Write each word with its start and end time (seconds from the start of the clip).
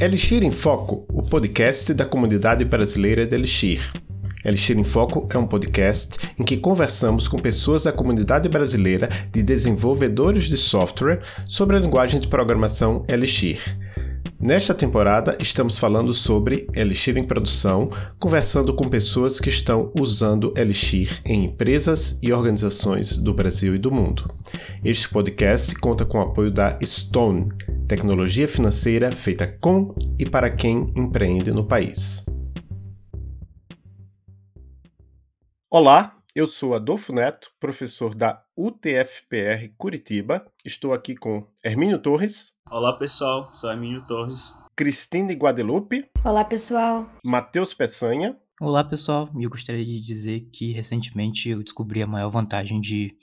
Elixir 0.00 0.42
em 0.42 0.50
Foco, 0.50 1.04
o 1.12 1.22
podcast 1.22 1.92
da 1.92 2.06
comunidade 2.06 2.64
brasileira 2.64 3.26
de 3.26 3.34
Elixir. 3.34 3.92
Elixir 4.42 4.78
em 4.78 4.82
Foco 4.82 5.28
é 5.28 5.36
um 5.36 5.46
podcast 5.46 6.16
em 6.38 6.42
que 6.42 6.56
conversamos 6.56 7.28
com 7.28 7.38
pessoas 7.38 7.84
da 7.84 7.92
comunidade 7.92 8.48
brasileira 8.48 9.10
de 9.30 9.42
desenvolvedores 9.42 10.44
de 10.44 10.56
software 10.56 11.20
sobre 11.44 11.76
a 11.76 11.78
linguagem 11.78 12.18
de 12.18 12.28
programação 12.28 13.04
Elixir. 13.08 13.60
Nesta 14.42 14.74
temporada, 14.74 15.36
estamos 15.38 15.78
falando 15.78 16.14
sobre 16.14 16.66
Elixir 16.74 17.18
em 17.18 17.24
produção, 17.24 17.90
conversando 18.18 18.72
com 18.72 18.88
pessoas 18.88 19.38
que 19.38 19.50
estão 19.50 19.92
usando 20.00 20.54
Elixir 20.56 21.20
em 21.26 21.44
empresas 21.44 22.18
e 22.22 22.32
organizações 22.32 23.18
do 23.18 23.34
Brasil 23.34 23.74
e 23.74 23.78
do 23.78 23.90
mundo. 23.90 24.32
Este 24.82 25.10
podcast 25.10 25.74
conta 25.74 26.06
com 26.06 26.16
o 26.16 26.22
apoio 26.22 26.50
da 26.50 26.78
Stone, 26.82 27.50
tecnologia 27.86 28.48
financeira 28.48 29.12
feita 29.12 29.46
com 29.46 29.94
e 30.18 30.24
para 30.24 30.48
quem 30.48 30.90
empreende 30.96 31.52
no 31.52 31.66
país. 31.66 32.24
Olá, 35.70 36.16
eu 36.34 36.46
sou 36.46 36.74
Adolfo 36.74 37.12
Neto, 37.12 37.50
professor 37.58 38.14
da 38.14 38.44
UTFPR 38.56 39.72
Curitiba. 39.76 40.46
Estou 40.64 40.92
aqui 40.92 41.16
com 41.16 41.46
Hermínio 41.64 41.98
Torres. 41.98 42.54
Olá, 42.70 42.96
pessoal. 42.96 43.52
Sou 43.52 43.70
Hermínio 43.70 44.06
Torres. 44.06 44.54
Cristine 44.76 45.34
Guadelupe. 45.34 46.08
Olá, 46.24 46.44
pessoal. 46.44 47.10
Matheus 47.24 47.74
Peçanha. 47.74 48.38
Olá, 48.60 48.84
pessoal. 48.84 49.28
Eu 49.38 49.50
gostaria 49.50 49.84
de 49.84 50.00
dizer 50.00 50.48
que 50.52 50.72
recentemente 50.72 51.48
eu 51.48 51.62
descobri 51.62 52.02
a 52.02 52.06
maior 52.06 52.30
vantagem 52.30 52.80
de 52.80 53.16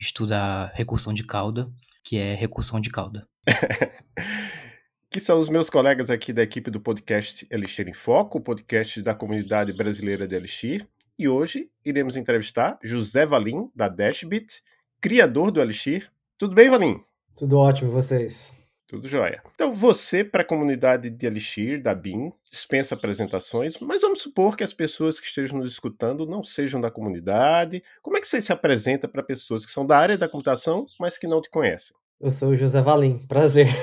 estudar 0.00 0.70
recursão 0.74 1.12
de 1.12 1.24
cauda, 1.24 1.68
que 2.04 2.16
é 2.16 2.34
recursão 2.34 2.80
de 2.80 2.90
cauda. 2.90 3.26
que 5.10 5.18
são 5.18 5.40
os 5.40 5.48
meus 5.48 5.68
colegas 5.68 6.08
aqui 6.08 6.32
da 6.32 6.42
equipe 6.42 6.70
do 6.70 6.80
podcast 6.80 7.46
Elixir 7.50 7.88
em 7.88 7.92
Foco, 7.92 8.38
o 8.38 8.42
podcast 8.42 9.02
da 9.02 9.14
comunidade 9.14 9.72
brasileira 9.72 10.28
de 10.28 10.36
Elixir. 10.36 10.86
E 11.16 11.28
hoje 11.28 11.70
iremos 11.84 12.16
entrevistar 12.16 12.76
José 12.82 13.24
Valim, 13.24 13.70
da 13.72 13.88
Dashbit, 13.88 14.64
criador 15.00 15.52
do 15.52 15.60
Elixir. 15.60 16.10
Tudo 16.36 16.56
bem, 16.56 16.68
Valim? 16.68 17.00
Tudo 17.36 17.56
ótimo, 17.56 17.88
vocês? 17.88 18.52
Tudo 18.88 19.06
jóia. 19.06 19.40
Então, 19.54 19.72
você, 19.72 20.24
para 20.24 20.42
a 20.42 20.46
comunidade 20.46 21.10
de 21.10 21.26
Elixir, 21.26 21.80
da 21.80 21.94
BIM, 21.94 22.32
dispensa 22.50 22.96
apresentações, 22.96 23.78
mas 23.80 24.02
vamos 24.02 24.22
supor 24.22 24.56
que 24.56 24.64
as 24.64 24.72
pessoas 24.72 25.20
que 25.20 25.28
estejam 25.28 25.58
nos 25.58 25.72
escutando 25.72 26.26
não 26.26 26.42
sejam 26.42 26.80
da 26.80 26.90
comunidade. 26.90 27.80
Como 28.02 28.16
é 28.16 28.20
que 28.20 28.26
você 28.26 28.42
se 28.42 28.52
apresenta 28.52 29.06
para 29.06 29.22
pessoas 29.22 29.64
que 29.64 29.70
são 29.70 29.86
da 29.86 29.96
área 29.96 30.18
da 30.18 30.28
computação, 30.28 30.84
mas 30.98 31.16
que 31.16 31.28
não 31.28 31.40
te 31.40 31.48
conhecem? 31.48 31.96
Eu 32.20 32.32
sou 32.32 32.50
o 32.50 32.56
José 32.56 32.82
Valim, 32.82 33.24
prazer. 33.28 33.68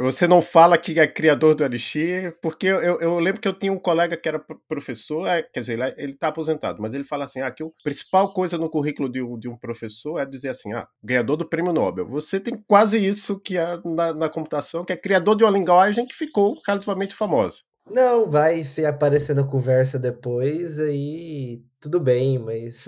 Você 0.00 0.26
não 0.26 0.40
fala 0.40 0.78
que 0.78 0.98
é 0.98 1.06
criador 1.06 1.54
do 1.54 1.64
Elixir, 1.64 2.36
porque 2.40 2.66
eu, 2.66 3.00
eu, 3.00 3.18
lembro 3.18 3.40
que 3.40 3.48
eu 3.48 3.52
tinha 3.52 3.72
um 3.72 3.78
colega 3.78 4.16
que 4.16 4.28
era 4.28 4.44
professor, 4.68 5.26
é, 5.26 5.42
quer 5.42 5.60
dizer, 5.60 5.78
ele 5.96 6.12
está 6.12 6.28
aposentado, 6.28 6.80
mas 6.80 6.94
ele 6.94 7.04
fala 7.04 7.24
assim: 7.24 7.40
ah, 7.40 7.50
que 7.50 7.62
a 7.62 7.68
principal 7.82 8.32
coisa 8.32 8.56
no 8.58 8.70
currículo 8.70 9.10
de 9.10 9.22
um, 9.22 9.38
de 9.38 9.48
um 9.48 9.56
professor 9.56 10.18
é 10.18 10.26
dizer 10.26 10.50
assim: 10.50 10.72
ah, 10.72 10.86
ganhador 11.02 11.36
do 11.36 11.48
prêmio 11.48 11.72
Nobel. 11.72 12.06
Você 12.08 12.40
tem 12.40 12.62
quase 12.66 12.98
isso 13.04 13.40
que 13.40 13.56
é 13.56 13.78
na, 13.84 14.12
na 14.12 14.28
computação, 14.28 14.84
que 14.84 14.92
é 14.92 14.96
criador 14.96 15.36
de 15.36 15.44
uma 15.44 15.50
linguagem 15.50 16.06
que 16.06 16.14
ficou 16.14 16.58
relativamente 16.66 17.14
famosa. 17.14 17.58
Não, 17.90 18.28
vai 18.28 18.62
se 18.64 18.86
aparecer 18.86 19.34
na 19.34 19.44
conversa 19.44 19.98
depois, 19.98 20.78
aí 20.78 21.62
tudo 21.80 21.98
bem, 21.98 22.38
mas. 22.38 22.86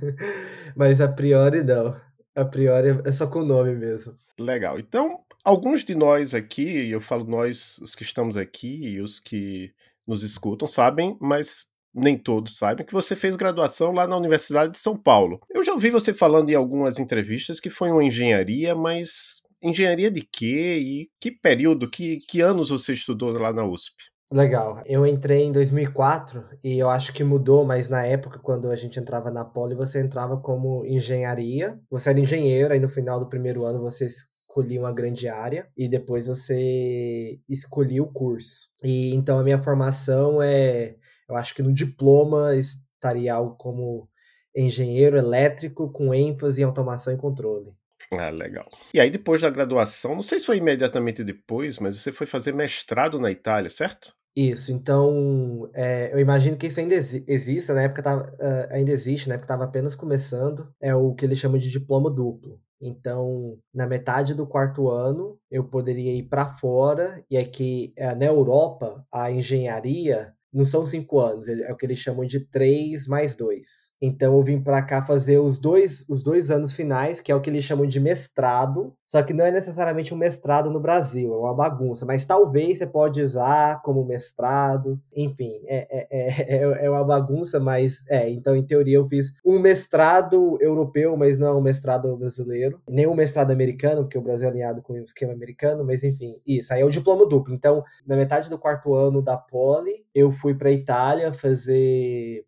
mas 0.74 1.00
a 1.00 1.08
priori 1.08 1.62
não. 1.62 1.96
A 2.36 2.44
priori 2.44 3.00
é 3.04 3.12
só 3.12 3.28
com 3.28 3.40
o 3.40 3.44
nome 3.44 3.74
mesmo. 3.74 4.16
Legal. 4.38 4.78
Então, 4.78 5.20
alguns 5.44 5.84
de 5.84 5.94
nós 5.94 6.34
aqui, 6.34 6.88
eu 6.90 7.00
falo 7.00 7.24
nós, 7.24 7.78
os 7.78 7.94
que 7.94 8.02
estamos 8.02 8.36
aqui 8.36 8.80
e 8.82 9.00
os 9.00 9.20
que 9.20 9.72
nos 10.06 10.22
escutam, 10.22 10.66
sabem, 10.66 11.16
mas 11.20 11.66
nem 11.94 12.16
todos 12.18 12.56
sabem, 12.56 12.84
que 12.84 12.92
você 12.92 13.14
fez 13.14 13.36
graduação 13.36 13.92
lá 13.92 14.06
na 14.06 14.16
Universidade 14.16 14.72
de 14.72 14.78
São 14.78 14.96
Paulo. 14.96 15.40
Eu 15.48 15.62
já 15.62 15.72
ouvi 15.72 15.90
você 15.90 16.12
falando 16.12 16.50
em 16.50 16.54
algumas 16.54 16.98
entrevistas 16.98 17.60
que 17.60 17.70
foi 17.70 17.90
uma 17.90 18.02
engenharia, 18.02 18.74
mas 18.74 19.42
engenharia 19.62 20.10
de 20.10 20.22
quê? 20.22 20.78
E 20.80 21.10
que 21.20 21.30
período, 21.30 21.88
que, 21.88 22.18
que 22.28 22.40
anos 22.40 22.70
você 22.70 22.92
estudou 22.92 23.30
lá 23.32 23.52
na 23.52 23.64
USP? 23.64 23.94
Legal. 24.32 24.82
Eu 24.84 25.06
entrei 25.06 25.44
em 25.44 25.52
2004 25.52 26.44
e 26.64 26.78
eu 26.78 26.90
acho 26.90 27.12
que 27.12 27.22
mudou, 27.22 27.64
mas 27.64 27.88
na 27.88 28.04
época, 28.04 28.40
quando 28.40 28.68
a 28.70 28.74
gente 28.74 28.98
entrava 28.98 29.30
na 29.30 29.44
Poli, 29.44 29.76
você 29.76 30.00
entrava 30.00 30.36
como 30.38 30.84
engenharia. 30.84 31.78
Você 31.88 32.10
era 32.10 32.18
engenheiro, 32.18 32.72
aí 32.74 32.80
no 32.80 32.88
final 32.88 33.20
do 33.20 33.28
primeiro 33.28 33.64
ano 33.64 33.80
você 33.80 34.08
escolhia 34.54 34.78
uma 34.78 34.92
grande 34.92 35.28
área 35.28 35.68
e 35.76 35.88
depois 35.88 36.28
você 36.28 37.40
escolhia 37.48 38.02
o 38.02 38.12
curso. 38.12 38.68
E 38.84 39.12
então 39.14 39.38
a 39.38 39.42
minha 39.42 39.60
formação 39.60 40.40
é, 40.40 40.94
eu 41.28 41.36
acho 41.36 41.54
que 41.54 41.62
no 41.62 41.72
diploma 41.72 42.54
estaria 42.54 43.34
algo 43.34 43.56
como 43.56 44.08
engenheiro 44.56 45.18
elétrico 45.18 45.90
com 45.90 46.14
ênfase 46.14 46.62
em 46.62 46.64
automação 46.64 47.12
e 47.12 47.16
controle. 47.16 47.72
Ah, 48.12 48.30
legal. 48.30 48.70
E 48.92 49.00
aí, 49.00 49.10
depois 49.10 49.40
da 49.40 49.50
graduação, 49.50 50.14
não 50.14 50.22
sei 50.22 50.38
se 50.38 50.46
foi 50.46 50.58
imediatamente 50.58 51.24
depois, 51.24 51.78
mas 51.80 52.00
você 52.00 52.12
foi 52.12 52.26
fazer 52.26 52.52
mestrado 52.52 53.18
na 53.18 53.30
Itália, 53.30 53.68
certo? 53.68 54.14
Isso, 54.36 54.72
então 54.72 55.68
é, 55.74 56.12
eu 56.12 56.18
imagino 56.18 56.56
que 56.56 56.66
isso 56.66 56.78
ainda 56.78 56.94
exi 56.94 57.24
exista, 57.26 57.72
na 57.72 57.82
época 57.82 58.02
tava, 58.02 58.22
uh, 58.22 58.72
ainda 58.72 58.90
existe, 58.90 59.28
na 59.28 59.34
época 59.34 59.44
estava 59.44 59.64
apenas 59.64 59.94
começando, 59.94 60.72
é 60.80 60.94
o 60.94 61.14
que 61.14 61.24
eles 61.24 61.38
chamam 61.38 61.56
de 61.56 61.70
diploma 61.70 62.10
duplo. 62.10 62.60
Então, 62.80 63.58
na 63.72 63.86
metade 63.86 64.34
do 64.34 64.46
quarto 64.46 64.90
ano, 64.90 65.38
eu 65.50 65.64
poderia 65.64 66.12
ir 66.12 66.24
para 66.24 66.48
fora, 66.56 67.24
e 67.30 67.36
aqui 67.36 67.94
uh, 67.98 68.16
na 68.16 68.26
Europa, 68.26 69.04
a 69.12 69.30
engenharia 69.30 70.34
não 70.54 70.64
são 70.64 70.86
cinco 70.86 71.18
anos, 71.18 71.48
é 71.48 71.72
o 71.72 71.76
que 71.76 71.84
eles 71.84 71.98
chamam 71.98 72.24
de 72.24 72.38
três 72.38 73.08
mais 73.08 73.34
dois. 73.34 73.90
Então 74.00 74.36
eu 74.36 74.42
vim 74.44 74.62
para 74.62 74.80
cá 74.82 75.02
fazer 75.02 75.38
os 75.38 75.58
dois, 75.58 76.08
os 76.08 76.22
dois 76.22 76.48
anos 76.48 76.72
finais, 76.72 77.20
que 77.20 77.32
é 77.32 77.34
o 77.34 77.40
que 77.40 77.50
eles 77.50 77.64
chamam 77.64 77.84
de 77.84 77.98
mestrado, 77.98 78.94
só 79.14 79.22
que 79.22 79.32
não 79.32 79.44
é 79.44 79.52
necessariamente 79.52 80.12
um 80.12 80.16
mestrado 80.16 80.72
no 80.72 80.80
Brasil, 80.80 81.32
é 81.32 81.36
uma 81.36 81.54
bagunça, 81.54 82.04
mas 82.04 82.26
talvez 82.26 82.78
você 82.78 82.86
pode 82.88 83.22
usar 83.22 83.80
como 83.82 84.04
mestrado, 84.04 85.00
enfim, 85.14 85.62
é, 85.66 85.86
é, 85.88 86.08
é, 86.10 86.56
é, 86.82 86.86
é 86.86 86.90
uma 86.90 87.04
bagunça, 87.04 87.60
mas 87.60 88.04
é, 88.08 88.28
então 88.28 88.56
em 88.56 88.66
teoria 88.66 88.96
eu 88.96 89.06
fiz 89.06 89.32
um 89.46 89.60
mestrado 89.60 90.58
europeu, 90.60 91.16
mas 91.16 91.38
não 91.38 91.46
é 91.46 91.54
um 91.54 91.60
mestrado 91.60 92.16
brasileiro, 92.16 92.82
nem 92.88 93.06
um 93.06 93.14
mestrado 93.14 93.52
americano, 93.52 94.02
porque 94.02 94.18
o 94.18 94.20
Brasil 94.20 94.48
é 94.48 94.50
alinhado 94.50 94.82
com 94.82 94.94
o 94.94 94.98
esquema 94.98 95.32
americano, 95.32 95.84
mas 95.84 96.02
enfim, 96.02 96.34
isso, 96.44 96.74
aí 96.74 96.80
é 96.80 96.84
o 96.84 96.90
diploma 96.90 97.24
duplo, 97.24 97.54
então 97.54 97.84
na 98.04 98.16
metade 98.16 98.50
do 98.50 98.58
quarto 98.58 98.96
ano 98.96 99.22
da 99.22 99.36
Poli, 99.36 100.04
eu 100.12 100.32
fui 100.32 100.56
para 100.56 100.72
Itália 100.72 101.32
fazer 101.32 102.44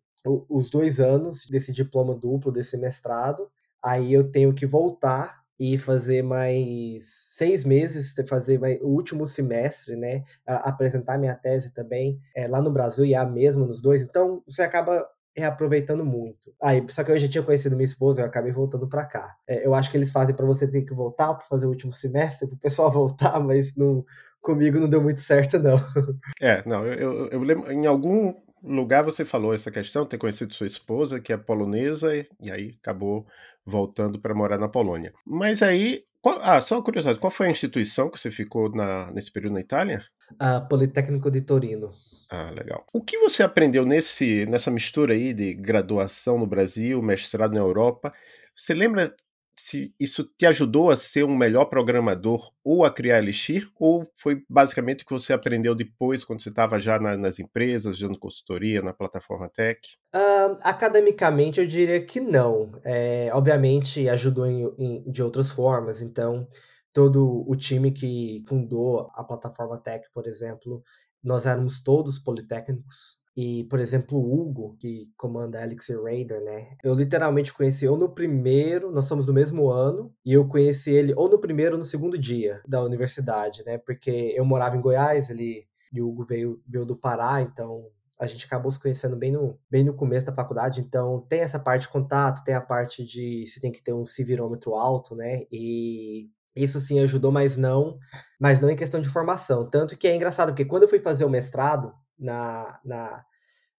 os 0.49 0.69
dois 0.69 0.99
anos 0.99 1.45
desse 1.47 1.71
diploma 1.71 2.13
duplo, 2.13 2.51
desse 2.51 2.75
mestrado, 2.75 3.49
aí 3.81 4.11
eu 4.11 4.29
tenho 4.29 4.53
que 4.53 4.65
voltar 4.65 5.46
e 5.59 5.77
fazer 5.77 6.23
mais 6.23 7.03
seis 7.05 7.65
meses, 7.65 8.13
fazer 8.27 8.59
o 8.81 8.87
último 8.87 9.25
semestre, 9.25 9.95
né? 9.95 10.23
apresentar 10.45 11.17
minha 11.17 11.35
tese 11.35 11.73
também 11.73 12.19
é, 12.35 12.47
lá 12.47 12.61
no 12.61 12.71
Brasil 12.71 13.05
e 13.05 13.15
a 13.15 13.25
mesma 13.25 13.65
nos 13.65 13.81
dois. 13.81 14.01
Então 14.01 14.43
você 14.47 14.61
acaba 14.61 15.07
reaproveitando 15.37 16.03
muito. 16.03 16.53
Aí, 16.61 16.83
só 16.89 17.03
que 17.03 17.11
eu 17.11 17.17
já 17.19 17.27
tinha 17.27 17.43
conhecido 17.43 17.75
minha 17.75 17.85
esposa, 17.85 18.21
eu 18.21 18.25
acabei 18.25 18.51
voltando 18.51 18.87
para 18.87 19.05
cá. 19.05 19.35
É, 19.47 19.65
eu 19.65 19.75
acho 19.75 19.91
que 19.91 19.97
eles 19.97 20.11
fazem 20.11 20.35
para 20.35 20.45
você 20.45 20.67
ter 20.69 20.81
que 20.81 20.93
voltar 20.93 21.33
para 21.35 21.45
fazer 21.45 21.67
o 21.67 21.69
último 21.69 21.91
semestre, 21.91 22.47
para 22.47 22.55
o 22.55 22.59
pessoal 22.59 22.89
voltar, 22.91 23.39
mas 23.39 23.75
não, 23.75 24.03
comigo 24.41 24.79
não 24.79 24.89
deu 24.89 25.01
muito 25.01 25.19
certo, 25.19 25.59
não. 25.59 25.77
É, 26.41 26.63
não, 26.67 26.85
eu, 26.85 27.27
eu, 27.27 27.41
lembro, 27.41 27.71
em 27.71 27.85
algum 27.85 28.33
lugar 28.63 29.03
você 29.03 29.23
falou 29.23 29.53
essa 29.53 29.71
questão, 29.71 30.05
ter 30.05 30.17
conhecido 30.17 30.53
sua 30.53 30.67
esposa, 30.67 31.19
que 31.19 31.31
é 31.31 31.37
polonesa, 31.37 32.15
e 32.41 32.51
aí 32.51 32.77
acabou 32.81 33.25
voltando 33.65 34.19
para 34.19 34.33
morar 34.33 34.57
na 34.57 34.67
Polônia. 34.67 35.13
Mas 35.25 35.61
aí, 35.61 36.03
qual, 36.21 36.39
ah, 36.41 36.59
só 36.61 36.75
uma 36.75 36.83
curiosidade, 36.83 37.19
qual 37.19 37.31
foi 37.31 37.47
a 37.47 37.51
instituição 37.51 38.09
que 38.09 38.19
você 38.19 38.31
ficou 38.31 38.73
na, 38.73 39.11
nesse 39.11 39.31
período 39.31 39.53
na 39.53 39.61
Itália? 39.61 40.03
A 40.39 40.61
Politécnico 40.61 41.29
de 41.29 41.41
Torino. 41.41 41.91
Ah, 42.29 42.51
legal. 42.51 42.85
O 42.93 43.01
que 43.01 43.17
você 43.17 43.41
aprendeu 43.41 43.85
nesse, 43.85 44.45
nessa 44.47 44.69
mistura 44.69 45.13
aí 45.13 45.33
de 45.33 45.53
graduação 45.53 46.37
no 46.37 46.45
Brasil, 46.45 47.01
mestrado 47.01 47.53
na 47.53 47.59
Europa? 47.59 48.13
Você 48.55 48.73
lembra 48.73 49.15
se 49.57 49.93
isso 49.99 50.23
te 50.37 50.45
ajudou 50.45 50.91
a 50.91 50.95
ser 50.95 51.23
um 51.23 51.35
melhor 51.35 51.65
programador 51.65 52.51
ou 52.63 52.85
a 52.85 52.91
criar 52.91 53.17
Elixir, 53.17 53.67
ou 53.79 54.07
foi 54.15 54.43
basicamente 54.47 55.03
o 55.03 55.07
que 55.07 55.13
você 55.13 55.33
aprendeu 55.33 55.73
depois, 55.73 56.23
quando 56.23 56.43
você 56.43 56.49
estava 56.49 56.79
já 56.79 56.99
na, 56.99 57.17
nas 57.17 57.39
empresas, 57.39 57.97
dando 57.97 58.19
consultoria 58.19 58.83
na 58.83 58.93
plataforma 58.93 59.49
Tech? 59.49 59.79
Uh, 60.15 60.57
academicamente, 60.61 61.59
eu 61.59 61.65
diria 61.65 62.03
que 62.05 62.19
não. 62.19 62.71
É, 62.83 63.29
obviamente, 63.33 64.07
ajudou 64.07 64.45
em, 64.45 64.71
em, 64.77 65.11
de 65.11 65.23
outras 65.23 65.49
formas. 65.49 66.03
Então, 66.03 66.47
todo 66.93 67.43
o 67.47 67.55
time 67.55 67.91
que 67.91 68.43
fundou 68.47 69.09
a 69.15 69.23
plataforma 69.23 69.77
Tech, 69.79 70.07
por 70.13 70.27
exemplo, 70.27 70.83
nós 71.23 71.45
éramos 71.45 71.81
todos 71.81 72.19
politécnicos. 72.19 73.17
E, 73.35 73.65
por 73.65 73.79
exemplo, 73.79 74.17
o 74.17 74.41
Hugo, 74.41 74.75
que 74.79 75.11
comanda 75.15 75.59
a 75.59 75.63
Elixir 75.63 76.01
Raider, 76.01 76.43
né? 76.43 76.75
Eu 76.83 76.95
literalmente 76.95 77.53
conheci 77.53 77.87
ou 77.87 77.95
no 77.95 78.09
primeiro, 78.09 78.91
nós 78.91 79.05
somos 79.05 79.27
do 79.27 79.33
mesmo 79.33 79.69
ano, 79.69 80.11
e 80.25 80.33
eu 80.33 80.47
conheci 80.47 80.89
ele 80.89 81.13
ou 81.15 81.29
no 81.29 81.39
primeiro 81.39 81.73
ou 81.73 81.79
no 81.79 81.85
segundo 81.85 82.17
dia 82.17 82.63
da 82.67 82.83
universidade, 82.83 83.63
né? 83.63 83.77
Porque 83.77 84.33
eu 84.35 84.43
morava 84.43 84.75
em 84.75 84.81
Goiás, 84.81 85.29
ele 85.29 85.67
e 85.93 86.01
o 86.01 86.09
Hugo 86.09 86.25
veio, 86.25 86.61
veio 86.67 86.85
do 86.85 86.97
Pará, 86.97 87.41
então 87.41 87.85
a 88.19 88.25
gente 88.25 88.45
acabou 88.45 88.71
se 88.71 88.79
conhecendo 88.79 89.15
bem 89.15 89.31
no, 89.31 89.59
bem 89.69 89.83
no 89.83 89.93
começo 89.93 90.25
da 90.25 90.33
faculdade, 90.33 90.81
então 90.81 91.23
tem 91.29 91.41
essa 91.41 91.59
parte 91.59 91.83
de 91.83 91.89
contato, 91.89 92.43
tem 92.43 92.55
a 92.55 92.61
parte 92.61 93.05
de 93.05 93.45
você 93.45 93.59
tem 93.59 93.71
que 93.71 93.83
ter 93.83 93.93
um 93.93 94.03
civirômetro 94.03 94.73
alto, 94.73 95.15
né? 95.15 95.43
E 95.51 96.27
isso 96.57 96.79
sim 96.79 96.99
ajudou, 96.99 97.31
mas 97.31 97.57
não, 97.57 97.97
mas 98.39 98.59
não 98.59 98.69
em 98.69 98.75
questão 98.75 98.99
de 98.99 99.09
formação. 99.09 99.69
Tanto 99.69 99.97
que 99.97 100.07
é 100.07 100.15
engraçado, 100.15 100.49
porque 100.49 100.65
quando 100.65 100.83
eu 100.83 100.89
fui 100.89 100.99
fazer 100.99 101.25
o 101.25 101.29
mestrado 101.29 101.93
na. 102.17 102.79
na 102.83 103.23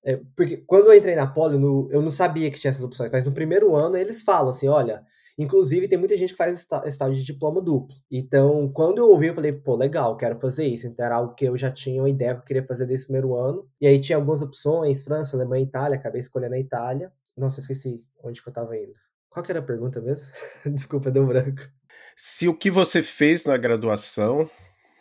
é, 0.05 0.21
porque 0.37 0.59
quando 0.59 0.87
eu 0.87 0.95
entrei 0.95 1.17
na 1.17 1.27
Poli, 1.27 1.59
no, 1.59 1.89
eu 1.91 2.01
não 2.01 2.11
sabia 2.11 2.51
que 2.51 2.59
tinha 2.61 2.71
essas 2.71 2.85
opções, 2.85 3.11
mas 3.11 3.27
no 3.27 3.33
primeiro 3.33 3.75
ano 3.75 3.97
eles 3.97 4.23
falam 4.23 4.51
assim: 4.51 4.69
olha, 4.69 5.05
inclusive 5.37 5.89
tem 5.89 5.99
muita 5.99 6.17
gente 6.17 6.31
que 6.31 6.37
faz 6.37 6.67
estágio 6.87 7.15
de 7.15 7.25
diploma 7.25 7.61
duplo. 7.61 7.97
Então, 8.11 8.71
quando 8.73 8.99
eu 8.99 9.09
ouvi, 9.11 9.27
eu 9.27 9.35
falei, 9.35 9.53
pô, 9.53 9.77
legal, 9.77 10.17
quero 10.17 10.41
fazer 10.41 10.67
isso. 10.67 10.87
Então 10.87 11.05
era 11.05 11.17
algo 11.17 11.35
que 11.35 11.45
eu 11.45 11.57
já 11.57 11.71
tinha 11.71 12.03
uma 12.03 12.11
ideia 12.11 12.35
que 12.35 12.41
eu 12.41 12.45
queria 12.45 12.67
fazer 12.67 12.87
desse 12.87 13.05
primeiro 13.05 13.37
ano. 13.37 13.69
E 13.81 13.87
aí 13.87 13.99
tinha 14.01 14.17
algumas 14.17 14.43
opções: 14.43 15.03
França, 15.05 15.37
Alemanha, 15.37 15.65
Itália. 15.65 15.99
Acabei 15.99 16.21
escolhendo 16.21 16.55
a 16.55 16.59
Itália. 16.59 17.13
Nossa, 17.37 17.61
esqueci 17.61 18.05
onde 18.23 18.43
que 18.43 18.49
eu 18.49 18.53
tava 18.53 18.77
indo. 18.77 18.93
Qual 19.31 19.45
que 19.45 19.53
era 19.53 19.61
a 19.61 19.63
pergunta 19.63 20.01
mesmo? 20.01 20.33
Desculpa, 20.67 21.11
deu 21.11 21.27
branco 21.27 21.63
se 22.19 22.49
o 22.49 22.55
que 22.55 22.69
você 22.69 23.00
fez 23.00 23.44
na 23.44 23.56
graduação. 23.56 24.50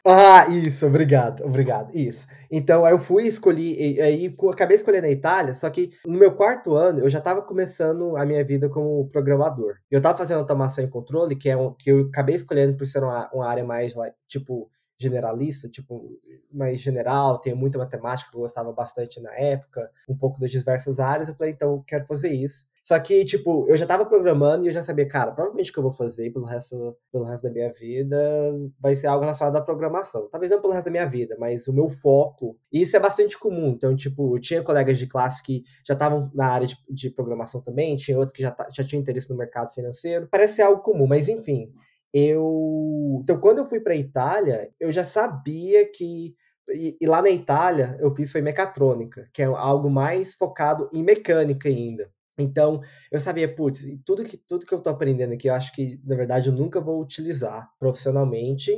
Ah, 0.05 0.47
isso, 0.49 0.85
obrigado, 0.85 1.43
obrigado, 1.43 1.93
isso. 1.93 2.27
Então, 2.49 2.85
aí 2.85 2.93
eu 2.93 2.99
fui 2.99 3.25
escolhi, 3.25 3.99
aí 3.99 4.33
acabei 4.49 4.77
escolhendo 4.77 5.07
a 5.07 5.11
Itália, 5.11 5.53
só 5.53 5.69
que 5.69 5.89
no 6.05 6.17
meu 6.17 6.33
quarto 6.33 6.75
ano 6.75 6.99
eu 6.99 7.09
já 7.09 7.17
estava 7.17 7.41
começando 7.41 8.15
a 8.15 8.25
minha 8.25 8.45
vida 8.45 8.69
como 8.69 9.09
programador. 9.09 9.75
Eu 9.91 9.97
estava 9.97 10.17
fazendo 10.17 10.37
automação 10.37 10.83
e 10.83 10.87
controle, 10.87 11.35
que 11.35 11.49
é 11.49 11.57
um, 11.57 11.73
que 11.73 11.91
eu 11.91 12.07
acabei 12.07 12.35
escolhendo 12.35 12.77
por 12.77 12.85
ser 12.85 13.03
uma, 13.03 13.29
uma 13.33 13.47
área 13.47 13.65
mais, 13.65 13.93
tipo, 14.27 14.69
generalista, 14.99 15.69
tipo, 15.69 16.19
mais 16.51 16.79
general, 16.79 17.39
tem 17.39 17.53
muita 17.53 17.77
matemática 17.77 18.29
que 18.31 18.37
eu 18.37 18.41
gostava 18.41 18.73
bastante 18.73 19.21
na 19.21 19.33
época, 19.35 19.91
um 20.09 20.17
pouco 20.17 20.39
das 20.39 20.51
diversas 20.51 20.99
áreas. 20.99 21.29
Eu 21.29 21.35
falei, 21.35 21.53
então, 21.53 21.73
eu 21.73 21.83
quero 21.85 22.05
fazer 22.05 22.29
isso. 22.29 22.67
Só 22.87 22.97
que, 22.99 23.25
tipo, 23.25 23.67
eu 23.67 23.75
já 23.75 23.85
tava 23.85 24.05
programando 24.05 24.63
e 24.63 24.69
eu 24.69 24.73
já 24.73 24.81
sabia, 24.81 25.05
cara, 25.05 25.33
provavelmente 25.33 25.71
o 25.71 25.73
que 25.73 25.79
eu 25.79 25.83
vou 25.83 25.91
fazer 25.91 26.31
pelo 26.31 26.45
resto, 26.45 26.95
pelo 27.11 27.25
resto 27.25 27.43
da 27.43 27.51
minha 27.51 27.69
vida 27.69 28.17
vai 28.79 28.95
ser 28.95 29.07
algo 29.07 29.25
relacionado 29.25 29.57
à 29.57 29.61
programação. 29.61 30.29
Talvez 30.31 30.49
não 30.49 30.61
pelo 30.61 30.71
resto 30.71 30.85
da 30.85 30.91
minha 30.91 31.05
vida, 31.05 31.35
mas 31.37 31.67
o 31.67 31.73
meu 31.73 31.89
foco. 31.89 32.57
E 32.71 32.81
isso 32.81 32.95
é 32.95 32.99
bastante 32.99 33.37
comum. 33.37 33.71
Então, 33.71 33.93
tipo, 33.93 34.37
eu 34.37 34.39
tinha 34.39 34.63
colegas 34.63 34.97
de 34.97 35.05
classe 35.05 35.43
que 35.43 35.65
já 35.85 35.95
estavam 35.95 36.31
na 36.33 36.47
área 36.47 36.65
de, 36.65 36.77
de, 36.89 37.09
programação 37.09 37.59
também, 37.59 37.97
tinha 37.97 38.17
outros 38.17 38.33
que 38.33 38.41
já, 38.41 38.55
já 38.71 38.85
tinham 38.85 39.01
interesse 39.01 39.29
no 39.29 39.35
mercado 39.35 39.69
financeiro. 39.73 40.25
Parece 40.31 40.55
ser 40.55 40.61
algo 40.61 40.81
comum, 40.81 41.07
mas 41.07 41.27
enfim. 41.27 41.73
Eu. 42.13 43.19
Então, 43.23 43.39
quando 43.39 43.59
eu 43.59 43.65
fui 43.65 43.79
pra 43.79 43.95
Itália, 43.95 44.71
eu 44.79 44.91
já 44.91 45.03
sabia 45.03 45.89
que 45.91 46.35
e, 46.69 46.97
e, 46.99 47.07
lá 47.07 47.21
na 47.21 47.29
Itália 47.29 47.97
eu 47.99 48.13
fiz 48.13 48.31
foi 48.31 48.41
mecatrônica, 48.41 49.29
que 49.33 49.41
é 49.41 49.45
algo 49.45 49.89
mais 49.89 50.35
focado 50.35 50.89
em 50.91 51.03
mecânica 51.03 51.69
ainda. 51.69 52.11
Então, 52.37 52.81
eu 53.11 53.19
sabia, 53.19 53.53
putz, 53.53 53.83
tudo 54.05 54.23
que, 54.23 54.37
tudo 54.37 54.65
que 54.65 54.73
eu 54.73 54.81
tô 54.81 54.89
aprendendo 54.89 55.33
aqui, 55.33 55.47
eu 55.49 55.53
acho 55.53 55.73
que, 55.73 55.99
na 56.05 56.15
verdade, 56.15 56.49
eu 56.49 56.53
nunca 56.53 56.79
vou 56.79 57.01
utilizar 57.01 57.67
profissionalmente. 57.79 58.71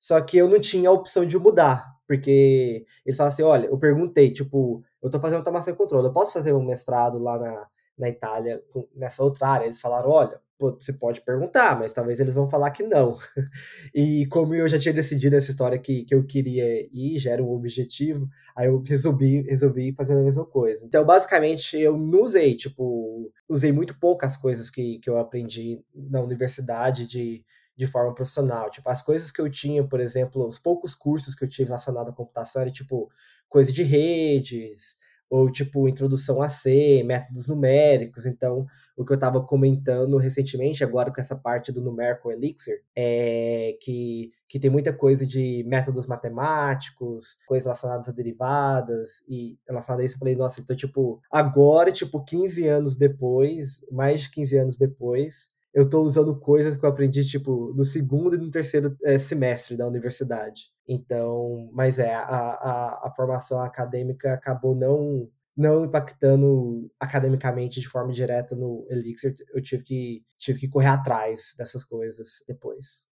Só 0.00 0.20
que 0.20 0.36
eu 0.36 0.48
não 0.48 0.60
tinha 0.60 0.88
a 0.90 0.92
opção 0.92 1.24
de 1.26 1.38
mudar, 1.38 1.86
porque 2.06 2.84
eles 3.04 3.16
falaram 3.16 3.32
assim: 3.32 3.42
olha, 3.42 3.66
eu 3.66 3.78
perguntei, 3.78 4.32
tipo, 4.32 4.82
eu 5.02 5.10
tô 5.10 5.20
fazendo 5.20 5.38
automação 5.38 5.74
e 5.74 5.76
controle, 5.76 6.06
eu 6.08 6.12
posso 6.12 6.32
fazer 6.32 6.52
um 6.52 6.64
mestrado 6.64 7.18
lá 7.18 7.38
na, 7.38 7.66
na 7.98 8.08
Itália, 8.08 8.62
nessa 8.94 9.22
outra 9.24 9.48
área? 9.48 9.64
Eles 9.64 9.80
falaram: 9.80 10.10
olha, 10.10 10.40
você 10.58 10.92
pode 10.92 11.20
perguntar, 11.20 11.78
mas 11.78 11.92
talvez 11.92 12.18
eles 12.18 12.34
vão 12.34 12.48
falar 12.48 12.70
que 12.70 12.82
não. 12.82 13.16
e 13.94 14.26
como 14.26 14.54
eu 14.54 14.68
já 14.68 14.78
tinha 14.78 14.92
decidido 14.92 15.36
essa 15.36 15.50
história 15.50 15.78
que, 15.78 16.04
que 16.04 16.14
eu 16.14 16.24
queria 16.24 16.88
ir, 16.92 17.18
já 17.18 17.32
era 17.32 17.42
um 17.42 17.52
objetivo, 17.52 18.28
aí 18.56 18.66
eu 18.66 18.82
resolvi, 18.82 19.42
resolvi 19.42 19.92
fazer 19.92 20.14
a 20.14 20.22
mesma 20.22 20.44
coisa. 20.44 20.84
Então, 20.84 21.04
basicamente, 21.04 21.78
eu 21.78 21.96
não 21.96 22.22
usei, 22.22 22.54
tipo, 22.54 23.30
usei 23.48 23.72
muito 23.72 23.98
poucas 23.98 24.36
coisas 24.36 24.70
que, 24.70 24.98
que 24.98 25.08
eu 25.08 25.18
aprendi 25.18 25.80
na 25.94 26.20
universidade 26.20 27.06
de, 27.06 27.44
de 27.76 27.86
forma 27.86 28.12
profissional. 28.12 28.70
Tipo, 28.70 28.90
as 28.90 29.00
coisas 29.00 29.30
que 29.30 29.40
eu 29.40 29.48
tinha, 29.48 29.84
por 29.84 30.00
exemplo, 30.00 30.46
os 30.46 30.58
poucos 30.58 30.94
cursos 30.94 31.34
que 31.34 31.44
eu 31.44 31.48
tive 31.48 31.66
relacionados 31.66 32.12
à 32.12 32.14
computação 32.14 32.62
era, 32.62 32.70
tipo, 32.70 33.08
coisa 33.48 33.72
de 33.72 33.82
redes, 33.82 34.96
ou, 35.30 35.50
tipo, 35.50 35.88
introdução 35.88 36.40
a 36.40 36.48
C, 36.48 37.02
métodos 37.04 37.48
numéricos. 37.48 38.26
Então, 38.26 38.66
o 38.98 39.04
que 39.04 39.12
eu 39.12 39.14
estava 39.14 39.40
comentando 39.40 40.16
recentemente, 40.16 40.82
agora 40.82 41.12
com 41.12 41.20
essa 41.20 41.36
parte 41.36 41.70
do 41.70 41.80
Numerical 41.80 42.32
Elixir, 42.32 42.82
é 42.96 43.78
que, 43.80 44.32
que 44.48 44.58
tem 44.58 44.68
muita 44.68 44.92
coisa 44.92 45.24
de 45.24 45.64
métodos 45.68 46.08
matemáticos, 46.08 47.38
coisas 47.46 47.66
relacionadas 47.66 48.08
a 48.08 48.12
derivadas, 48.12 49.22
e 49.28 49.56
relacionado 49.68 50.00
a 50.00 50.04
isso 50.04 50.16
eu 50.16 50.18
falei, 50.18 50.34
nossa, 50.34 50.60
então, 50.60 50.74
tipo, 50.74 51.20
agora, 51.30 51.92
tipo, 51.92 52.24
15 52.24 52.66
anos 52.66 52.96
depois, 52.96 53.86
mais 53.92 54.22
de 54.22 54.32
15 54.32 54.58
anos 54.58 54.76
depois, 54.76 55.50
eu 55.72 55.84
estou 55.84 56.04
usando 56.04 56.36
coisas 56.40 56.76
que 56.76 56.84
eu 56.84 56.90
aprendi, 56.90 57.24
tipo, 57.24 57.72
no 57.74 57.84
segundo 57.84 58.34
e 58.34 58.38
no 58.38 58.50
terceiro 58.50 58.96
é, 59.04 59.16
semestre 59.16 59.76
da 59.76 59.86
universidade. 59.86 60.72
Então, 60.88 61.70
mas 61.72 62.00
é, 62.00 62.12
a, 62.12 62.20
a, 62.24 63.08
a 63.08 63.12
formação 63.14 63.62
acadêmica 63.62 64.32
acabou 64.32 64.74
não 64.74 65.28
não 65.58 65.84
impactando 65.84 66.88
academicamente 67.00 67.80
de 67.80 67.88
forma 67.88 68.12
direta 68.12 68.54
no 68.54 68.86
Elixir, 68.88 69.34
eu 69.52 69.60
tive 69.60 69.82
que, 69.82 70.22
tive 70.38 70.60
que 70.60 70.68
correr 70.68 70.86
atrás 70.86 71.54
dessas 71.58 71.84
coisas 71.84 72.44
depois. 72.46 73.08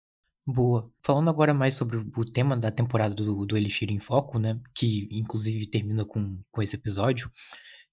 Boa. 0.47 0.89
Falando 1.03 1.29
agora 1.29 1.53
mais 1.53 1.75
sobre 1.75 1.97
o 1.97 2.25
tema 2.25 2.57
da 2.57 2.71
temporada 2.71 3.13
do, 3.17 3.45
do 3.45 3.57
Elixir 3.57 3.91
em 3.91 3.99
Foco, 3.99 4.39
né? 4.39 4.61
Que 4.73 5.09
inclusive 5.11 5.67
termina 5.67 6.05
com, 6.05 6.39
com 6.53 6.63
esse 6.63 6.77
episódio, 6.77 7.29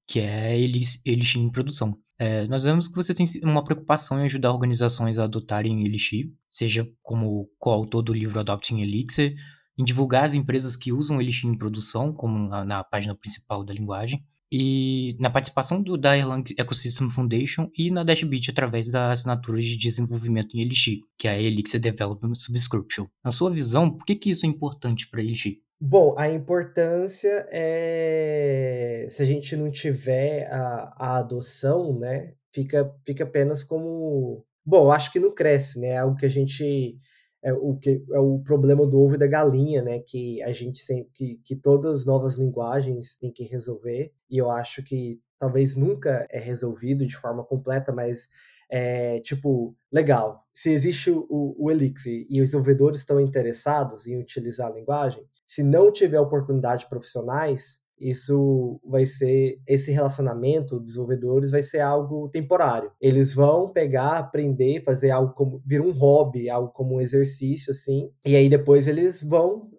que 0.08 0.20
é 0.20 0.56
Elixir 0.56 1.42
em 1.42 1.50
produção. 1.52 2.00
É, 2.20 2.46
nós 2.46 2.64
vemos 2.64 2.88
que 2.88 2.96
você 2.96 3.12
tem 3.12 3.26
uma 3.44 3.64
preocupação 3.64 4.20
em 4.20 4.26
ajudar 4.26 4.52
organizações 4.52 5.18
a 5.18 5.24
adotarem 5.24 5.84
Elixir, 5.84 6.32
seja 6.48 6.88
como 7.02 7.50
coautor 7.58 8.04
do 8.04 8.14
livro 8.14 8.40
Adopting 8.40 8.82
Elixir, 8.82 9.36
em 9.76 9.84
divulgar 9.84 10.26
as 10.26 10.36
empresas 10.36 10.76
que 10.76 10.94
usam 10.94 11.20
Elixir 11.20 11.50
em 11.50 11.58
produção, 11.58 12.14
como 12.14 12.38
na, 12.48 12.64
na 12.64 12.84
página 12.84 13.16
principal 13.16 13.66
da 13.66 13.74
linguagem, 13.74 14.24
e 14.56 15.18
na 15.20 15.32
participação 15.32 15.82
do, 15.82 15.98
da 15.98 16.16
Erlang 16.16 16.44
Ecosystem 16.56 17.10
Foundation 17.10 17.72
e 17.76 17.90
na 17.90 18.04
Dashbit 18.04 18.52
através 18.52 18.88
da 18.88 19.12
assinatura 19.12 19.60
de 19.60 19.76
desenvolvimento 19.76 20.56
em 20.56 20.62
Elixir, 20.62 21.00
que 21.18 21.28
é 21.28 21.32
a 21.32 21.42
Elixir 21.42 21.80
Development 21.80 22.36
Subscription. 22.36 23.08
Na 23.26 23.32
sua 23.32 23.50
visão, 23.50 23.90
por 23.90 24.06
que, 24.06 24.16
que 24.16 24.30
isso 24.30 24.46
é 24.46 24.50
importante 24.50 25.10
para 25.10 25.22
Elixir? 25.22 25.58
Bom, 25.82 26.14
a 26.16 26.30
importância 26.30 27.48
é 27.52 29.08
se 29.10 29.24
a 29.24 29.26
gente 29.26 29.56
não 29.56 29.72
tiver 29.72 30.48
a, 30.52 30.94
a 30.98 31.18
adoção, 31.18 31.98
né, 31.98 32.34
fica, 32.54 32.94
fica 33.04 33.24
apenas 33.24 33.64
como. 33.64 34.46
Bom, 34.64 34.92
acho 34.92 35.12
que 35.12 35.20
não 35.20 35.34
cresce, 35.34 35.80
né? 35.80 35.88
É 35.88 35.98
algo 35.98 36.16
que 36.16 36.28
a 36.28 36.30
gente 36.30 36.96
é 37.44 37.54
o 37.54 37.76
que 37.76 38.04
é 38.12 38.20
o 38.20 38.40
problema 38.40 38.88
do 38.88 39.00
ovo 39.00 39.16
e 39.16 39.18
da 39.18 39.28
galinha, 39.28 39.82
né? 39.82 40.00
Que 40.00 40.42
a 40.42 40.52
gente 40.54 40.80
sempre 40.80 41.12
que, 41.14 41.42
que 41.44 41.56
todas 41.56 41.94
as 41.94 42.06
novas 42.06 42.38
linguagens 42.38 43.18
têm 43.18 43.32
que 43.32 43.44
resolver. 43.44 44.12
E 44.30 44.38
eu 44.38 44.50
acho 44.50 44.82
que 44.84 45.20
talvez 45.38 45.76
nunca 45.76 46.26
é 46.32 46.40
resolvido 46.40 47.06
de 47.06 47.18
forma 47.18 47.44
completa, 47.44 47.92
mas 47.92 48.30
é 48.72 49.20
tipo 49.20 49.76
legal. 49.92 50.42
Se 50.54 50.70
existe 50.70 51.12
o, 51.12 51.28
o 51.30 51.70
Elixir 51.70 52.26
e 52.30 52.42
os 52.42 52.50
desenvolvedores 52.50 53.00
estão 53.00 53.20
interessados 53.20 54.08
em 54.08 54.18
utilizar 54.18 54.72
a 54.72 54.74
linguagem, 54.74 55.24
se 55.46 55.62
não 55.62 55.92
tiver 55.92 56.20
oportunidade 56.20 56.88
profissionais, 56.88 57.83
isso 58.10 58.80
vai 58.86 59.06
ser 59.06 59.60
esse 59.68 59.92
relacionamento 59.92 60.80
desenvolvedores 60.80 61.52
vai 61.52 61.62
ser 61.62 61.80
algo 61.80 62.30
temporário. 62.30 62.92
Eles 63.00 63.34
vão 63.34 63.70
pegar, 63.70 64.18
aprender, 64.18 64.84
fazer 64.84 65.12
algo 65.12 65.34
como 65.34 65.62
vir 65.66 65.82
um 65.82 65.92
hobby, 65.92 66.50
algo 66.50 66.70
como 66.70 66.96
um 66.96 67.02
exercício 67.02 67.72
assim, 67.72 68.10
e 68.26 68.36
aí 68.36 68.50
depois 68.50 68.88
eles 68.88 69.24
vão 69.24 69.72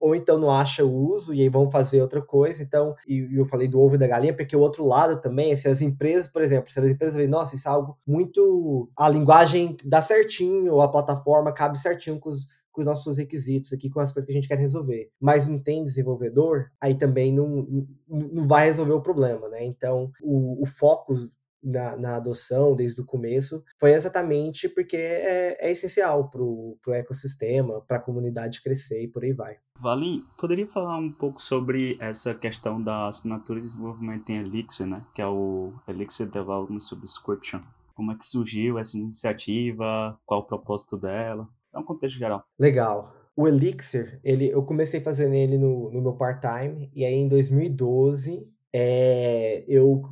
ou 0.00 0.14
então 0.14 0.38
não 0.38 0.50
acha 0.50 0.84
o 0.84 0.92
uso 0.92 1.32
e 1.32 1.40
aí 1.40 1.48
vão 1.48 1.70
fazer 1.70 2.02
outra 2.02 2.20
coisa. 2.20 2.62
Então, 2.62 2.94
e 3.06 3.28
eu 3.32 3.46
falei 3.46 3.68
do 3.68 3.80
ovo 3.80 3.94
e 3.94 3.98
da 3.98 4.06
galinha, 4.06 4.34
porque 4.34 4.56
o 4.56 4.60
outro 4.60 4.84
lado 4.84 5.20
também 5.20 5.52
é 5.52 5.56
se 5.56 5.68
as 5.68 5.80
empresas, 5.80 6.28
por 6.28 6.42
exemplo, 6.42 6.70
se 6.70 6.80
as 6.80 6.88
empresas 6.88 7.16
veem, 7.16 7.28
nossa, 7.28 7.54
isso 7.54 7.68
é 7.68 7.70
algo 7.70 7.96
muito. 8.06 8.90
A 8.98 9.08
linguagem 9.08 9.76
dá 9.84 10.02
certinho, 10.02 10.80
a 10.80 10.88
plataforma 10.90 11.52
cabe 11.52 11.78
certinho 11.78 12.18
com 12.18 12.30
os 12.30 12.46
com 12.72 12.80
os 12.80 12.86
nossos 12.86 13.16
requisitos 13.16 13.72
aqui, 13.72 13.90
com 13.90 14.00
as 14.00 14.12
coisas 14.12 14.26
que 14.26 14.32
a 14.32 14.34
gente 14.34 14.48
quer 14.48 14.58
resolver. 14.58 15.10
Mas 15.20 15.48
não 15.48 15.58
tem 15.58 15.82
desenvolvedor, 15.82 16.70
aí 16.80 16.94
também 16.94 17.32
não, 17.32 17.86
não 18.08 18.46
vai 18.46 18.66
resolver 18.66 18.92
o 18.92 19.02
problema, 19.02 19.48
né? 19.48 19.64
Então, 19.64 20.10
o, 20.22 20.62
o 20.62 20.66
foco 20.66 21.14
na, 21.62 21.96
na 21.96 22.16
adoção 22.16 22.74
desde 22.74 23.00
o 23.00 23.04
começo 23.04 23.62
foi 23.78 23.92
exatamente 23.92 24.68
porque 24.68 24.96
é, 24.96 25.56
é 25.60 25.70
essencial 25.70 26.30
para 26.30 26.42
o 26.42 26.78
ecossistema, 26.88 27.80
para 27.82 27.98
a 27.98 28.00
comunidade 28.00 28.62
crescer 28.62 29.02
e 29.04 29.08
por 29.08 29.22
aí 29.22 29.32
vai. 29.32 29.56
Vale, 29.78 30.22
poderia 30.38 30.66
falar 30.66 30.98
um 30.98 31.12
pouco 31.12 31.40
sobre 31.40 31.96
essa 32.00 32.34
questão 32.34 32.82
da 32.82 33.08
assinatura 33.08 33.60
de 33.60 33.66
desenvolvimento 33.66 34.28
em 34.30 34.38
Elixir, 34.38 34.86
né? 34.86 35.04
Que 35.14 35.22
é 35.22 35.26
o 35.26 35.72
Elixir 35.88 36.26
Development 36.26 36.80
Subscription. 36.80 37.60
Como 37.94 38.12
é 38.12 38.14
que 38.14 38.24
surgiu 38.24 38.78
essa 38.78 38.96
iniciativa? 38.96 40.18
Qual 40.26 40.40
o 40.40 40.46
propósito 40.46 40.96
dela? 40.96 41.48
Dá 41.72 41.80
um 41.80 41.84
contexto 41.84 42.18
geral. 42.18 42.44
Legal. 42.58 43.14
O 43.36 43.46
Elixir, 43.48 44.20
ele, 44.22 44.48
eu 44.50 44.62
comecei 44.62 45.00
fazendo 45.00 45.34
ele 45.34 45.56
no, 45.56 45.90
no 45.90 46.02
meu 46.02 46.12
part-time, 46.14 46.90
e 46.94 47.04
aí 47.04 47.14
em 47.14 47.28
2012 47.28 48.46
é, 48.72 49.64
eu, 49.66 50.02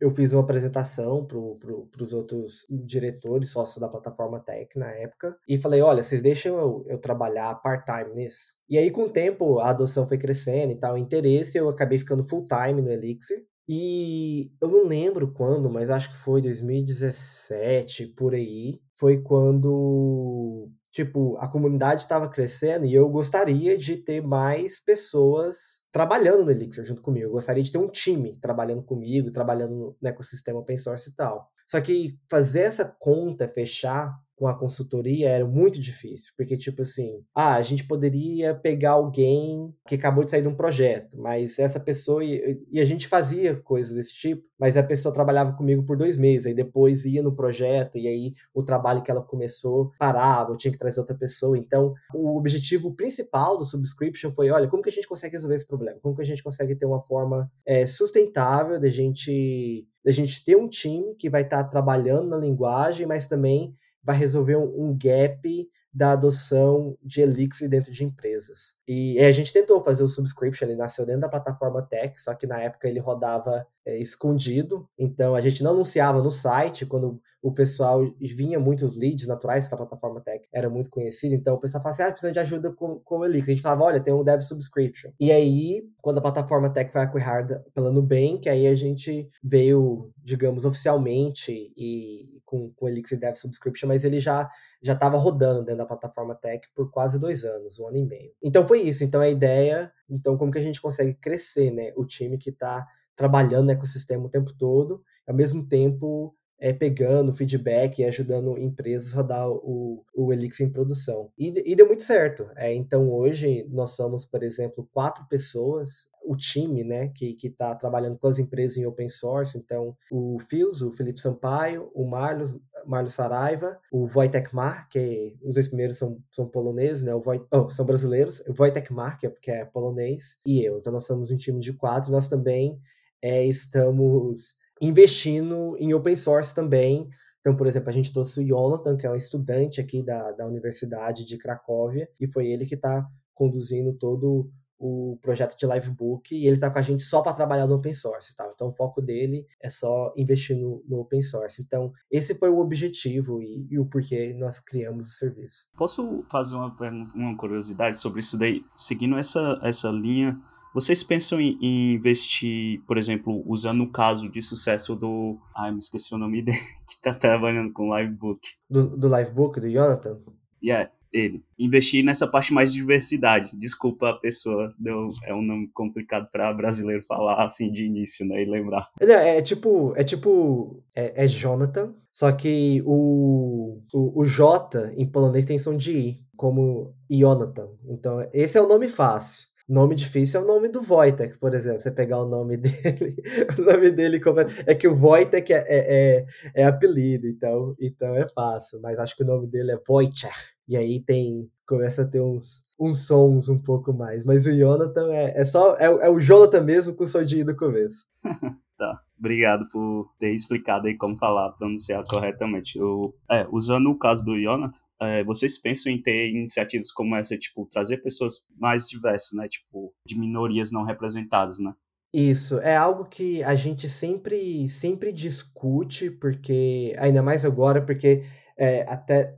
eu 0.00 0.10
fiz 0.10 0.32
uma 0.32 0.42
apresentação 0.42 1.24
para 1.24 1.38
pro, 1.38 1.88
os 2.00 2.12
outros 2.12 2.64
diretores, 2.70 3.50
sócios 3.50 3.78
da 3.78 3.88
plataforma 3.88 4.40
Tech 4.40 4.78
na 4.78 4.90
época, 4.92 5.36
e 5.48 5.56
falei: 5.60 5.80
olha, 5.80 6.02
vocês 6.02 6.22
deixam 6.22 6.56
eu, 6.58 6.84
eu 6.86 6.98
trabalhar 6.98 7.54
part-time 7.56 8.14
nisso? 8.14 8.54
E 8.68 8.78
aí, 8.78 8.90
com 8.90 9.04
o 9.04 9.10
tempo, 9.10 9.58
a 9.58 9.70
adoção 9.70 10.06
foi 10.06 10.18
crescendo 10.18 10.72
e 10.72 10.76
tal, 10.76 10.94
o 10.94 10.98
interesse, 10.98 11.58
eu 11.58 11.68
acabei 11.68 11.98
ficando 11.98 12.26
full-time 12.28 12.82
no 12.82 12.92
Elixir. 12.92 13.44
E 13.70 14.50
eu 14.62 14.68
não 14.68 14.86
lembro 14.86 15.30
quando, 15.30 15.68
mas 15.68 15.90
acho 15.90 16.10
que 16.10 16.18
foi 16.18 16.40
2017, 16.40 18.06
por 18.16 18.34
aí. 18.34 18.80
Foi 18.96 19.20
quando 19.20 20.70
tipo, 21.04 21.36
a 21.38 21.48
comunidade 21.48 22.02
estava 22.02 22.28
crescendo 22.28 22.84
e 22.84 22.92
eu 22.92 23.08
gostaria 23.08 23.78
de 23.78 23.96
ter 23.96 24.20
mais 24.20 24.80
pessoas 24.80 25.84
trabalhando 25.92 26.44
no 26.44 26.50
Elixir 26.50 26.84
junto 26.84 27.02
comigo. 27.02 27.26
Eu 27.26 27.32
gostaria 27.32 27.62
de 27.62 27.70
ter 27.70 27.78
um 27.78 27.88
time 27.88 28.36
trabalhando 28.40 28.82
comigo, 28.82 29.30
trabalhando 29.30 29.96
no 30.00 30.08
ecossistema 30.08 30.58
open 30.58 30.76
source 30.76 31.10
e 31.10 31.14
tal. 31.14 31.50
Só 31.66 31.80
que 31.80 32.18
fazer 32.28 32.62
essa 32.62 32.84
conta 32.84 33.46
fechar 33.46 34.12
com 34.38 34.46
a 34.46 34.56
consultoria 34.56 35.28
era 35.28 35.44
muito 35.44 35.80
difícil, 35.80 36.32
porque 36.36 36.56
tipo 36.56 36.82
assim, 36.82 37.24
ah, 37.34 37.56
a 37.56 37.62
gente 37.62 37.84
poderia 37.86 38.54
pegar 38.54 38.92
alguém 38.92 39.74
que 39.86 39.96
acabou 39.96 40.22
de 40.22 40.30
sair 40.30 40.42
de 40.42 40.48
um 40.48 40.54
projeto, 40.54 41.18
mas 41.18 41.58
essa 41.58 41.80
pessoa 41.80 42.24
e, 42.24 42.64
e 42.70 42.80
a 42.80 42.84
gente 42.84 43.08
fazia 43.08 43.56
coisas 43.56 43.96
desse 43.96 44.14
tipo, 44.14 44.44
mas 44.58 44.76
a 44.76 44.82
pessoa 44.82 45.12
trabalhava 45.12 45.54
comigo 45.54 45.84
por 45.84 45.96
dois 45.96 46.16
meses, 46.16 46.46
aí 46.46 46.54
depois 46.54 47.04
ia 47.04 47.20
no 47.20 47.34
projeto 47.34 47.98
e 47.98 48.06
aí 48.06 48.34
o 48.54 48.62
trabalho 48.62 49.02
que 49.02 49.10
ela 49.10 49.22
começou 49.22 49.90
parava, 49.98 50.52
eu 50.52 50.56
tinha 50.56 50.70
que 50.70 50.78
trazer 50.78 51.00
outra 51.00 51.16
pessoa. 51.16 51.58
Então, 51.58 51.92
o 52.14 52.38
objetivo 52.38 52.94
principal 52.94 53.58
do 53.58 53.64
subscription 53.64 54.32
foi, 54.32 54.50
olha, 54.50 54.68
como 54.68 54.82
que 54.82 54.90
a 54.90 54.92
gente 54.92 55.08
consegue 55.08 55.34
resolver 55.34 55.56
esse 55.56 55.66
problema? 55.66 55.98
Como 56.00 56.14
que 56.14 56.22
a 56.22 56.26
gente 56.26 56.44
consegue 56.44 56.76
ter 56.76 56.86
uma 56.86 57.00
forma 57.00 57.50
é, 57.66 57.86
sustentável 57.86 58.78
de 58.78 58.90
gente 58.90 59.86
da 60.04 60.12
gente 60.12 60.42
ter 60.44 60.56
um 60.56 60.68
time 60.68 61.14
que 61.16 61.28
vai 61.28 61.42
estar 61.42 61.64
tá 61.64 61.68
trabalhando 61.68 62.28
na 62.28 62.38
linguagem, 62.38 63.06
mas 63.06 63.28
também 63.28 63.74
vai 64.02 64.16
resolver 64.16 64.56
um, 64.56 64.90
um 64.90 64.98
gap 64.98 65.68
da 65.92 66.12
adoção 66.12 66.96
de 67.02 67.20
Elixir 67.20 67.68
dentro 67.68 67.90
de 67.90 68.04
empresas. 68.04 68.76
E 68.86 69.18
a 69.18 69.32
gente 69.32 69.52
tentou 69.52 69.82
fazer 69.82 70.02
o 70.02 70.08
subscription, 70.08 70.68
ele 70.68 70.76
nasceu 70.76 71.04
dentro 71.04 71.22
da 71.22 71.28
plataforma 71.28 71.82
Tech, 71.82 72.18
só 72.20 72.34
que 72.34 72.46
na 72.46 72.60
época 72.60 72.88
ele 72.88 73.00
rodava 73.00 73.66
é, 73.88 73.98
escondido, 73.98 74.86
então 74.98 75.34
a 75.34 75.40
gente 75.40 75.62
não 75.62 75.70
anunciava 75.70 76.22
no 76.22 76.30
site, 76.30 76.84
quando 76.84 77.18
o 77.40 77.52
pessoal 77.52 78.04
vinha 78.20 78.58
muitos 78.60 78.98
leads 78.98 79.26
naturais, 79.26 79.66
que 79.66 79.72
a 79.72 79.76
plataforma 79.76 80.20
Tech 80.20 80.46
era 80.52 80.68
muito 80.68 80.90
conhecida, 80.90 81.34
então 81.34 81.54
o 81.54 81.58
pessoal 81.58 81.82
falava 81.82 82.02
assim, 82.02 82.10
ah, 82.10 82.12
precisa 82.12 82.32
de 82.32 82.38
ajuda 82.38 82.72
com, 82.72 82.98
com 82.98 83.18
o 83.18 83.24
Elixir. 83.24 83.52
A 83.52 83.54
gente 83.54 83.62
falava, 83.62 83.84
olha, 83.84 84.00
tem 84.00 84.12
um 84.12 84.24
Dev 84.24 84.40
Subscription. 84.40 85.12
E 85.18 85.32
aí, 85.32 85.88
quando 86.02 86.18
a 86.18 86.20
plataforma 86.20 86.68
Tech 86.68 86.92
foi 86.92 87.00
acquirada 87.00 87.64
pela 87.72 87.90
Nubank, 87.90 88.48
aí 88.48 88.66
a 88.66 88.74
gente 88.74 89.30
veio, 89.42 90.12
digamos, 90.22 90.64
oficialmente 90.64 91.72
e 91.76 92.38
com, 92.44 92.70
com 92.72 92.86
o 92.86 92.88
Elixir 92.88 93.18
Dev 93.18 93.34
Subscription, 93.34 93.88
mas 93.88 94.04
ele 94.04 94.20
já 94.20 94.50
já 94.80 94.92
estava 94.92 95.16
rodando 95.16 95.64
dentro 95.64 95.78
da 95.78 95.86
plataforma 95.86 96.34
Tech 96.34 96.66
por 96.74 96.90
quase 96.90 97.18
dois 97.18 97.44
anos, 97.44 97.78
um 97.78 97.88
ano 97.88 97.96
e 97.96 98.06
meio. 98.06 98.32
Então 98.42 98.66
foi 98.66 98.80
isso. 98.82 99.02
Então 99.02 99.20
a 99.20 99.28
ideia, 99.28 99.92
então 100.08 100.36
como 100.36 100.52
que 100.52 100.58
a 100.58 100.62
gente 100.62 100.80
consegue 100.80 101.14
crescer, 101.14 101.72
né? 101.72 101.92
O 101.96 102.06
time 102.06 102.38
que 102.38 102.50
está 102.50 102.86
trabalhando 103.18 103.66
no 103.66 103.72
ecossistema 103.72 104.24
o 104.24 104.30
tempo 104.30 104.54
todo, 104.56 105.02
ao 105.26 105.34
mesmo 105.34 105.66
tempo 105.66 106.32
é, 106.60 106.72
pegando 106.72 107.34
feedback 107.34 107.98
e 107.98 108.04
ajudando 108.04 108.58
empresas 108.58 109.12
a 109.12 109.16
rodar 109.18 109.50
o, 109.50 110.04
o 110.14 110.32
Elixir 110.32 110.66
em 110.66 110.72
produção. 110.72 111.30
E, 111.36 111.52
e 111.72 111.76
deu 111.76 111.86
muito 111.86 112.02
certo. 112.02 112.48
É, 112.56 112.72
então 112.72 113.10
hoje 113.10 113.66
nós 113.70 113.90
somos, 113.90 114.24
por 114.24 114.42
exemplo, 114.42 114.88
quatro 114.92 115.26
pessoas 115.28 116.08
o 116.28 116.36
time, 116.36 116.84
né, 116.84 117.08
que 117.08 117.34
está 117.42 117.74
trabalhando 117.74 118.18
com 118.18 118.26
as 118.26 118.38
empresas 118.38 118.76
em 118.76 118.84
open 118.84 119.08
source, 119.08 119.56
então 119.56 119.96
o 120.12 120.38
Fios, 120.46 120.82
o 120.82 120.92
Felipe 120.92 121.18
Sampaio, 121.18 121.90
o 121.94 122.06
Marlos, 122.06 122.54
Marlos 122.86 123.14
Saraiva, 123.14 123.80
o 123.90 124.06
Wojtek 124.06 124.54
Mar, 124.54 124.90
que 124.90 125.38
os 125.42 125.54
dois 125.54 125.68
primeiros 125.68 125.96
são, 125.96 126.18
são 126.30 126.46
poloneses, 126.46 127.02
né, 127.02 127.14
o 127.14 127.22
Wojt, 127.24 127.46
oh, 127.50 127.70
são 127.70 127.86
brasileiros, 127.86 128.40
o 128.40 128.52
Wojtek 128.52 128.92
Mar, 128.92 129.16
que 129.16 129.26
é, 129.26 129.30
que 129.30 129.50
é 129.50 129.64
polonês, 129.64 130.36
e 130.44 130.62
eu, 130.62 130.78
então 130.78 130.92
nós 130.92 131.06
somos 131.06 131.30
um 131.30 131.36
time 131.38 131.60
de 131.60 131.72
quatro, 131.72 132.12
nós 132.12 132.28
também 132.28 132.78
é, 133.22 133.44
estamos 133.44 134.54
investindo 134.80 135.76
em 135.78 135.92
open 135.92 136.14
source 136.14 136.54
também, 136.54 137.08
então, 137.40 137.56
por 137.56 137.66
exemplo, 137.66 137.88
a 137.88 137.92
gente 137.92 138.12
trouxe 138.12 138.40
o 138.40 138.46
Jonathan, 138.46 138.96
que 138.96 139.06
é 139.06 139.10
um 139.10 139.16
estudante 139.16 139.80
aqui 139.80 140.02
da, 140.02 140.32
da 140.32 140.46
Universidade 140.46 141.24
de 141.24 141.38
Cracóvia, 141.38 142.08
e 142.20 142.30
foi 142.30 142.46
ele 142.48 142.66
que 142.66 142.74
está 142.74 143.06
conduzindo 143.32 143.92
todo 143.94 144.50
o 144.78 145.18
projeto 145.20 145.56
de 145.56 145.66
Livebook 145.66 146.32
e 146.32 146.46
ele 146.46 146.54
está 146.54 146.70
com 146.70 146.78
a 146.78 146.82
gente 146.82 147.02
só 147.02 147.20
para 147.20 147.32
trabalhar 147.32 147.66
no 147.66 147.74
open 147.74 147.92
source, 147.92 148.34
tá? 148.36 148.48
Então 148.54 148.68
o 148.68 148.72
foco 148.72 149.02
dele 149.02 149.44
é 149.60 149.68
só 149.68 150.12
investir 150.16 150.56
no, 150.56 150.84
no 150.86 151.00
open 151.00 151.20
source. 151.20 151.60
Então 151.60 151.92
esse 152.08 152.36
foi 152.36 152.48
o 152.48 152.60
objetivo 152.60 153.42
e, 153.42 153.66
e, 153.70 153.78
o 153.78 153.86
porquê 153.86 154.32
nós 154.34 154.60
criamos 154.60 155.08
o 155.08 155.12
serviço. 155.12 155.66
Posso 155.76 156.24
fazer 156.30 156.54
uma 156.54 156.76
uma 157.14 157.36
curiosidade 157.36 157.98
sobre 157.98 158.20
isso 158.20 158.38
daí? 158.38 158.64
Seguindo 158.76 159.16
essa, 159.16 159.58
essa 159.64 159.90
linha, 159.90 160.40
vocês 160.74 161.02
pensam 161.02 161.40
em, 161.40 161.58
em 161.60 161.94
investir, 161.94 162.82
por 162.86 162.96
exemplo, 162.98 163.42
usando 163.46 163.82
o 163.82 163.90
caso 163.90 164.28
de 164.28 164.42
sucesso 164.42 164.94
do... 164.94 165.38
Ai, 165.56 165.72
me 165.72 165.78
esqueci 165.78 166.14
o 166.14 166.18
nome 166.18 166.40
dele, 166.42 166.58
que 166.86 166.94
está 166.94 167.14
trabalhando 167.14 167.72
com 167.72 167.90
o 167.90 167.98
Livebook. 167.98 168.40
Do, 168.68 168.96
do 168.96 169.16
Livebook, 169.16 169.60
do 169.60 169.70
Jonathan? 169.70 170.18
Yeah, 170.62 170.90
ele. 171.12 171.42
Investir 171.58 172.04
nessa 172.04 172.26
parte 172.26 172.52
mais 172.52 172.72
de 172.72 172.80
diversidade. 172.80 173.56
Desculpa 173.58 174.10
a 174.10 174.14
pessoa, 174.14 174.68
deu, 174.78 175.08
é 175.24 175.34
um 175.34 175.42
nome 175.42 175.68
complicado 175.72 176.28
para 176.30 176.52
brasileiro 176.52 177.02
falar 177.06 177.44
assim 177.44 177.70
de 177.72 177.84
início, 177.84 178.26
né? 178.26 178.42
E 178.42 178.50
lembrar. 178.50 178.88
É, 179.00 179.38
é 179.38 179.42
tipo, 179.42 179.92
é 179.96 180.04
tipo, 180.04 180.82
é, 180.94 181.24
é, 181.24 181.26
Jonathan, 181.26 181.94
só 182.12 182.30
que 182.32 182.82
o, 182.84 183.80
o, 183.92 184.20
o 184.20 184.24
J 184.24 184.92
em 184.96 185.06
polonês 185.06 185.44
tem 185.44 185.58
som 185.58 185.76
de 185.76 185.96
I, 185.96 186.18
como 186.36 186.94
Jonathan. 187.10 187.68
Então, 187.88 188.26
esse 188.32 188.58
é 188.58 188.62
o 188.62 188.68
nome 188.68 188.88
fácil. 188.88 189.48
Nome 189.68 189.94
difícil 189.94 190.40
é 190.40 190.44
o 190.44 190.46
nome 190.46 190.68
do 190.70 190.82
Wojtek, 190.82 191.38
por 191.38 191.54
exemplo. 191.54 191.80
Você 191.80 191.90
pegar 191.90 192.22
o 192.22 192.28
nome 192.28 192.56
dele, 192.58 193.16
o 193.58 193.62
nome 193.62 193.90
dele 193.90 194.20
é 194.66 194.74
que 194.74 194.88
o 194.88 194.98
Wojtek 194.98 195.52
é, 195.52 195.58
é, 195.58 195.66
é, 195.68 196.26
é 196.54 196.64
apelido, 196.64 197.26
então, 197.26 197.76
então 197.78 198.14
é 198.14 198.26
fácil. 198.28 198.80
Mas 198.80 198.98
acho 198.98 199.14
que 199.14 199.22
o 199.22 199.26
nome 199.26 199.46
dele 199.46 199.72
é 199.72 199.80
Wojciech. 199.86 200.32
E 200.66 200.76
aí 200.76 201.00
tem. 201.00 201.50
Começa 201.66 202.02
a 202.02 202.06
ter 202.06 202.22
uns, 202.22 202.62
uns 202.80 203.06
sons 203.06 203.50
um 203.50 203.58
pouco 203.58 203.92
mais. 203.92 204.24
Mas 204.24 204.46
o 204.46 204.56
Jonathan 204.56 205.12
é, 205.12 205.38
é 205.38 205.44
só. 205.44 205.76
É, 205.76 205.84
é 205.84 206.08
o 206.08 206.18
Jonathan 206.18 206.62
mesmo 206.62 206.94
com 206.94 207.04
o 207.04 207.06
sodinho 207.06 207.44
do 207.44 207.54
começo. 207.54 208.06
tá. 208.78 209.02
Obrigado 209.18 209.68
por 209.70 210.10
ter 210.18 210.30
explicado 210.30 210.86
aí 210.86 210.96
como 210.96 211.16
falar, 211.18 211.52
pronunciar 211.52 212.04
corretamente. 212.04 212.78
Eu, 212.78 213.14
é, 213.30 213.46
usando 213.50 213.90
o 213.90 213.98
caso 213.98 214.24
do 214.24 214.40
Jonathan, 214.40 214.78
é, 215.00 215.22
vocês 215.24 215.58
pensam 215.58 215.92
em 215.92 216.00
ter 216.00 216.30
iniciativas 216.30 216.90
como 216.90 217.14
essa, 217.16 217.36
tipo, 217.36 217.66
trazer 217.66 217.98
pessoas 217.98 218.44
mais 218.56 218.86
diversas, 218.86 219.32
né? 219.32 219.48
Tipo, 219.48 219.94
de 220.06 220.18
minorias 220.18 220.72
não 220.72 220.84
representadas, 220.84 221.58
né? 221.60 221.72
Isso, 222.12 222.58
é 222.60 222.74
algo 222.74 223.04
que 223.04 223.42
a 223.42 223.54
gente 223.54 223.88
sempre, 223.88 224.68
sempre 224.68 225.12
discute, 225.12 226.10
porque, 226.10 226.94
ainda 226.98 227.22
mais 227.22 227.44
agora, 227.44 227.84
porque 227.84 228.24
é, 228.56 228.82
até 228.88 229.36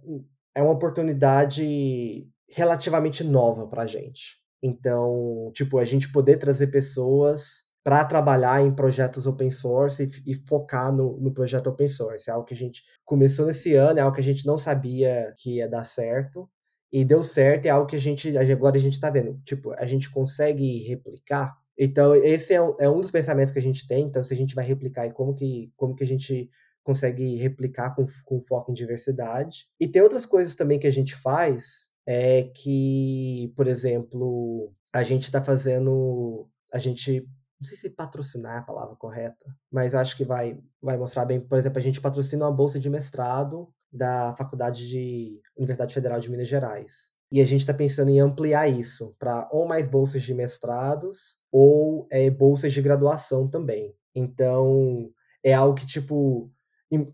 é 0.54 0.62
uma 0.62 0.72
oportunidade 0.72 2.28
relativamente 2.48 3.24
nova 3.24 3.66
para 3.66 3.82
a 3.82 3.86
gente. 3.86 4.38
Então, 4.62 5.50
tipo, 5.54 5.78
a 5.78 5.84
gente 5.84 6.12
poder 6.12 6.36
trazer 6.36 6.68
pessoas 6.68 7.64
para 7.82 8.04
trabalhar 8.04 8.62
em 8.62 8.74
projetos 8.74 9.26
open 9.26 9.50
source 9.50 10.02
e, 10.02 10.32
e 10.32 10.34
focar 10.46 10.92
no, 10.92 11.18
no, 11.18 11.32
projeto 11.32 11.68
open 11.68 11.88
source. 11.88 12.28
É 12.28 12.32
algo 12.32 12.44
que 12.44 12.54
a 12.54 12.56
gente 12.56 12.82
começou 13.04 13.46
nesse 13.46 13.74
ano, 13.74 13.98
é 13.98 14.02
algo 14.02 14.14
que 14.14 14.20
a 14.20 14.24
gente 14.24 14.46
não 14.46 14.58
sabia 14.58 15.34
que 15.38 15.56
ia 15.56 15.68
dar 15.68 15.84
certo. 15.84 16.48
E 16.92 17.04
deu 17.04 17.22
certo, 17.22 17.66
é 17.66 17.68
algo 17.70 17.86
que 17.86 17.96
a 17.96 18.00
gente, 18.00 18.36
agora 18.36 18.76
a 18.76 18.80
gente 18.80 18.94
está 18.94 19.10
vendo. 19.10 19.40
Tipo, 19.44 19.72
a 19.78 19.86
gente 19.86 20.10
consegue 20.10 20.78
replicar. 20.88 21.56
Então, 21.78 22.14
esse 22.14 22.52
é, 22.52 22.58
é 22.80 22.90
um 22.90 23.00
dos 23.00 23.10
pensamentos 23.10 23.52
que 23.52 23.58
a 23.58 23.62
gente 23.62 23.86
tem. 23.86 24.04
Então, 24.04 24.22
se 24.22 24.34
a 24.34 24.36
gente 24.36 24.54
vai 24.54 24.64
replicar 24.64 25.06
e 25.06 25.12
como 25.12 25.34
que, 25.34 25.72
como 25.76 25.94
que 25.94 26.04
a 26.04 26.06
gente 26.06 26.50
consegue 26.82 27.36
replicar 27.36 27.94
com, 27.94 28.06
com 28.24 28.40
foco 28.42 28.70
em 28.70 28.74
diversidade. 28.74 29.66
E 29.78 29.86
tem 29.86 30.02
outras 30.02 30.26
coisas 30.26 30.56
também 30.56 30.78
que 30.78 30.86
a 30.86 30.92
gente 30.92 31.14
faz, 31.14 31.90
é 32.06 32.44
que, 32.54 33.52
por 33.56 33.66
exemplo, 33.66 34.72
a 34.92 35.02
gente 35.02 35.24
está 35.24 35.42
fazendo, 35.42 36.48
a 36.72 36.78
gente 36.78 37.26
não 37.60 37.68
sei 37.68 37.76
se 37.76 37.90
patrocinar 37.90 38.56
é 38.56 38.58
a 38.58 38.62
palavra 38.62 38.96
correta, 38.96 39.54
mas 39.70 39.94
acho 39.94 40.16
que 40.16 40.24
vai, 40.24 40.58
vai 40.80 40.96
mostrar 40.96 41.26
bem. 41.26 41.38
Por 41.38 41.58
exemplo, 41.58 41.78
a 41.78 41.82
gente 41.82 42.00
patrocina 42.00 42.46
uma 42.46 42.52
bolsa 42.52 42.78
de 42.78 42.88
mestrado 42.88 43.68
da 43.92 44.34
Faculdade 44.36 44.88
de 44.88 45.40
Universidade 45.56 45.92
Federal 45.92 46.18
de 46.20 46.30
Minas 46.30 46.48
Gerais. 46.48 47.10
E 47.30 47.40
a 47.40 47.46
gente 47.46 47.60
está 47.60 47.74
pensando 47.74 48.10
em 48.10 48.18
ampliar 48.18 48.68
isso 48.68 49.14
para 49.18 49.46
ou 49.52 49.66
mais 49.66 49.86
bolsas 49.86 50.22
de 50.22 50.34
mestrados 50.34 51.38
ou 51.52 52.08
é, 52.10 52.30
bolsas 52.30 52.72
de 52.72 52.80
graduação 52.80 53.46
também. 53.46 53.94
Então, 54.14 55.10
é 55.44 55.52
algo 55.52 55.74
que, 55.74 55.86
tipo, 55.86 56.50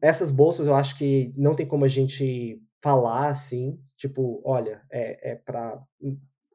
essas 0.00 0.30
bolsas 0.30 0.68
eu 0.68 0.74
acho 0.74 0.96
que 0.96 1.34
não 1.36 1.54
tem 1.54 1.66
como 1.66 1.84
a 1.84 1.88
gente 1.88 2.62
falar 2.80 3.28
assim, 3.28 3.78
tipo, 3.96 4.40
olha, 4.44 4.80
é, 4.90 5.32
é 5.32 5.34
para 5.34 5.82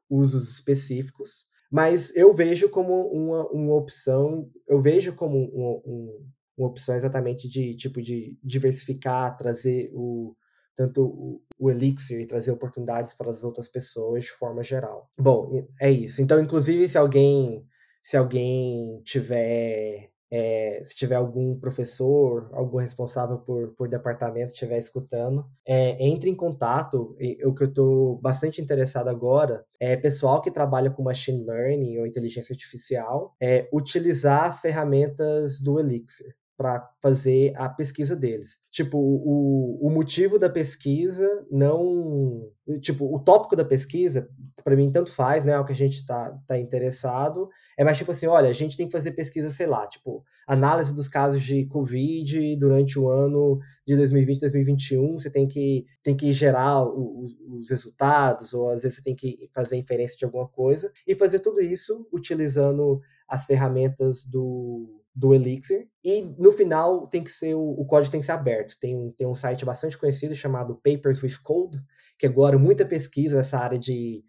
usos 0.08 0.54
específicos, 0.54 1.46
mas 1.72 2.14
eu 2.14 2.34
vejo 2.34 2.68
como 2.68 3.08
uma, 3.08 3.48
uma 3.50 3.74
opção, 3.74 4.46
eu 4.68 4.82
vejo 4.82 5.16
como 5.16 5.38
um, 5.38 5.82
um, 5.86 6.26
uma 6.58 6.68
opção 6.68 6.94
exatamente 6.94 7.48
de 7.48 7.74
tipo 7.74 8.02
de 8.02 8.38
diversificar, 8.44 9.34
trazer 9.38 9.90
o 9.94 10.36
tanto 10.76 11.02
o, 11.02 11.42
o 11.58 11.70
Elixir 11.70 12.20
e 12.20 12.26
trazer 12.26 12.50
oportunidades 12.50 13.14
para 13.14 13.30
as 13.30 13.42
outras 13.42 13.68
pessoas 13.68 14.24
de 14.24 14.32
forma 14.32 14.62
geral. 14.62 15.10
Bom, 15.18 15.50
é 15.80 15.90
isso. 15.90 16.20
Então, 16.20 16.38
inclusive, 16.40 16.86
se 16.86 16.98
alguém 16.98 17.66
se 18.02 18.18
alguém 18.18 19.00
tiver 19.02 20.11
é, 20.32 20.80
se 20.82 20.96
tiver 20.96 21.16
algum 21.16 21.60
professor, 21.60 22.48
algum 22.54 22.78
responsável 22.78 23.36
por, 23.36 23.74
por 23.74 23.86
departamento 23.86 24.54
estiver 24.54 24.78
escutando, 24.78 25.44
é, 25.68 26.02
entre 26.02 26.30
em 26.30 26.34
contato. 26.34 27.14
O 27.44 27.54
que 27.54 27.64
eu 27.64 27.68
estou 27.68 28.18
bastante 28.18 28.62
interessado 28.62 29.08
agora 29.08 29.62
é 29.78 29.94
pessoal 29.94 30.40
que 30.40 30.50
trabalha 30.50 30.90
com 30.90 31.02
machine 31.02 31.44
learning 31.44 31.98
ou 31.98 32.06
inteligência 32.06 32.54
artificial, 32.54 33.36
é, 33.38 33.68
utilizar 33.70 34.44
as 34.44 34.62
ferramentas 34.62 35.60
do 35.60 35.78
Elixir 35.78 36.34
para 36.62 36.88
fazer 37.02 37.52
a 37.56 37.68
pesquisa 37.68 38.14
deles. 38.14 38.60
Tipo, 38.70 38.96
o, 38.96 39.84
o 39.84 39.90
motivo 39.90 40.38
da 40.38 40.48
pesquisa 40.48 41.28
não. 41.50 42.48
Tipo, 42.80 43.12
o 43.12 43.18
tópico 43.18 43.56
da 43.56 43.64
pesquisa, 43.64 44.28
para 44.62 44.76
mim, 44.76 44.92
tanto 44.92 45.10
faz, 45.10 45.44
né? 45.44 45.54
É 45.54 45.58
o 45.58 45.64
que 45.64 45.72
a 45.72 45.74
gente 45.74 45.96
está 45.96 46.30
tá 46.46 46.56
interessado. 46.56 47.48
É 47.76 47.82
mais 47.82 47.98
tipo 47.98 48.12
assim: 48.12 48.28
olha, 48.28 48.48
a 48.48 48.52
gente 48.52 48.76
tem 48.76 48.86
que 48.86 48.92
fazer 48.92 49.10
pesquisa, 49.10 49.50
sei 49.50 49.66
lá, 49.66 49.84
tipo, 49.88 50.22
análise 50.46 50.94
dos 50.94 51.08
casos 51.08 51.42
de 51.42 51.66
Covid 51.66 52.54
durante 52.54 52.96
o 52.96 53.10
ano 53.10 53.58
de 53.84 53.96
2020, 53.96 54.38
2021. 54.38 55.18
Você 55.18 55.30
tem 55.30 55.48
que, 55.48 55.84
tem 56.00 56.16
que 56.16 56.32
gerar 56.32 56.84
os, 56.84 57.36
os 57.40 57.70
resultados, 57.70 58.54
ou 58.54 58.68
às 58.68 58.82
vezes 58.82 58.98
você 58.98 59.02
tem 59.02 59.16
que 59.16 59.50
fazer 59.52 59.74
inferência 59.74 60.16
de 60.16 60.24
alguma 60.24 60.46
coisa, 60.46 60.92
e 61.04 61.16
fazer 61.16 61.40
tudo 61.40 61.60
isso 61.60 62.06
utilizando 62.12 63.00
as 63.26 63.46
ferramentas 63.46 64.24
do 64.24 65.01
do 65.14 65.34
Elixir. 65.34 65.88
E 66.02 66.22
no 66.38 66.52
final 66.52 67.06
tem 67.06 67.22
que 67.22 67.30
ser 67.30 67.54
o, 67.54 67.62
o, 67.62 67.84
código 67.84 68.10
tem 68.10 68.20
que 68.20 68.26
ser 68.26 68.32
aberto. 68.32 68.78
Tem 68.80 68.96
um, 68.96 69.12
tem 69.12 69.26
um 69.26 69.34
site 69.34 69.64
bastante 69.64 69.98
conhecido 69.98 70.34
chamado 70.34 70.80
Papers 70.82 71.22
with 71.22 71.38
Code, 71.42 71.78
que 72.18 72.26
agora 72.26 72.58
muita 72.58 72.84
pesquisa 72.84 73.36
nessa 73.36 73.58
área 73.58 73.78
de 73.78 74.24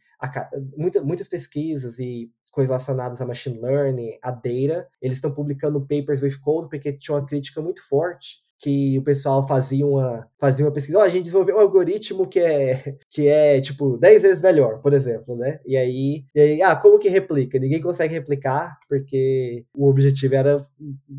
muita, 0.77 1.01
muitas 1.01 1.27
pesquisas 1.27 1.99
e 1.99 2.31
coisas 2.51 2.69
relacionadas 2.69 3.19
a 3.19 3.25
machine 3.25 3.59
learning, 3.59 4.17
a 4.21 4.31
data, 4.31 4.87
eles 5.01 5.17
estão 5.17 5.33
publicando 5.33 5.81
Papers 5.81 6.21
with 6.21 6.39
Code 6.39 6.69
porque 6.69 6.93
tinha 6.93 7.15
uma 7.15 7.25
crítica 7.25 7.61
muito 7.61 7.81
forte 7.87 8.42
que 8.63 8.97
o 8.97 9.03
pessoal 9.03 9.45
fazia 9.45 9.85
uma, 9.85 10.25
fazia 10.39 10.65
uma 10.65 10.71
pesquisa, 10.71 10.97
oh, 10.97 11.01
a 11.01 11.09
gente 11.09 11.23
desenvolveu 11.23 11.57
um 11.57 11.59
algoritmo 11.59 12.25
que 12.25 12.39
é, 12.39 12.95
que 13.11 13.27
é 13.27 13.59
tipo 13.59 13.97
10 13.97 14.21
vezes 14.21 14.41
melhor, 14.41 14.81
por 14.81 14.93
exemplo, 14.93 15.35
né? 15.35 15.59
E 15.65 15.75
aí, 15.75 16.23
e 16.33 16.39
aí, 16.39 16.61
ah, 16.61 16.73
como 16.73 16.97
que 16.97 17.09
replica? 17.09 17.59
Ninguém 17.59 17.81
consegue 17.81 18.13
replicar 18.13 18.77
porque 18.87 19.65
o 19.75 19.89
objetivo 19.89 20.35
era 20.35 20.65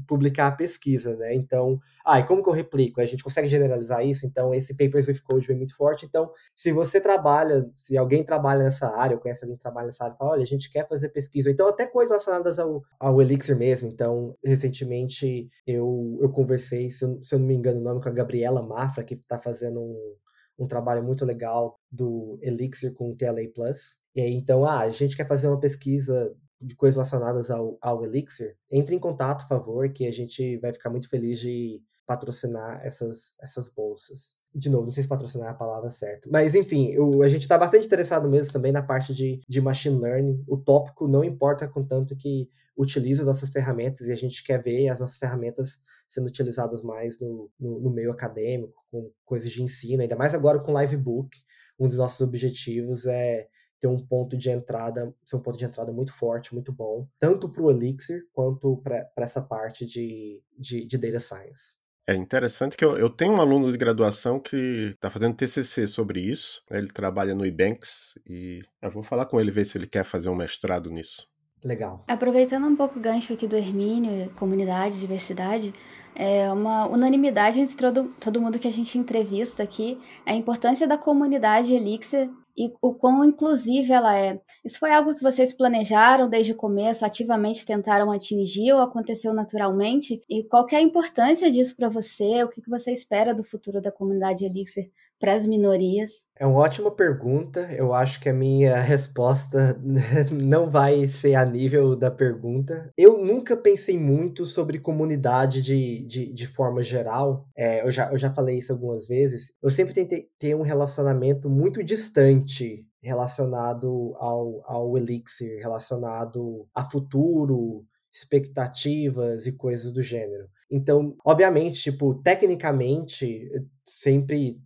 publicar 0.08 0.46
a 0.46 0.52
pesquisa, 0.52 1.16
né? 1.16 1.34
Então, 1.34 1.78
ah, 2.06 2.18
e 2.18 2.24
como 2.24 2.42
que 2.42 2.48
eu 2.48 2.52
replico? 2.54 2.98
A 2.98 3.04
gente 3.04 3.22
consegue 3.22 3.46
generalizar 3.46 4.02
isso? 4.06 4.24
Então, 4.24 4.54
esse 4.54 4.74
Papers 4.74 5.06
with 5.06 5.20
Code 5.22 5.46
vem 5.46 5.58
muito 5.58 5.76
forte. 5.76 6.06
Então, 6.06 6.30
se 6.56 6.72
você 6.72 6.98
trabalha, 6.98 7.70
se 7.76 7.98
alguém 7.98 8.24
trabalha 8.24 8.64
nessa 8.64 8.88
área, 8.88 9.16
ou 9.16 9.20
conhece 9.20 9.44
alguém 9.44 9.58
que 9.58 9.62
trabalha 9.62 9.86
nessa 9.86 10.04
área, 10.04 10.16
fala, 10.16 10.30
olha, 10.30 10.42
a 10.42 10.46
gente 10.46 10.72
quer 10.72 10.88
fazer 10.88 11.10
pesquisa. 11.10 11.50
Então, 11.50 11.68
até 11.68 11.86
coisas 11.86 12.10
relacionadas 12.10 12.58
ao, 12.58 12.82
ao 12.98 13.20
Elixir 13.20 13.54
mesmo. 13.54 13.88
Então, 13.88 14.34
recentemente 14.42 15.50
eu, 15.66 16.18
eu 16.22 16.30
conversei, 16.30 16.88
se 16.88 17.04
eu, 17.04 17.18
se 17.22 17.33
se 17.34 17.36
eu 17.36 17.40
não 17.40 17.46
me 17.46 17.54
engano 17.54 17.80
o 17.80 17.82
nome, 17.82 18.00
com 18.00 18.08
a 18.08 18.12
Gabriela 18.12 18.62
Mafra, 18.62 19.02
que 19.04 19.14
está 19.14 19.40
fazendo 19.40 19.80
um, 19.80 20.16
um 20.58 20.66
trabalho 20.68 21.02
muito 21.02 21.24
legal 21.24 21.80
do 21.90 22.38
Elixir 22.40 22.94
com 22.94 23.10
o 23.10 23.16
TLA 23.16 23.48
Plus. 23.52 23.98
E 24.14 24.20
aí, 24.20 24.32
então, 24.32 24.64
ah, 24.64 24.80
a 24.80 24.88
gente 24.88 25.16
quer 25.16 25.26
fazer 25.26 25.48
uma 25.48 25.58
pesquisa 25.58 26.32
de 26.60 26.76
coisas 26.76 26.96
relacionadas 26.96 27.50
ao, 27.50 27.76
ao 27.80 28.04
Elixir. 28.04 28.56
Entre 28.70 28.94
em 28.94 29.00
contato, 29.00 29.42
por 29.42 29.48
favor, 29.48 29.92
que 29.92 30.06
a 30.06 30.12
gente 30.12 30.58
vai 30.58 30.72
ficar 30.72 30.90
muito 30.90 31.08
feliz 31.08 31.40
de 31.40 31.82
patrocinar 32.06 32.80
essas, 32.84 33.34
essas 33.40 33.68
bolsas. 33.68 34.36
De 34.54 34.70
novo, 34.70 34.84
não 34.84 34.90
sei 34.90 35.02
se 35.02 35.08
patrocinar 35.08 35.48
é 35.48 35.50
a 35.50 35.54
palavra 35.54 35.90
certa. 35.90 36.28
Mas, 36.30 36.54
enfim, 36.54 36.94
a 37.22 37.28
gente 37.28 37.42
está 37.42 37.58
bastante 37.58 37.86
interessado 37.86 38.28
mesmo 38.28 38.52
também 38.52 38.70
na 38.70 38.82
parte 38.82 39.12
de, 39.14 39.40
de 39.48 39.60
machine 39.60 39.98
learning. 39.98 40.44
O 40.46 40.56
tópico 40.56 41.08
não 41.08 41.24
importa 41.24 41.68
contanto 41.68 42.16
que 42.16 42.48
utiliza 42.76 43.22
as 43.22 43.26
nossas 43.26 43.50
ferramentas 43.50 44.08
e 44.08 44.12
a 44.12 44.16
gente 44.16 44.44
quer 44.44 44.62
ver 44.62 44.88
as 44.88 45.00
nossas 45.00 45.18
ferramentas 45.18 45.78
sendo 46.06 46.26
utilizadas 46.26 46.82
mais 46.82 47.20
no, 47.20 47.50
no, 47.58 47.80
no 47.80 47.90
meio 47.90 48.10
acadêmico, 48.10 48.84
com 48.90 49.10
coisas 49.24 49.50
de 49.50 49.62
ensino, 49.62 50.02
ainda 50.02 50.16
mais 50.16 50.34
agora 50.34 50.58
com 50.58 50.78
Livebook. 50.78 51.36
Um 51.78 51.88
dos 51.88 51.98
nossos 51.98 52.20
objetivos 52.20 53.06
é 53.06 53.48
ter 53.80 53.88
um 53.88 53.98
ponto 53.98 54.36
de 54.36 54.50
entrada, 54.50 55.14
ser 55.24 55.36
um 55.36 55.40
ponto 55.40 55.58
de 55.58 55.64
entrada 55.64 55.92
muito 55.92 56.12
forte, 56.12 56.54
muito 56.54 56.72
bom, 56.72 57.06
tanto 57.18 57.50
para 57.50 57.62
o 57.62 57.70
Elixir 57.70 58.26
quanto 58.32 58.78
para 58.78 59.10
essa 59.18 59.42
parte 59.42 59.86
de, 59.86 60.42
de, 60.58 60.86
de 60.86 60.98
Data 60.98 61.20
Science. 61.20 61.76
É 62.06 62.14
interessante 62.14 62.76
que 62.76 62.84
eu, 62.84 62.98
eu 62.98 63.08
tenho 63.08 63.32
um 63.32 63.40
aluno 63.40 63.70
de 63.72 63.78
graduação 63.78 64.38
que 64.38 64.90
está 64.90 65.08
fazendo 65.08 65.34
TCC 65.34 65.86
sobre 65.86 66.20
isso. 66.20 66.62
Né? 66.70 66.78
Ele 66.78 66.88
trabalha 66.88 67.34
no 67.34 67.46
Ebanks 67.46 68.18
e 68.28 68.60
eu 68.82 68.90
vou 68.90 69.02
falar 69.02 69.24
com 69.26 69.40
ele 69.40 69.50
ver 69.50 69.64
se 69.64 69.78
ele 69.78 69.86
quer 69.86 70.04
fazer 70.04 70.28
um 70.28 70.34
mestrado 70.34 70.90
nisso. 70.90 71.26
Legal. 71.64 72.04
Aproveitando 72.06 72.66
um 72.66 72.76
pouco 72.76 72.98
o 72.98 73.02
gancho 73.02 73.32
aqui 73.32 73.46
do 73.46 73.56
Hermínio, 73.56 74.28
comunidade, 74.36 75.00
diversidade, 75.00 75.72
é 76.14 76.52
uma 76.52 76.86
unanimidade 76.86 77.58
entre 77.58 77.74
todo, 77.74 78.14
todo 78.20 78.40
mundo 78.40 78.58
que 78.58 78.68
a 78.68 78.72
gente 78.72 78.98
entrevista 78.98 79.62
aqui 79.62 79.98
a 80.26 80.34
importância 80.34 80.86
da 80.86 80.98
comunidade 80.98 81.72
Elixir 81.72 82.30
e 82.56 82.72
o 82.80 82.94
quão 82.94 83.24
inclusive 83.24 83.92
ela 83.92 84.16
é. 84.16 84.40
Isso 84.64 84.78
foi 84.78 84.92
algo 84.92 85.14
que 85.14 85.22
vocês 85.22 85.52
planejaram 85.52 86.28
desde 86.28 86.52
o 86.52 86.56
começo, 86.56 87.04
ativamente 87.04 87.66
tentaram 87.66 88.10
atingir 88.10 88.72
ou 88.72 88.80
aconteceu 88.80 89.32
naturalmente? 89.34 90.20
E 90.28 90.44
qual 90.44 90.66
é 90.70 90.76
a 90.76 90.82
importância 90.82 91.50
disso 91.50 91.76
para 91.76 91.88
você? 91.88 92.42
O 92.44 92.48
que 92.48 92.62
você 92.68 92.92
espera 92.92 93.34
do 93.34 93.44
futuro 93.44 93.80
da 93.80 93.92
comunidade 93.92 94.44
Elixir 94.44 94.90
para 95.18 95.34
as 95.34 95.46
minorias? 95.46 96.22
É 96.38 96.46
uma 96.46 96.60
ótima 96.60 96.90
pergunta. 96.90 97.60
Eu 97.72 97.94
acho 97.94 98.20
que 98.20 98.28
a 98.28 98.34
minha 98.34 98.78
resposta 98.82 99.80
não 100.30 100.70
vai 100.70 101.06
ser 101.08 101.34
a 101.34 101.44
nível 101.44 101.96
da 101.96 102.10
pergunta. 102.10 102.92
Eu 102.96 103.24
nunca 103.24 103.56
pensei 103.56 103.98
muito 103.98 104.44
sobre 104.44 104.78
comunidade 104.78 105.62
de, 105.62 106.04
de, 106.06 106.32
de 106.32 106.46
forma 106.46 106.82
geral. 106.82 107.46
É, 107.56 107.86
eu, 107.86 107.90
já, 107.90 108.10
eu 108.10 108.18
já 108.18 108.32
falei 108.32 108.58
isso 108.58 108.72
algumas 108.72 109.06
vezes. 109.06 109.52
Eu 109.62 109.70
sempre 109.70 109.94
tentei 109.94 110.28
ter 110.38 110.54
um 110.54 110.62
relacionamento 110.62 111.48
muito 111.48 111.82
distante 111.82 112.86
relacionado 113.02 114.14
ao, 114.16 114.60
ao 114.64 114.96
Elixir, 114.96 115.58
relacionado 115.60 116.66
a 116.74 116.82
futuro, 116.84 117.84
expectativas 118.12 119.46
e 119.46 119.52
coisas 119.52 119.92
do 119.92 120.00
gênero. 120.00 120.48
Então, 120.70 121.16
obviamente, 121.24 121.82
tipo, 121.82 122.14
tecnicamente, 122.22 123.50
sempre, 123.84 124.60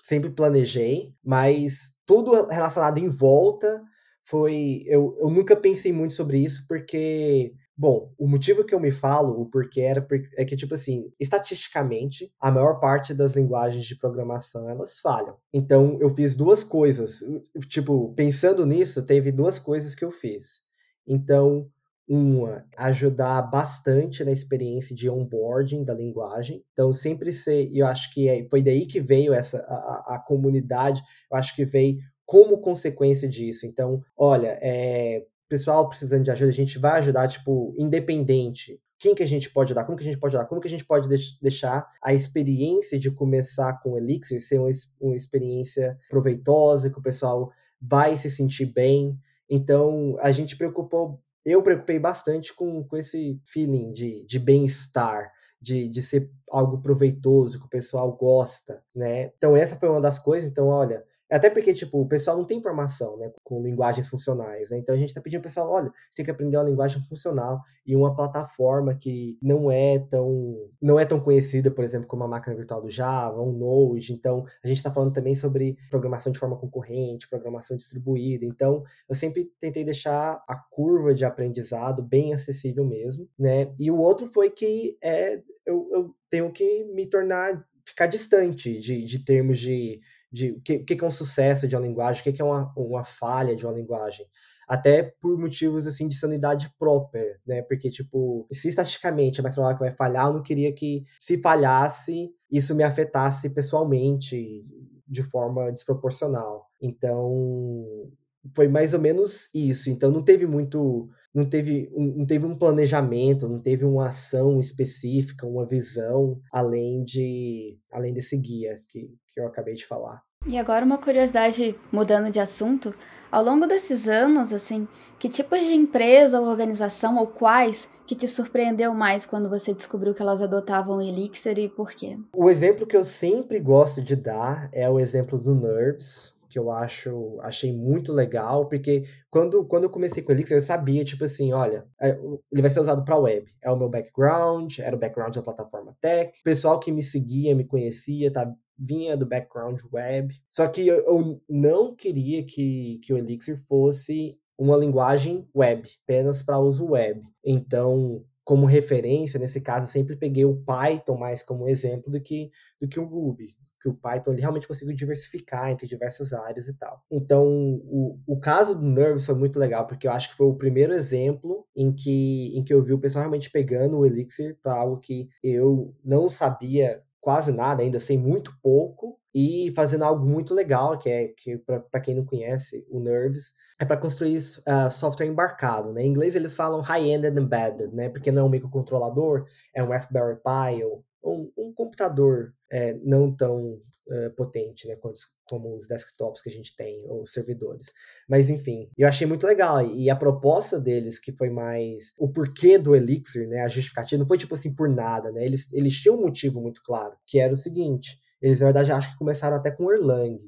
sempre 0.00 0.30
planejei, 0.30 1.14
mas 1.24 1.94
tudo 2.04 2.46
relacionado 2.48 2.98
em 2.98 3.08
volta 3.08 3.82
foi. 4.24 4.82
Eu, 4.86 5.16
eu 5.18 5.30
nunca 5.30 5.56
pensei 5.56 5.92
muito 5.92 6.14
sobre 6.14 6.38
isso, 6.38 6.66
porque 6.68 7.54
Bom, 7.78 8.10
o 8.18 8.26
motivo 8.26 8.64
que 8.64 8.74
eu 8.74 8.80
me 8.80 8.90
falo, 8.90 9.38
o 9.38 9.44
porquê 9.44 9.82
era 9.82 10.06
é 10.38 10.46
que, 10.46 10.56
tipo 10.56 10.74
assim, 10.74 11.12
estatisticamente, 11.20 12.32
a 12.40 12.50
maior 12.50 12.80
parte 12.80 13.12
das 13.12 13.36
linguagens 13.36 13.84
de 13.84 13.98
programação, 13.98 14.70
elas 14.70 14.98
falham. 14.98 15.36
Então, 15.52 15.98
eu 16.00 16.08
fiz 16.08 16.34
duas 16.34 16.64
coisas. 16.64 17.20
Tipo, 17.68 18.14
pensando 18.14 18.64
nisso, 18.64 19.04
teve 19.04 19.30
duas 19.30 19.58
coisas 19.58 19.94
que 19.94 20.06
eu 20.06 20.10
fiz. 20.10 20.62
Então, 21.06 21.70
uma, 22.08 22.64
ajudar 22.76 23.42
bastante 23.42 24.22
na 24.24 24.30
experiência 24.30 24.94
de 24.94 25.10
onboarding 25.10 25.84
da 25.84 25.92
linguagem. 25.92 26.64
Então, 26.72 26.92
sempre 26.92 27.32
ser, 27.32 27.68
eu 27.72 27.86
acho 27.86 28.12
que 28.14 28.28
é, 28.28 28.46
foi 28.48 28.62
daí 28.62 28.86
que 28.86 29.00
veio 29.00 29.32
essa 29.32 29.58
a, 29.58 30.14
a, 30.14 30.18
comunidade, 30.18 31.02
eu 31.30 31.36
acho 31.36 31.54
que 31.56 31.64
veio 31.64 31.98
como 32.24 32.60
consequência 32.60 33.28
disso. 33.28 33.66
Então, 33.66 34.02
olha, 34.16 34.58
é, 34.62 35.24
pessoal 35.48 35.88
precisando 35.88 36.24
de 36.24 36.30
ajuda, 36.30 36.50
a 36.50 36.54
gente 36.54 36.78
vai 36.78 37.00
ajudar, 37.00 37.28
tipo, 37.28 37.74
independente. 37.78 38.80
Quem 38.98 39.14
que 39.14 39.22
a 39.22 39.26
gente 39.26 39.50
pode 39.50 39.68
ajudar? 39.68 39.84
Como 39.84 39.96
que 39.96 40.04
a 40.04 40.06
gente 40.06 40.18
pode 40.18 40.34
ajudar? 40.34 40.48
Como 40.48 40.60
que 40.60 40.68
a 40.68 40.70
gente 40.70 40.84
pode 40.84 41.08
deixar 41.42 41.86
a 42.02 42.14
experiência 42.14 42.98
de 42.98 43.10
começar 43.10 43.80
com 43.82 43.92
o 43.92 43.98
Elixir 43.98 44.40
ser 44.40 44.58
uma, 44.58 44.68
uma 45.00 45.14
experiência 45.14 45.98
proveitosa, 46.08 46.90
que 46.90 46.98
o 46.98 47.02
pessoal 47.02 47.50
vai 47.80 48.16
se 48.16 48.30
sentir 48.30 48.66
bem. 48.66 49.18
Então, 49.50 50.16
a 50.20 50.32
gente 50.32 50.56
preocupou 50.56 51.20
eu 51.46 51.62
preocupei 51.62 51.98
bastante 51.98 52.52
com, 52.52 52.82
com 52.82 52.96
esse 52.96 53.40
feeling 53.44 53.92
de, 53.92 54.26
de 54.26 54.38
bem-estar, 54.40 55.30
de, 55.60 55.88
de 55.88 56.02
ser 56.02 56.28
algo 56.50 56.82
proveitoso, 56.82 57.60
que 57.60 57.66
o 57.66 57.70
pessoal 57.70 58.12
gosta, 58.12 58.82
né? 58.94 59.30
Então 59.36 59.56
essa 59.56 59.76
foi 59.76 59.88
uma 59.88 60.00
das 60.00 60.18
coisas, 60.18 60.50
então 60.50 60.66
olha, 60.66 61.04
até 61.30 61.50
porque, 61.50 61.74
tipo, 61.74 62.00
o 62.00 62.06
pessoal 62.08 62.36
não 62.36 62.44
tem 62.44 62.62
formação, 62.62 63.16
né, 63.16 63.32
com 63.42 63.62
linguagens 63.62 64.08
funcionais, 64.08 64.70
né? 64.70 64.78
Então 64.78 64.94
a 64.94 64.98
gente 64.98 65.12
tá 65.12 65.20
pedindo 65.20 65.38
ao 65.38 65.42
pessoal, 65.42 65.70
olha, 65.70 65.92
você 66.10 66.16
tem 66.16 66.24
que 66.24 66.30
aprender 66.30 66.56
uma 66.56 66.64
linguagem 66.64 67.02
funcional 67.08 67.60
e 67.84 67.96
uma 67.96 68.14
plataforma 68.14 68.94
que 68.94 69.36
não 69.42 69.70
é 69.70 69.98
tão 69.98 70.56
não 70.80 70.98
é 70.98 71.04
tão 71.04 71.20
conhecida, 71.20 71.70
por 71.70 71.84
exemplo, 71.84 72.06
como 72.06 72.24
a 72.24 72.28
máquina 72.28 72.54
virtual 72.54 72.80
do 72.80 72.90
Java, 72.90 73.40
um 73.42 73.52
Node. 73.52 74.12
Então, 74.12 74.44
a 74.64 74.68
gente 74.68 74.78
está 74.78 74.90
falando 74.90 75.12
também 75.12 75.34
sobre 75.34 75.76
programação 75.90 76.32
de 76.32 76.38
forma 76.38 76.56
concorrente, 76.56 77.28
programação 77.28 77.76
distribuída. 77.76 78.44
Então, 78.44 78.84
eu 79.08 79.14
sempre 79.14 79.50
tentei 79.58 79.84
deixar 79.84 80.42
a 80.48 80.56
curva 80.70 81.14
de 81.14 81.24
aprendizado 81.24 82.02
bem 82.02 82.34
acessível 82.34 82.84
mesmo, 82.84 83.28
né? 83.38 83.72
E 83.78 83.90
o 83.90 83.98
outro 83.98 84.28
foi 84.28 84.50
que 84.50 84.96
é 85.02 85.42
eu, 85.66 85.88
eu 85.92 86.14
tenho 86.30 86.52
que 86.52 86.84
me 86.84 87.06
tornar 87.06 87.64
ficar 87.84 88.06
distante 88.06 88.78
de, 88.78 89.04
de 89.04 89.24
termos 89.24 89.58
de 89.58 90.00
de 90.30 90.52
o 90.52 90.60
que, 90.60 90.78
que 90.80 91.04
é 91.04 91.06
um 91.06 91.10
sucesso 91.10 91.68
de 91.68 91.74
uma 91.76 91.86
linguagem, 91.86 92.20
o 92.20 92.34
que 92.34 92.42
é 92.42 92.44
uma, 92.44 92.72
uma 92.76 93.04
falha 93.04 93.56
de 93.56 93.64
uma 93.64 93.74
linguagem. 93.74 94.26
Até 94.68 95.14
por 95.20 95.38
motivos 95.38 95.86
assim 95.86 96.08
de 96.08 96.16
sanidade 96.16 96.74
própria, 96.76 97.38
né? 97.46 97.62
Porque, 97.62 97.88
tipo, 97.88 98.46
se 98.50 98.68
estatisticamente 98.68 99.38
é 99.38 99.42
mais 99.42 99.54
provável 99.54 99.78
que 99.78 99.84
vai 99.84 99.96
falhar, 99.96 100.26
eu 100.26 100.34
não 100.34 100.42
queria 100.42 100.72
que, 100.72 101.04
se 101.20 101.40
falhasse, 101.40 102.34
isso 102.50 102.74
me 102.74 102.82
afetasse 102.82 103.50
pessoalmente 103.50 104.64
de 105.06 105.22
forma 105.22 105.70
desproporcional. 105.70 106.66
Então, 106.82 108.10
foi 108.54 108.66
mais 108.66 108.92
ou 108.92 109.00
menos 109.00 109.48
isso. 109.54 109.88
Então, 109.88 110.10
não 110.10 110.24
teve 110.24 110.46
muito 110.46 111.08
não 111.36 111.44
teve, 111.44 111.90
um, 111.94 112.18
não 112.18 112.26
teve 112.26 112.46
um 112.46 112.56
planejamento, 112.56 113.46
não 113.46 113.60
teve 113.60 113.84
uma 113.84 114.06
ação 114.06 114.58
específica, 114.58 115.46
uma 115.46 115.66
visão, 115.66 116.40
além 116.50 117.04
de 117.04 117.78
além 117.92 118.14
desse 118.14 118.36
guia 118.38 118.80
que, 118.88 119.10
que 119.32 119.40
eu 119.40 119.46
acabei 119.46 119.74
de 119.74 119.86
falar. 119.86 120.22
E 120.46 120.56
agora 120.56 120.84
uma 120.84 120.96
curiosidade 120.96 121.76
mudando 121.92 122.30
de 122.30 122.40
assunto, 122.40 122.94
ao 123.30 123.44
longo 123.44 123.66
desses 123.66 124.08
anos, 124.08 124.52
assim, 124.52 124.88
que 125.18 125.28
tipos 125.28 125.60
de 125.60 125.74
empresa 125.74 126.40
ou 126.40 126.46
organização 126.46 127.16
ou 127.16 127.26
quais 127.26 127.88
que 128.06 128.14
te 128.14 128.28
surpreendeu 128.28 128.94
mais 128.94 129.26
quando 129.26 129.48
você 129.48 129.74
descobriu 129.74 130.14
que 130.14 130.22
elas 130.22 130.40
adotavam 130.40 130.98
o 130.98 131.02
Elixir 131.02 131.58
e 131.58 131.68
por 131.68 131.90
quê? 131.90 132.16
O 132.32 132.48
exemplo 132.48 132.86
que 132.86 132.96
eu 132.96 133.04
sempre 133.04 133.58
gosto 133.58 134.00
de 134.00 134.14
dar 134.14 134.70
é 134.72 134.88
o 134.88 135.00
exemplo 135.00 135.38
do 135.38 135.54
Nerves, 135.54 136.32
que 136.56 136.58
eu 136.58 136.70
acho 136.70 137.38
achei 137.42 137.70
muito 137.70 138.14
legal, 138.14 138.66
porque 138.66 139.04
quando, 139.30 139.66
quando 139.66 139.84
eu 139.84 139.90
comecei 139.90 140.22
com 140.22 140.32
o 140.32 140.34
Elixir, 140.34 140.56
eu 140.56 140.62
sabia, 140.62 141.04
tipo 141.04 141.22
assim, 141.22 141.52
olha, 141.52 141.86
é, 142.00 142.18
ele 142.50 142.62
vai 142.62 142.70
ser 142.70 142.80
usado 142.80 143.04
para 143.04 143.18
web. 143.18 143.46
É 143.62 143.70
o 143.70 143.76
meu 143.76 143.90
background, 143.90 144.78
era 144.78 144.96
o 144.96 144.98
background 144.98 145.34
da 145.34 145.42
plataforma 145.42 145.94
tech. 146.00 146.40
O 146.40 146.42
pessoal 146.42 146.80
que 146.80 146.90
me 146.90 147.02
seguia, 147.02 147.54
me 147.54 147.66
conhecia, 147.66 148.32
tá, 148.32 148.50
vinha 148.78 149.18
do 149.18 149.26
background 149.26 149.78
web. 149.92 150.34
Só 150.48 150.66
que 150.66 150.86
eu, 150.86 151.04
eu 151.04 151.42
não 151.46 151.94
queria 151.94 152.42
que, 152.42 152.98
que 153.02 153.12
o 153.12 153.18
Elixir 153.18 153.58
fosse 153.68 154.38
uma 154.56 154.78
linguagem 154.78 155.46
web, 155.54 155.86
apenas 156.04 156.42
para 156.42 156.58
uso 156.58 156.92
web. 156.92 157.20
Então, 157.44 158.24
como 158.42 158.64
referência, 158.64 159.38
nesse 159.38 159.60
caso, 159.60 159.86
sempre 159.86 160.16
peguei 160.16 160.46
o 160.46 160.56
Python 160.62 161.18
mais 161.18 161.42
como 161.42 161.68
exemplo 161.68 162.10
do 162.10 162.18
que, 162.18 162.50
do 162.80 162.88
que 162.88 162.98
o 162.98 163.04
Ruby. 163.04 163.54
Que 163.86 163.90
o 163.90 163.94
Python 163.94 164.32
ele 164.32 164.40
realmente 164.40 164.66
conseguiu 164.66 164.94
diversificar 164.94 165.70
entre 165.70 165.86
diversas 165.86 166.32
áreas 166.32 166.66
e 166.66 166.76
tal. 166.76 167.04
Então, 167.08 167.46
o, 167.84 168.18
o 168.26 168.40
caso 168.40 168.74
do 168.74 168.84
Nervous 168.84 169.24
foi 169.24 169.36
muito 169.36 169.58
legal, 169.60 169.86
porque 169.86 170.08
eu 170.08 170.12
acho 170.12 170.30
que 170.30 170.36
foi 170.36 170.48
o 170.48 170.56
primeiro 170.56 170.92
exemplo 170.92 171.64
em 171.76 171.94
que, 171.94 172.56
em 172.58 172.64
que 172.64 172.74
eu 172.74 172.82
vi 172.82 172.92
o 172.92 172.98
pessoal 172.98 173.22
realmente 173.22 173.50
pegando 173.50 173.98
o 173.98 174.04
Elixir 174.04 174.58
para 174.60 174.74
algo 174.74 174.98
que 174.98 175.28
eu 175.40 175.94
não 176.04 176.28
sabia 176.28 177.00
quase 177.20 177.52
nada, 177.52 177.82
ainda 177.82 178.00
sei 178.00 178.16
muito 178.16 178.56
pouco, 178.62 179.18
e 179.38 179.70
fazendo 179.76 180.02
algo 180.02 180.24
muito 180.24 180.54
legal, 180.54 180.96
que 180.96 181.10
é 181.10 181.28
que 181.28 181.58
para 181.58 182.00
quem 182.00 182.14
não 182.14 182.24
conhece, 182.24 182.86
o 182.90 182.98
Nerves 182.98 183.52
é 183.78 183.84
para 183.84 183.98
construir 183.98 184.38
uh, 184.38 184.90
software 184.90 185.26
embarcado, 185.26 185.92
né? 185.92 186.02
Em 186.02 186.08
inglês 186.08 186.34
eles 186.34 186.54
falam 186.54 186.80
high-end 186.80 187.26
embedded, 187.26 187.94
né? 187.94 188.08
Porque 188.08 188.32
não 188.32 188.42
é 188.42 188.44
um 188.46 188.48
microcontrolador, 188.48 189.44
é 189.74 189.82
um 189.82 189.88
Raspberry 189.88 190.36
Pi 190.36 190.82
ou 190.84 191.04
um, 191.26 191.50
um 191.56 191.72
computador 191.72 192.54
é, 192.70 192.94
não 193.02 193.34
tão 193.34 193.74
uh, 193.74 194.30
potente, 194.36 194.86
né? 194.86 194.96
Quanto, 194.96 195.18
como 195.48 195.76
os 195.76 195.86
desktops 195.86 196.40
que 196.40 196.48
a 196.48 196.52
gente 196.52 196.74
tem, 196.76 197.04
ou 197.06 197.26
servidores. 197.26 197.86
Mas 198.28 198.48
enfim, 198.48 198.88
eu 198.96 199.08
achei 199.08 199.26
muito 199.26 199.46
legal. 199.46 199.84
E 199.84 200.08
a 200.08 200.16
proposta 200.16 200.80
deles, 200.80 201.18
que 201.18 201.32
foi 201.32 201.50
mais 201.50 202.12
o 202.18 202.28
porquê 202.28 202.78
do 202.78 202.94
Elixir, 202.94 203.48
né? 203.48 203.60
A 203.60 203.68
justificativa, 203.68 204.20
não 204.20 204.28
foi 204.28 204.38
tipo 204.38 204.54
assim 204.54 204.74
por 204.74 204.88
nada, 204.88 205.30
né? 205.32 205.44
Eles, 205.44 205.72
eles 205.72 205.94
tinham 205.94 206.16
um 206.16 206.22
motivo 206.22 206.60
muito 206.60 206.82
claro, 206.84 207.16
que 207.26 207.38
era 207.38 207.52
o 207.52 207.56
seguinte: 207.56 208.18
eles, 208.40 208.60
na 208.60 208.66
verdade, 208.66 208.92
acho 208.92 209.12
que 209.12 209.18
começaram 209.18 209.56
até 209.56 209.70
com 209.70 209.92
Erlang. 209.92 210.38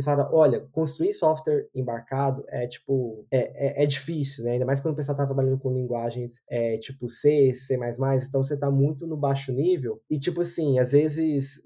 Falaram, 0.00 0.30
olha, 0.32 0.60
construir 0.72 1.12
software 1.12 1.68
embarcado 1.74 2.44
é 2.48 2.66
tipo, 2.66 3.26
é, 3.30 3.80
é, 3.80 3.84
é, 3.84 3.86
difícil, 3.86 4.44
né? 4.44 4.52
Ainda 4.52 4.64
mais 4.64 4.80
quando 4.80 4.94
o 4.94 4.96
pessoal 4.96 5.16
tá 5.16 5.26
trabalhando 5.26 5.58
com 5.58 5.72
linguagens 5.72 6.42
é, 6.48 6.78
tipo 6.78 7.08
C, 7.08 7.52
C, 7.54 7.78
então 8.26 8.42
você 8.42 8.56
tá 8.56 8.70
muito 8.70 9.06
no 9.06 9.16
baixo 9.16 9.52
nível. 9.52 10.00
E 10.08 10.18
tipo 10.18 10.40
assim, 10.40 10.78
às 10.78 10.92
vezes 10.92 11.60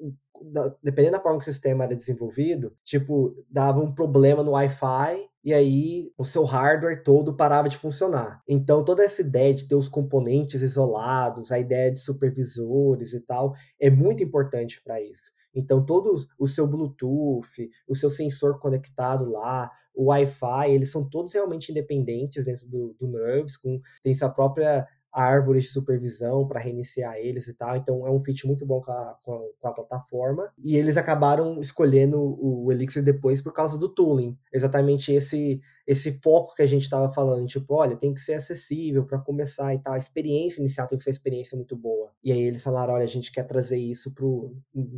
dependendo 0.82 1.16
da 1.16 1.22
forma 1.22 1.38
que 1.38 1.48
o 1.48 1.52
sistema 1.52 1.84
era 1.84 1.96
desenvolvido, 1.96 2.74
tipo, 2.84 3.34
dava 3.50 3.80
um 3.80 3.92
problema 3.92 4.42
no 4.42 4.52
Wi-Fi 4.52 5.28
e 5.44 5.54
aí 5.54 6.12
o 6.18 6.24
seu 6.24 6.44
hardware 6.44 7.02
todo 7.02 7.36
parava 7.36 7.68
de 7.68 7.76
funcionar. 7.76 8.42
Então 8.48 8.84
toda 8.84 9.04
essa 9.04 9.22
ideia 9.22 9.54
de 9.54 9.68
ter 9.68 9.74
os 9.74 9.88
componentes 9.88 10.62
isolados, 10.62 11.52
a 11.52 11.58
ideia 11.58 11.90
de 11.90 12.00
supervisores 12.00 13.12
e 13.12 13.20
tal, 13.20 13.54
é 13.80 13.88
muito 13.88 14.22
importante 14.22 14.82
para 14.82 15.00
isso. 15.00 15.30
Então 15.56 15.84
todo 15.84 16.12
o 16.38 16.46
seu 16.46 16.68
Bluetooth, 16.68 17.70
o 17.88 17.94
seu 17.94 18.10
sensor 18.10 18.60
conectado 18.60 19.28
lá, 19.30 19.70
o 19.94 20.10
Wi-Fi, 20.10 20.70
eles 20.70 20.92
são 20.92 21.08
todos 21.08 21.32
realmente 21.32 21.70
independentes 21.70 22.44
dentro 22.44 22.68
do, 22.68 22.94
do 22.98 23.08
Nerves, 23.08 23.56
com 23.56 23.80
tem 24.02 24.14
sua 24.14 24.28
própria 24.28 24.86
árvores 25.16 25.64
de 25.64 25.70
supervisão 25.70 26.46
para 26.46 26.60
reiniciar 26.60 27.16
eles 27.16 27.48
e 27.48 27.54
tal. 27.56 27.76
Então 27.76 28.06
é 28.06 28.10
um 28.10 28.20
fit 28.20 28.46
muito 28.46 28.66
bom 28.66 28.82
com 28.82 28.92
a, 28.92 29.16
com 29.24 29.32
a, 29.32 29.38
com 29.58 29.68
a, 29.68 29.72
plataforma. 29.72 30.52
E 30.58 30.76
eles 30.76 30.98
acabaram 30.98 31.58
escolhendo 31.58 32.20
o 32.20 32.70
Elixir 32.70 33.02
depois 33.02 33.40
por 33.40 33.52
causa 33.52 33.78
do 33.78 33.88
tooling. 33.88 34.36
Exatamente 34.52 35.12
esse 35.12 35.60
esse 35.86 36.18
foco 36.20 36.54
que 36.54 36.62
a 36.62 36.66
gente 36.66 36.82
estava 36.82 37.08
falando, 37.12 37.46
tipo, 37.46 37.72
olha, 37.72 37.96
tem 37.96 38.12
que 38.12 38.20
ser 38.20 38.34
acessível 38.34 39.06
para 39.06 39.20
começar 39.20 39.72
e 39.72 39.78
tal. 39.78 39.94
A 39.94 39.98
experiência 39.98 40.60
inicial 40.60 40.86
tem 40.86 40.98
que 40.98 41.04
ser 41.04 41.10
uma 41.10 41.14
experiência 41.14 41.56
muito 41.56 41.76
boa. 41.76 42.10
E 42.24 42.32
aí 42.32 42.40
eles 42.40 42.62
falaram, 42.62 42.94
olha, 42.94 43.04
a 43.04 43.08
gente 43.08 43.30
quer 43.30 43.44
trazer 43.44 43.78
isso 43.78 44.12
pro. 44.12 44.56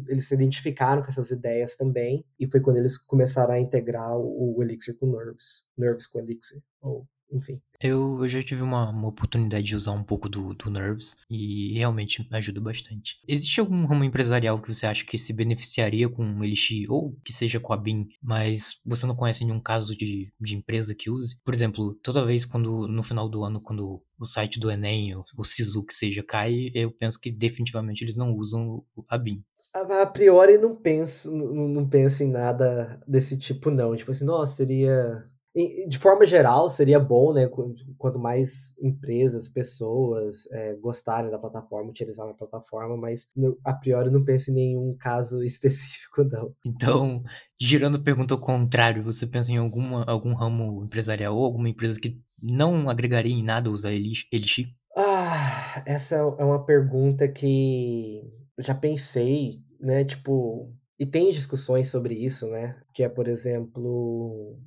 Eles 0.08 0.26
se 0.26 0.34
identificaram 0.34 1.02
com 1.02 1.08
essas 1.08 1.30
ideias 1.30 1.76
também. 1.76 2.24
E 2.40 2.50
foi 2.50 2.60
quando 2.60 2.78
eles 2.78 2.96
começaram 2.96 3.52
a 3.52 3.60
integrar 3.60 4.16
o, 4.16 4.62
Elixir 4.62 4.96
com 4.96 5.06
Nerves. 5.06 5.66
Nerves 5.76 6.06
com 6.06 6.18
Elixir. 6.18 6.62
Ou 6.80 7.06
enfim. 7.30 7.60
Eu, 7.80 8.18
eu 8.22 8.28
já 8.28 8.42
tive 8.42 8.62
uma, 8.62 8.90
uma 8.90 9.08
oportunidade 9.08 9.64
de 9.64 9.76
usar 9.76 9.92
um 9.92 10.02
pouco 10.02 10.28
do, 10.28 10.52
do 10.54 10.70
Nerves 10.70 11.16
e 11.30 11.72
realmente 11.74 12.26
ajuda 12.32 12.60
bastante. 12.60 13.20
Existe 13.26 13.60
algum 13.60 13.84
ramo 13.86 14.04
empresarial 14.04 14.60
que 14.60 14.72
você 14.72 14.86
acha 14.86 15.04
que 15.04 15.16
se 15.16 15.32
beneficiaria 15.32 16.08
com 16.08 16.24
o 16.24 16.44
Elixir 16.44 16.90
ou 16.90 17.16
que 17.24 17.32
seja 17.32 17.60
com 17.60 17.72
a 17.72 17.76
BIM, 17.76 18.08
mas 18.22 18.80
você 18.84 19.06
não 19.06 19.14
conhece 19.14 19.44
nenhum 19.44 19.60
caso 19.60 19.96
de, 19.96 20.32
de 20.40 20.56
empresa 20.56 20.94
que 20.94 21.10
use? 21.10 21.40
Por 21.44 21.54
exemplo, 21.54 21.94
toda 22.02 22.26
vez 22.26 22.44
quando 22.44 22.88
no 22.88 23.02
final 23.02 23.28
do 23.28 23.44
ano, 23.44 23.60
quando 23.60 24.02
o 24.18 24.24
site 24.24 24.58
do 24.58 24.70
Enem 24.70 25.14
ou 25.14 25.24
o 25.36 25.44
SISU 25.44 25.84
que 25.84 25.94
seja 25.94 26.22
cai, 26.22 26.70
eu 26.74 26.90
penso 26.90 27.20
que 27.20 27.30
definitivamente 27.30 28.02
eles 28.02 28.16
não 28.16 28.34
usam 28.34 28.84
a 29.08 29.16
BIM. 29.16 29.44
A, 29.72 30.06
priori 30.06 30.58
não 30.58 30.74
penso, 30.74 31.30
não, 31.30 31.68
não 31.68 31.88
penso 31.88 32.22
em 32.22 32.30
nada 32.30 32.98
desse 33.06 33.38
tipo 33.38 33.70
não. 33.70 33.94
Tipo 33.94 34.10
assim, 34.10 34.24
nossa, 34.24 34.56
seria 34.56 35.24
de 35.88 35.98
forma 35.98 36.24
geral, 36.24 36.68
seria 36.68 37.00
bom, 37.00 37.32
né? 37.32 37.48
Quanto 37.96 38.18
mais 38.18 38.74
empresas, 38.80 39.48
pessoas 39.48 40.46
é, 40.52 40.74
gostarem 40.76 41.30
da 41.30 41.38
plataforma, 41.38 41.90
utilizar 41.90 42.28
a 42.28 42.34
plataforma, 42.34 42.96
mas 42.96 43.28
a 43.64 43.74
priori 43.74 44.10
não 44.10 44.24
penso 44.24 44.50
em 44.50 44.54
nenhum 44.54 44.96
caso 44.98 45.42
específico, 45.44 46.24
não. 46.24 46.54
Então, 46.64 47.22
girando 47.60 47.96
a 47.96 48.02
pergunta 48.02 48.34
ao 48.34 48.40
contrário, 48.40 49.02
você 49.02 49.26
pensa 49.26 49.52
em 49.52 49.56
alguma, 49.56 50.04
algum 50.04 50.34
ramo 50.34 50.84
empresarial 50.84 51.36
ou 51.36 51.44
alguma 51.44 51.68
empresa 51.68 52.00
que 52.00 52.20
não 52.40 52.88
agregaria 52.88 53.32
em 53.32 53.42
nada 53.42 53.70
usar 53.70 53.92
Elixir? 53.92 54.66
Ah, 54.96 55.82
essa 55.86 56.16
é 56.16 56.44
uma 56.44 56.64
pergunta 56.64 57.26
que 57.26 58.22
já 58.58 58.74
pensei, 58.74 59.62
né? 59.80 60.04
Tipo, 60.04 60.72
e 60.98 61.06
tem 61.06 61.30
discussões 61.30 61.88
sobre 61.88 62.14
isso, 62.14 62.48
né? 62.48 62.76
Que 62.92 63.04
é, 63.04 63.08
por 63.08 63.28
exemplo, 63.28 64.58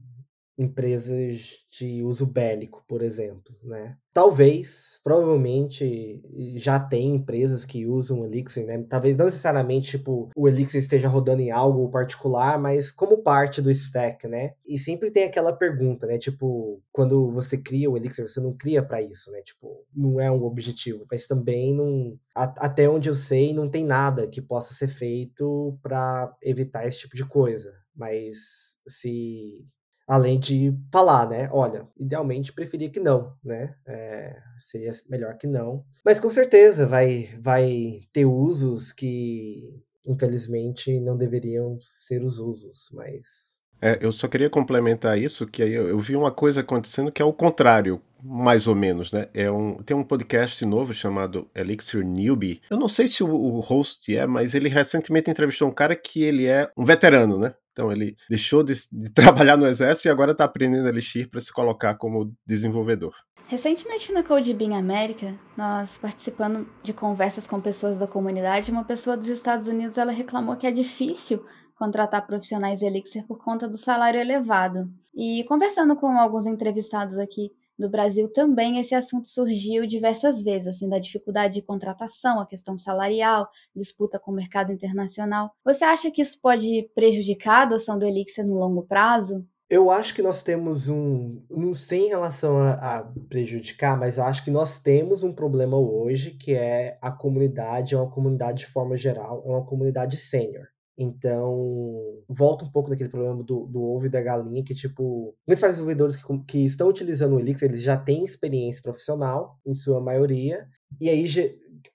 empresas 0.61 1.65
de 1.71 2.03
uso 2.03 2.25
bélico, 2.25 2.83
por 2.87 3.01
exemplo, 3.01 3.55
né? 3.63 3.97
Talvez, 4.13 4.99
provavelmente, 5.03 6.21
já 6.55 6.79
tem 6.79 7.15
empresas 7.15 7.63
que 7.63 7.87
usam 7.87 8.19
o 8.19 8.25
Elixir, 8.25 8.65
né? 8.65 8.85
Talvez 8.89 9.15
não 9.15 9.25
necessariamente, 9.25 9.97
tipo, 9.97 10.29
o 10.35 10.47
Elixir 10.47 10.79
esteja 10.79 11.07
rodando 11.07 11.41
em 11.41 11.49
algo 11.49 11.89
particular, 11.89 12.59
mas 12.59 12.91
como 12.91 13.23
parte 13.23 13.61
do 13.61 13.71
stack, 13.71 14.27
né? 14.27 14.53
E 14.67 14.77
sempre 14.77 15.09
tem 15.09 15.23
aquela 15.23 15.53
pergunta, 15.53 16.05
né? 16.05 16.17
Tipo, 16.17 16.81
quando 16.91 17.31
você 17.31 17.57
cria 17.57 17.89
o 17.89 17.97
Elixir, 17.97 18.27
você 18.27 18.41
não 18.41 18.53
cria 18.53 18.83
para 18.83 19.01
isso, 19.01 19.31
né? 19.31 19.41
Tipo, 19.41 19.85
não 19.95 20.19
é 20.19 20.29
um 20.29 20.43
objetivo, 20.43 21.05
mas 21.09 21.25
também 21.25 21.73
não... 21.73 22.17
Até 22.35 22.89
onde 22.89 23.09
eu 23.09 23.15
sei, 23.15 23.53
não 23.53 23.69
tem 23.69 23.85
nada 23.85 24.27
que 24.27 24.41
possa 24.41 24.73
ser 24.73 24.89
feito 24.89 25.77
para 25.81 26.35
evitar 26.43 26.85
esse 26.85 26.99
tipo 26.99 27.15
de 27.15 27.25
coisa. 27.25 27.73
Mas 27.95 28.77
se 28.87 29.65
além 30.11 30.37
de 30.37 30.77
falar, 30.91 31.29
né? 31.29 31.47
Olha, 31.53 31.87
idealmente 31.97 32.51
preferia 32.51 32.89
que 32.89 32.99
não, 32.99 33.33
né? 33.41 33.73
É, 33.87 34.37
seria 34.59 34.91
melhor 35.09 35.37
que 35.37 35.47
não. 35.47 35.85
Mas 36.03 36.19
com 36.19 36.29
certeza 36.29 36.85
vai, 36.85 37.29
vai 37.39 38.01
ter 38.11 38.25
usos 38.25 38.91
que, 38.91 39.81
infelizmente, 40.05 40.99
não 40.99 41.17
deveriam 41.17 41.77
ser 41.79 42.25
os 42.25 42.39
usos, 42.39 42.89
mas. 42.93 43.61
É, 43.81 43.99
eu 44.01 44.11
só 44.11 44.27
queria 44.27 44.49
complementar 44.49 45.17
isso, 45.17 45.47
que 45.47 45.63
aí 45.63 45.71
eu, 45.71 45.87
eu 45.87 45.99
vi 46.01 46.17
uma 46.17 46.29
coisa 46.29 46.59
acontecendo 46.59 47.09
que 47.09 47.21
é 47.21 47.25
o 47.25 47.31
contrário 47.31 48.01
mais 48.23 48.67
ou 48.67 48.75
menos, 48.75 49.11
né? 49.11 49.27
É 49.33 49.49
um, 49.49 49.77
tem 49.77 49.95
um 49.95 50.03
podcast 50.03 50.63
novo 50.65 50.93
chamado 50.93 51.49
Elixir 51.55 52.05
Newbie. 52.05 52.61
Eu 52.69 52.77
não 52.77 52.87
sei 52.87 53.07
se 53.07 53.23
o, 53.23 53.29
o, 53.29 53.59
host 53.59 54.15
é, 54.15 54.27
mas 54.27 54.53
ele 54.53 54.69
recentemente 54.69 55.31
entrevistou 55.31 55.67
um 55.67 55.73
cara 55.73 55.95
que 55.95 56.21
ele 56.21 56.45
é 56.45 56.69
um 56.77 56.85
veterano, 56.85 57.37
né? 57.39 57.55
Então 57.71 57.91
ele 57.91 58.15
deixou 58.29 58.63
de, 58.63 58.73
de 58.91 59.11
trabalhar 59.13 59.57
no 59.57 59.67
exército 59.67 60.07
e 60.07 60.11
agora 60.11 60.31
está 60.31 60.43
aprendendo 60.43 60.87
Elixir 60.87 61.29
para 61.29 61.39
se 61.39 61.51
colocar 61.51 61.95
como 61.95 62.33
desenvolvedor. 62.45 63.13
Recentemente 63.47 64.13
na 64.13 64.23
CodeBeam 64.23 64.73
América, 64.73 65.37
nós 65.57 65.97
participando 65.97 66.69
de 66.81 66.93
conversas 66.93 67.45
com 67.45 67.59
pessoas 67.59 67.97
da 67.97 68.07
comunidade, 68.07 68.71
uma 68.71 68.85
pessoa 68.85 69.17
dos 69.17 69.27
Estados 69.27 69.67
Unidos 69.67 69.97
ela 69.97 70.11
reclamou 70.11 70.55
que 70.55 70.65
é 70.65 70.71
difícil 70.71 71.45
contratar 71.75 72.25
profissionais 72.25 72.81
Elixir 72.81 73.25
por 73.27 73.43
conta 73.43 73.67
do 73.67 73.77
salário 73.77 74.21
elevado. 74.21 74.89
E 75.13 75.43
conversando 75.49 75.95
com 75.95 76.07
alguns 76.17 76.45
entrevistados 76.45 77.17
aqui, 77.17 77.51
no 77.77 77.89
Brasil 77.89 78.27
também 78.31 78.79
esse 78.79 78.93
assunto 78.93 79.27
surgiu 79.27 79.85
diversas 79.87 80.43
vezes, 80.43 80.67
assim, 80.67 80.87
da 80.87 80.99
dificuldade 80.99 81.55
de 81.55 81.61
contratação, 81.61 82.39
a 82.39 82.45
questão 82.45 82.77
salarial, 82.77 83.47
disputa 83.75 84.19
com 84.19 84.31
o 84.31 84.35
mercado 84.35 84.71
internacional. 84.71 85.51
Você 85.63 85.83
acha 85.83 86.11
que 86.11 86.21
isso 86.21 86.39
pode 86.41 86.89
prejudicar 86.93 87.59
a 87.59 87.63
adoção 87.63 87.97
do 87.97 88.05
Elixir 88.05 88.45
no 88.45 88.55
longo 88.55 88.83
prazo? 88.83 89.45
Eu 89.71 89.89
acho 89.89 90.13
que 90.13 90.21
nós 90.21 90.43
temos 90.43 90.89
um. 90.89 91.41
Não 91.49 91.73
sei 91.73 92.07
em 92.07 92.09
relação 92.09 92.57
a, 92.57 92.73
a, 92.73 93.03
prejudicar, 93.29 93.97
mas 93.97 94.17
eu 94.17 94.25
acho 94.25 94.43
que 94.43 94.51
nós 94.51 94.81
temos 94.81 95.23
um 95.23 95.33
problema 95.33 95.77
hoje, 95.77 96.31
que 96.31 96.53
é 96.53 96.97
a 97.01 97.09
comunidade, 97.09 97.95
é 97.95 97.97
uma 97.97 98.11
comunidade 98.11 98.59
de 98.59 98.65
forma 98.65 98.97
geral, 98.97 99.41
é 99.45 99.49
uma 99.49 99.65
comunidade 99.65 100.17
sênior. 100.17 100.67
Então, 100.97 102.21
volta 102.27 102.65
um 102.65 102.71
pouco 102.71 102.89
daquele 102.89 103.09
problema 103.09 103.43
do, 103.43 103.65
do 103.65 103.81
ovo 103.81 104.05
e 104.05 104.09
da 104.09 104.21
galinha, 104.21 104.63
que, 104.63 104.75
tipo, 104.75 105.35
muitos 105.47 105.61
desenvolvedores 105.61 106.15
que, 106.15 106.23
que 106.47 106.65
estão 106.65 106.87
utilizando 106.87 107.35
o 107.35 107.39
Elixir, 107.39 107.69
eles 107.69 107.81
já 107.81 107.97
têm 107.97 108.23
experiência 108.23 108.83
profissional, 108.83 109.57
em 109.65 109.73
sua 109.73 110.01
maioria, 110.01 110.67
e 110.99 111.09
aí 111.09 111.25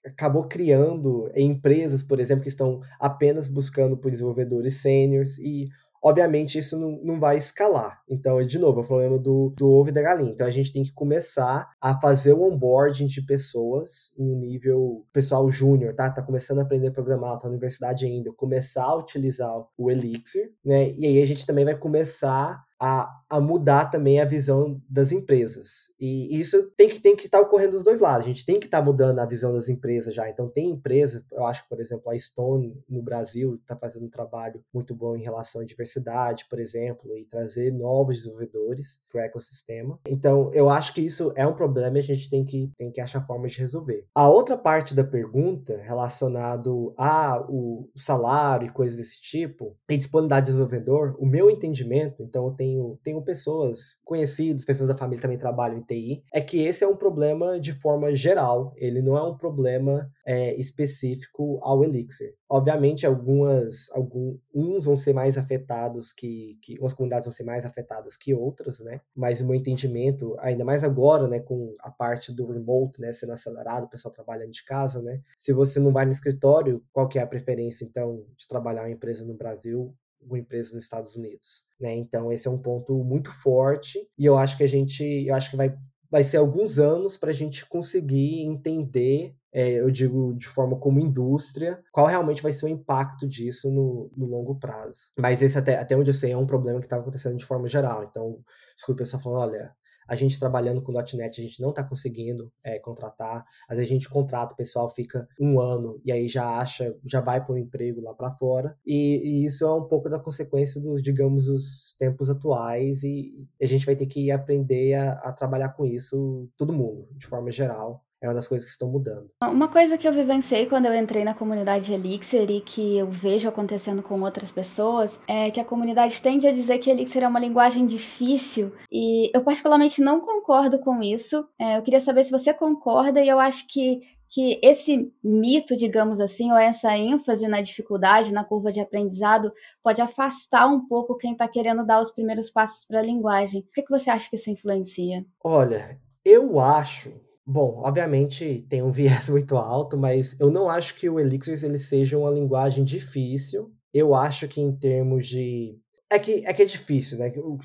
acabou 0.04 0.48
criando 0.48 1.30
empresas, 1.36 2.02
por 2.02 2.18
exemplo, 2.18 2.42
que 2.42 2.48
estão 2.48 2.80
apenas 2.98 3.48
buscando 3.48 3.96
por 3.96 4.10
desenvolvedores 4.10 4.76
sêniores, 4.76 5.38
e 5.38 5.68
obviamente 6.06 6.56
isso 6.56 6.78
não, 6.78 7.00
não 7.02 7.18
vai 7.18 7.36
escalar. 7.36 8.00
Então, 8.08 8.40
de 8.40 8.58
novo, 8.60 8.78
é 8.78 8.82
o 8.84 8.86
problema 8.86 9.18
do, 9.18 9.52
do 9.56 9.68
ovo 9.68 9.88
e 9.88 9.92
da 9.92 10.00
galinha. 10.00 10.30
Então, 10.30 10.46
a 10.46 10.50
gente 10.50 10.72
tem 10.72 10.84
que 10.84 10.92
começar 10.92 11.68
a 11.80 12.00
fazer 12.00 12.32
o 12.32 12.42
onboarding 12.42 13.06
de 13.06 13.22
pessoas 13.26 14.12
em 14.16 14.32
um 14.32 14.38
nível 14.38 15.04
pessoal 15.12 15.50
júnior, 15.50 15.96
tá? 15.96 16.08
Tá 16.08 16.22
começando 16.22 16.60
a 16.60 16.62
aprender 16.62 16.88
a 16.88 16.92
programar, 16.92 17.36
tá 17.38 17.48
na 17.48 17.50
universidade 17.50 18.06
ainda, 18.06 18.32
começar 18.32 18.84
a 18.84 18.96
utilizar 18.96 19.52
o 19.76 19.90
Elixir, 19.90 20.52
né? 20.64 20.92
E 20.92 21.06
aí 21.06 21.20
a 21.20 21.26
gente 21.26 21.44
também 21.44 21.64
vai 21.64 21.76
começar 21.76 22.64
a, 22.80 23.22
a 23.28 23.40
mudar 23.40 23.86
também 23.86 24.20
a 24.20 24.24
visão 24.24 24.80
das 24.88 25.12
empresas. 25.12 25.90
E 25.98 26.38
isso 26.38 26.70
tem 26.76 26.88
que, 26.88 27.00
tem 27.00 27.16
que 27.16 27.24
estar 27.24 27.40
ocorrendo 27.40 27.72
dos 27.72 27.82
dois 27.82 28.00
lados. 28.00 28.26
A 28.26 28.28
gente 28.28 28.44
tem 28.44 28.60
que 28.60 28.66
estar 28.66 28.82
mudando 28.82 29.18
a 29.18 29.26
visão 29.26 29.52
das 29.52 29.68
empresas 29.68 30.14
já. 30.14 30.28
Então, 30.28 30.48
tem 30.48 30.70
empresas, 30.70 31.24
eu 31.32 31.44
acho 31.46 31.66
por 31.68 31.80
exemplo, 31.80 32.10
a 32.10 32.18
Stone 32.18 32.82
no 32.88 33.02
Brasil 33.02 33.56
está 33.56 33.76
fazendo 33.76 34.06
um 34.06 34.10
trabalho 34.10 34.62
muito 34.72 34.94
bom 34.94 35.16
em 35.16 35.22
relação 35.22 35.60
à 35.60 35.64
diversidade, 35.64 36.46
por 36.48 36.58
exemplo, 36.58 37.16
e 37.16 37.24
trazer 37.24 37.72
novos 37.72 38.18
desenvolvedores 38.18 39.00
para 39.10 39.20
o 39.20 39.24
ecossistema. 39.24 39.98
Então, 40.06 40.50
eu 40.52 40.68
acho 40.68 40.94
que 40.94 41.00
isso 41.00 41.32
é 41.34 41.46
um 41.46 41.54
problema 41.54 41.98
e 41.98 42.00
a 42.00 42.04
gente 42.04 42.28
tem 42.30 42.44
que, 42.44 42.70
tem 42.76 42.90
que 42.90 43.00
achar 43.00 43.26
formas 43.26 43.52
de 43.52 43.60
resolver. 43.60 44.06
A 44.14 44.28
outra 44.28 44.56
parte 44.56 44.94
da 44.94 45.04
pergunta, 45.04 45.76
relacionado 45.78 46.92
a 46.96 47.44
o 47.48 47.88
salário 47.94 48.66
e 48.66 48.72
coisas 48.72 48.98
desse 48.98 49.20
tipo, 49.20 49.76
e 49.88 49.96
disponibilidade 49.96 50.46
de 50.46 50.52
desenvolvedor, 50.52 51.16
o 51.18 51.26
meu 51.26 51.50
entendimento, 51.50 52.22
então 52.22 52.46
eu 52.46 52.52
tenho 52.52 52.65
tenho, 52.66 52.98
tenho 53.02 53.22
pessoas 53.22 54.00
conhecidas, 54.04 54.64
pessoas 54.64 54.88
da 54.88 54.96
família 54.96 55.22
também 55.22 55.38
trabalham 55.38 55.78
em 55.78 55.82
TI, 55.82 56.22
é 56.32 56.40
que 56.40 56.58
esse 56.58 56.84
é 56.84 56.88
um 56.88 56.96
problema 56.96 57.60
de 57.60 57.72
forma 57.72 58.14
geral, 58.14 58.72
ele 58.76 59.00
não 59.00 59.16
é 59.16 59.22
um 59.22 59.36
problema 59.36 60.10
é, 60.26 60.54
específico 60.56 61.58
ao 61.62 61.84
Elixir. 61.84 62.34
Obviamente, 62.48 63.06
algumas, 63.06 63.90
alguns 63.90 64.84
vão 64.84 64.94
ser 64.96 65.12
mais 65.12 65.36
afetados 65.36 66.12
que, 66.12 66.58
que. 66.62 66.78
Umas 66.78 66.94
comunidades 66.94 67.26
vão 67.26 67.32
ser 67.32 67.42
mais 67.42 67.64
afetadas 67.64 68.16
que 68.16 68.32
outras, 68.32 68.78
né? 68.80 69.00
Mas 69.16 69.40
o 69.40 69.46
meu 69.46 69.56
entendimento, 69.56 70.36
ainda 70.38 70.64
mais 70.64 70.84
agora, 70.84 71.26
né, 71.26 71.40
com 71.40 71.72
a 71.80 71.90
parte 71.90 72.32
do 72.32 72.46
remote, 72.46 73.00
né, 73.00 73.10
sendo 73.12 73.32
acelerado, 73.32 73.84
o 73.84 73.88
pessoal 73.88 74.12
trabalhando 74.12 74.52
de 74.52 74.64
casa, 74.64 75.02
né? 75.02 75.20
Se 75.36 75.52
você 75.52 75.80
não 75.80 75.92
vai 75.92 76.04
no 76.04 76.12
escritório, 76.12 76.82
qual 76.92 77.08
que 77.08 77.18
é 77.18 77.22
a 77.22 77.26
preferência, 77.26 77.84
então, 77.84 78.24
de 78.36 78.46
trabalhar 78.46 78.82
uma 78.82 78.90
empresa 78.90 79.24
no 79.24 79.34
Brasil 79.34 79.92
uma 80.26 80.38
empresa 80.38 80.74
nos 80.74 80.84
Estados 80.84 81.16
Unidos, 81.16 81.64
né? 81.80 81.94
Então 81.94 82.32
esse 82.32 82.48
é 82.48 82.50
um 82.50 82.58
ponto 82.58 83.04
muito 83.04 83.30
forte 83.30 83.98
e 84.18 84.24
eu 84.24 84.36
acho 84.36 84.56
que 84.56 84.64
a 84.64 84.68
gente, 84.68 85.02
eu 85.26 85.34
acho 85.34 85.50
que 85.50 85.56
vai 85.56 85.76
vai 86.10 86.24
ser 86.24 86.36
alguns 86.36 86.78
anos 86.78 87.16
para 87.16 87.30
a 87.30 87.34
gente 87.34 87.66
conseguir 87.66 88.42
entender, 88.42 89.34
é, 89.52 89.72
eu 89.72 89.90
digo 89.90 90.34
de 90.34 90.46
forma 90.46 90.78
como 90.78 91.00
indústria, 91.00 91.82
qual 91.92 92.06
realmente 92.06 92.42
vai 92.42 92.52
ser 92.52 92.66
o 92.66 92.68
impacto 92.68 93.26
disso 93.26 93.70
no, 93.70 94.10
no 94.16 94.26
longo 94.26 94.54
prazo. 94.54 95.10
Mas 95.18 95.42
esse 95.42 95.58
até, 95.58 95.78
até 95.78 95.96
onde 95.96 96.10
eu 96.10 96.14
sei 96.14 96.32
é 96.32 96.36
um 96.36 96.46
problema 96.46 96.78
que 96.78 96.86
estava 96.86 97.02
acontecendo 97.02 97.36
de 97.36 97.44
forma 97.44 97.66
geral. 97.66 98.04
Então, 98.04 98.38
escuta 98.76 99.02
o 99.02 99.04
pessoal 99.04 99.22
falando, 99.22 99.50
olha, 99.50 99.74
a 100.06 100.14
gente 100.14 100.38
trabalhando 100.38 100.82
com 100.82 100.92
.NET, 100.92 101.40
a 101.40 101.44
gente 101.44 101.60
não 101.60 101.70
está 101.70 101.82
conseguindo 101.82 102.52
é, 102.64 102.78
contratar. 102.78 103.44
Às 103.68 103.76
vezes 103.76 103.90
a 103.90 103.94
gente 103.94 104.08
contrata, 104.08 104.54
o 104.54 104.56
pessoal 104.56 104.88
fica 104.88 105.28
um 105.40 105.60
ano 105.60 106.00
e 106.04 106.12
aí 106.12 106.28
já 106.28 106.58
acha, 106.58 106.96
já 107.04 107.20
vai 107.20 107.44
para 107.44 107.54
um 107.54 107.58
emprego 107.58 108.00
lá 108.00 108.14
para 108.14 108.32
fora. 108.32 108.76
E, 108.86 109.22
e, 109.24 109.46
isso 109.46 109.64
é 109.64 109.74
um 109.74 109.84
pouco 109.84 110.08
da 110.08 110.18
consequência 110.18 110.80
dos, 110.80 111.02
digamos, 111.02 111.48
os 111.48 111.94
tempos 111.98 112.30
atuais 112.30 113.02
e 113.02 113.46
a 113.60 113.66
gente 113.66 113.86
vai 113.86 113.96
ter 113.96 114.06
que 114.06 114.30
aprender 114.30 114.94
a, 114.94 115.12
a 115.12 115.32
trabalhar 115.32 115.70
com 115.70 115.84
isso, 115.84 116.48
todo 116.56 116.72
mundo, 116.72 117.08
de 117.12 117.26
forma 117.26 117.50
geral 117.50 118.05
é 118.22 118.28
uma 118.28 118.34
das 118.34 118.48
coisas 118.48 118.66
que 118.66 118.72
estão 118.72 118.90
mudando. 118.90 119.30
Uma 119.42 119.68
coisa 119.68 119.98
que 119.98 120.06
eu 120.06 120.12
vivenciei 120.12 120.66
quando 120.66 120.86
eu 120.86 120.94
entrei 120.94 121.24
na 121.24 121.34
comunidade 121.34 121.92
Elixir 121.92 122.50
e 122.50 122.60
que 122.60 122.98
eu 122.98 123.10
vejo 123.10 123.48
acontecendo 123.48 124.02
com 124.02 124.20
outras 124.22 124.50
pessoas 124.50 125.18
é 125.28 125.50
que 125.50 125.60
a 125.60 125.64
comunidade 125.64 126.20
tende 126.20 126.46
a 126.46 126.52
dizer 126.52 126.78
que 126.78 126.90
Elixir 126.90 127.22
é 127.22 127.28
uma 127.28 127.40
linguagem 127.40 127.84
difícil 127.86 128.72
e 128.90 129.30
eu 129.34 129.42
particularmente 129.42 130.00
não 130.00 130.20
concordo 130.20 130.78
com 130.80 131.02
isso. 131.02 131.46
É, 131.58 131.78
eu 131.78 131.82
queria 131.82 132.00
saber 132.00 132.24
se 132.24 132.30
você 132.30 132.52
concorda 132.54 133.20
e 133.20 133.28
eu 133.28 133.38
acho 133.38 133.66
que 133.68 134.00
que 134.28 134.58
esse 134.62 135.12
mito, 135.22 135.76
digamos 135.76 136.18
assim, 136.20 136.50
ou 136.50 136.58
essa 136.58 136.96
ênfase 136.96 137.46
na 137.46 137.60
dificuldade, 137.60 138.32
na 138.32 138.44
curva 138.44 138.72
de 138.72 138.80
aprendizado, 138.80 139.52
pode 139.82 140.02
afastar 140.02 140.66
um 140.66 140.86
pouco 140.86 141.16
quem 141.16 141.32
está 141.32 141.46
querendo 141.46 141.86
dar 141.86 142.00
os 142.00 142.10
primeiros 142.10 142.50
passos 142.50 142.84
para 142.84 142.98
a 142.98 143.02
linguagem. 143.02 143.60
O 143.60 143.72
que, 143.72 143.82
que 143.82 143.90
você 143.90 144.10
acha 144.10 144.28
que 144.28 144.36
isso 144.36 144.50
influencia? 144.50 145.24
Olha, 145.44 146.00
eu 146.24 146.58
acho 146.58 147.14
Bom, 147.46 147.82
obviamente 147.84 148.66
tem 148.68 148.82
um 148.82 148.90
viés 148.90 149.28
muito 149.30 149.56
alto, 149.56 149.96
mas 149.96 150.38
eu 150.40 150.50
não 150.50 150.68
acho 150.68 150.98
que 150.98 151.08
o 151.08 151.20
Elixir 151.20 151.62
ele 151.64 151.78
seja 151.78 152.18
uma 152.18 152.30
linguagem 152.30 152.84
difícil. 152.84 153.72
Eu 153.94 154.14
acho 154.14 154.48
que 154.48 154.60
em 154.60 154.76
termos 154.76 155.26
de 155.28 155.78
é 156.10 156.18
que 156.18 156.46
é 156.46 156.52
que 156.52 156.62
é 156.62 156.64
difícil, 156.64 157.18
né? 157.18 157.32
O, 157.36 157.58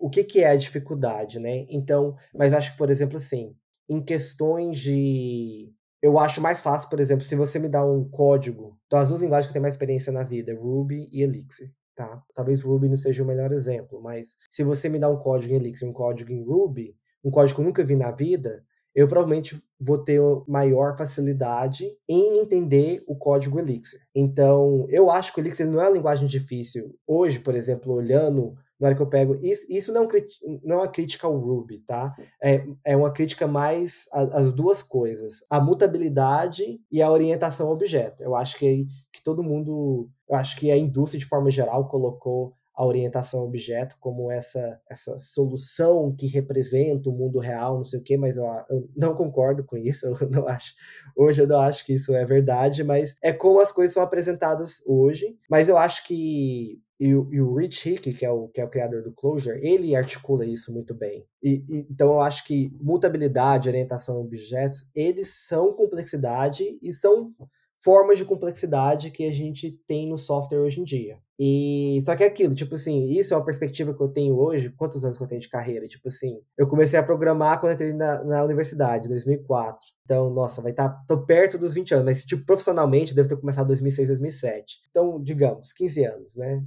o, 0.00 0.10
que, 0.10 0.24
que 0.24 0.40
é 0.40 0.50
a 0.50 0.56
dificuldade, 0.56 1.38
né? 1.38 1.66
Então, 1.70 2.16
mas 2.34 2.52
acho 2.52 2.72
que, 2.72 2.78
por 2.78 2.90
exemplo, 2.90 3.16
assim, 3.16 3.54
em 3.88 4.02
questões 4.02 4.78
de. 4.78 5.72
Eu 6.02 6.18
acho 6.18 6.40
mais 6.40 6.60
fácil, 6.60 6.88
por 6.88 7.00
exemplo, 7.00 7.24
se 7.24 7.34
você 7.34 7.58
me 7.58 7.68
dá 7.68 7.84
um 7.84 8.08
código. 8.08 8.78
Então, 8.86 8.98
as 8.98 9.08
duas 9.08 9.20
linguagens 9.20 9.46
que 9.46 9.50
eu 9.50 9.54
tenho 9.54 9.62
mais 9.62 9.74
experiência 9.74 10.12
na 10.12 10.22
vida, 10.22 10.54
Ruby 10.54 11.08
e 11.10 11.22
Elixir. 11.22 11.72
Tá? 11.94 12.22
Talvez 12.34 12.62
Ruby 12.62 12.88
não 12.88 12.96
seja 12.96 13.24
o 13.24 13.26
melhor 13.26 13.50
exemplo, 13.50 14.00
mas 14.00 14.36
se 14.48 14.62
você 14.62 14.88
me 14.88 15.00
dá 15.00 15.10
um 15.10 15.18
código 15.18 15.52
em 15.52 15.56
Elixir 15.56 15.88
um 15.88 15.92
código 15.92 16.30
em 16.30 16.44
Ruby, 16.44 16.94
um 17.24 17.30
código 17.30 17.56
que 17.56 17.60
eu 17.60 17.66
nunca 17.66 17.84
vi 17.84 17.96
na 17.96 18.12
vida, 18.12 18.64
eu 18.98 19.06
provavelmente 19.06 19.62
vou 19.78 19.96
ter 19.96 20.20
maior 20.48 20.98
facilidade 20.98 21.86
em 22.08 22.40
entender 22.40 23.00
o 23.06 23.14
código 23.14 23.60
Elixir. 23.60 24.00
Então, 24.12 24.88
eu 24.90 25.08
acho 25.08 25.32
que 25.32 25.38
o 25.38 25.42
Elixir 25.42 25.70
não 25.70 25.80
é 25.80 25.84
uma 25.84 25.96
linguagem 25.96 26.26
difícil. 26.26 26.98
Hoje, 27.06 27.38
por 27.38 27.54
exemplo, 27.54 27.92
olhando 27.92 28.56
na 28.80 28.88
hora 28.88 28.96
que 28.96 29.02
eu 29.02 29.08
pego. 29.08 29.36
Isso, 29.40 29.66
isso 29.70 29.92
não, 29.92 30.02
é 30.02 30.24
não 30.64 30.78
é 30.78 30.78
uma 30.80 30.88
crítica 30.88 31.28
ao 31.28 31.38
Ruby, 31.38 31.78
tá? 31.78 32.12
É, 32.42 32.66
é 32.84 32.96
uma 32.96 33.12
crítica 33.12 33.46
mais 33.46 34.08
às 34.10 34.52
duas 34.52 34.82
coisas: 34.82 35.44
a 35.48 35.60
mutabilidade 35.60 36.80
e 36.90 37.00
a 37.00 37.08
orientação 37.08 37.68
ao 37.68 37.74
objeto. 37.74 38.24
Eu 38.24 38.34
acho 38.34 38.58
que, 38.58 38.84
que 39.12 39.22
todo 39.22 39.44
mundo. 39.44 40.10
Eu 40.28 40.34
acho 40.34 40.56
que 40.56 40.72
a 40.72 40.76
indústria, 40.76 41.20
de 41.20 41.26
forma 41.26 41.52
geral, 41.52 41.86
colocou 41.86 42.52
a 42.78 42.86
orientação 42.86 43.42
objeto 43.42 43.96
como 43.98 44.30
essa, 44.30 44.80
essa 44.88 45.18
solução 45.18 46.14
que 46.16 46.28
representa 46.28 47.10
o 47.10 47.12
mundo 47.12 47.40
real, 47.40 47.74
não 47.74 47.82
sei 47.82 47.98
o 47.98 48.02
quê, 48.04 48.16
mas 48.16 48.36
eu, 48.36 48.44
eu, 48.70 48.88
não 48.96 49.16
concordo 49.16 49.64
com 49.64 49.76
isso, 49.76 50.06
eu 50.06 50.30
não 50.30 50.46
acho. 50.46 50.74
Hoje 51.16 51.42
eu 51.42 51.48
não 51.48 51.58
acho 51.58 51.84
que 51.84 51.94
isso 51.94 52.14
é 52.14 52.24
verdade, 52.24 52.84
mas 52.84 53.16
é 53.20 53.32
como 53.32 53.58
as 53.58 53.72
coisas 53.72 53.92
são 53.92 54.02
apresentadas 54.02 54.80
hoje. 54.86 55.36
Mas 55.50 55.68
eu 55.68 55.76
acho 55.76 56.06
que 56.06 56.80
e, 57.00 57.08
e, 57.08 57.40
o 57.40 57.54
Rich 57.56 57.90
Hick, 57.90 58.12
que 58.12 58.24
é 58.24 58.30
o, 58.30 58.46
que 58.46 58.60
é 58.60 58.64
o 58.64 58.70
criador 58.70 59.02
do 59.02 59.12
Clojure, 59.12 59.58
ele 59.60 59.96
articula 59.96 60.46
isso 60.46 60.72
muito 60.72 60.94
bem. 60.94 61.26
E, 61.42 61.64
e, 61.68 61.86
então 61.90 62.12
eu 62.12 62.20
acho 62.20 62.44
que 62.44 62.72
mutabilidade, 62.80 63.68
orientação 63.68 64.18
a 64.18 64.20
objetos, 64.20 64.88
eles 64.94 65.34
são 65.48 65.72
complexidade 65.72 66.78
e 66.80 66.92
são 66.92 67.34
formas 67.80 68.18
de 68.18 68.24
complexidade 68.24 69.10
que 69.10 69.24
a 69.24 69.32
gente 69.32 69.70
tem 69.86 70.08
no 70.08 70.18
software 70.18 70.60
hoje 70.60 70.80
em 70.80 70.84
dia. 70.84 71.18
E 71.40 72.00
só 72.02 72.16
que 72.16 72.24
é 72.24 72.26
aquilo, 72.26 72.52
tipo 72.52 72.74
assim, 72.74 73.04
isso 73.10 73.32
é 73.32 73.36
uma 73.36 73.44
perspectiva 73.44 73.94
que 73.94 74.02
eu 74.02 74.08
tenho 74.08 74.36
hoje, 74.36 74.70
quantos 74.70 75.04
anos 75.04 75.16
que 75.16 75.22
eu 75.22 75.28
tenho 75.28 75.40
de 75.40 75.48
carreira? 75.48 75.86
Tipo 75.86 76.08
assim, 76.08 76.40
eu 76.56 76.66
comecei 76.66 76.98
a 76.98 77.02
programar 77.02 77.60
quando 77.60 77.74
entrei 77.74 77.92
na, 77.92 78.24
na 78.24 78.42
universidade, 78.42 79.08
2004. 79.08 79.78
Então, 80.04 80.30
nossa, 80.30 80.60
vai 80.60 80.72
estar 80.72 80.88
tá, 80.88 81.04
tô 81.06 81.24
perto 81.24 81.56
dos 81.56 81.74
20 81.74 81.94
anos, 81.94 82.06
mas 82.06 82.24
tipo 82.24 82.44
profissionalmente 82.44 83.14
deve 83.14 83.28
ter 83.28 83.36
começado 83.36 83.66
em 83.66 83.68
2006, 83.68 84.08
2007. 84.08 84.82
Então, 84.90 85.22
digamos, 85.22 85.72
15 85.72 86.04
anos, 86.04 86.36
né, 86.36 86.60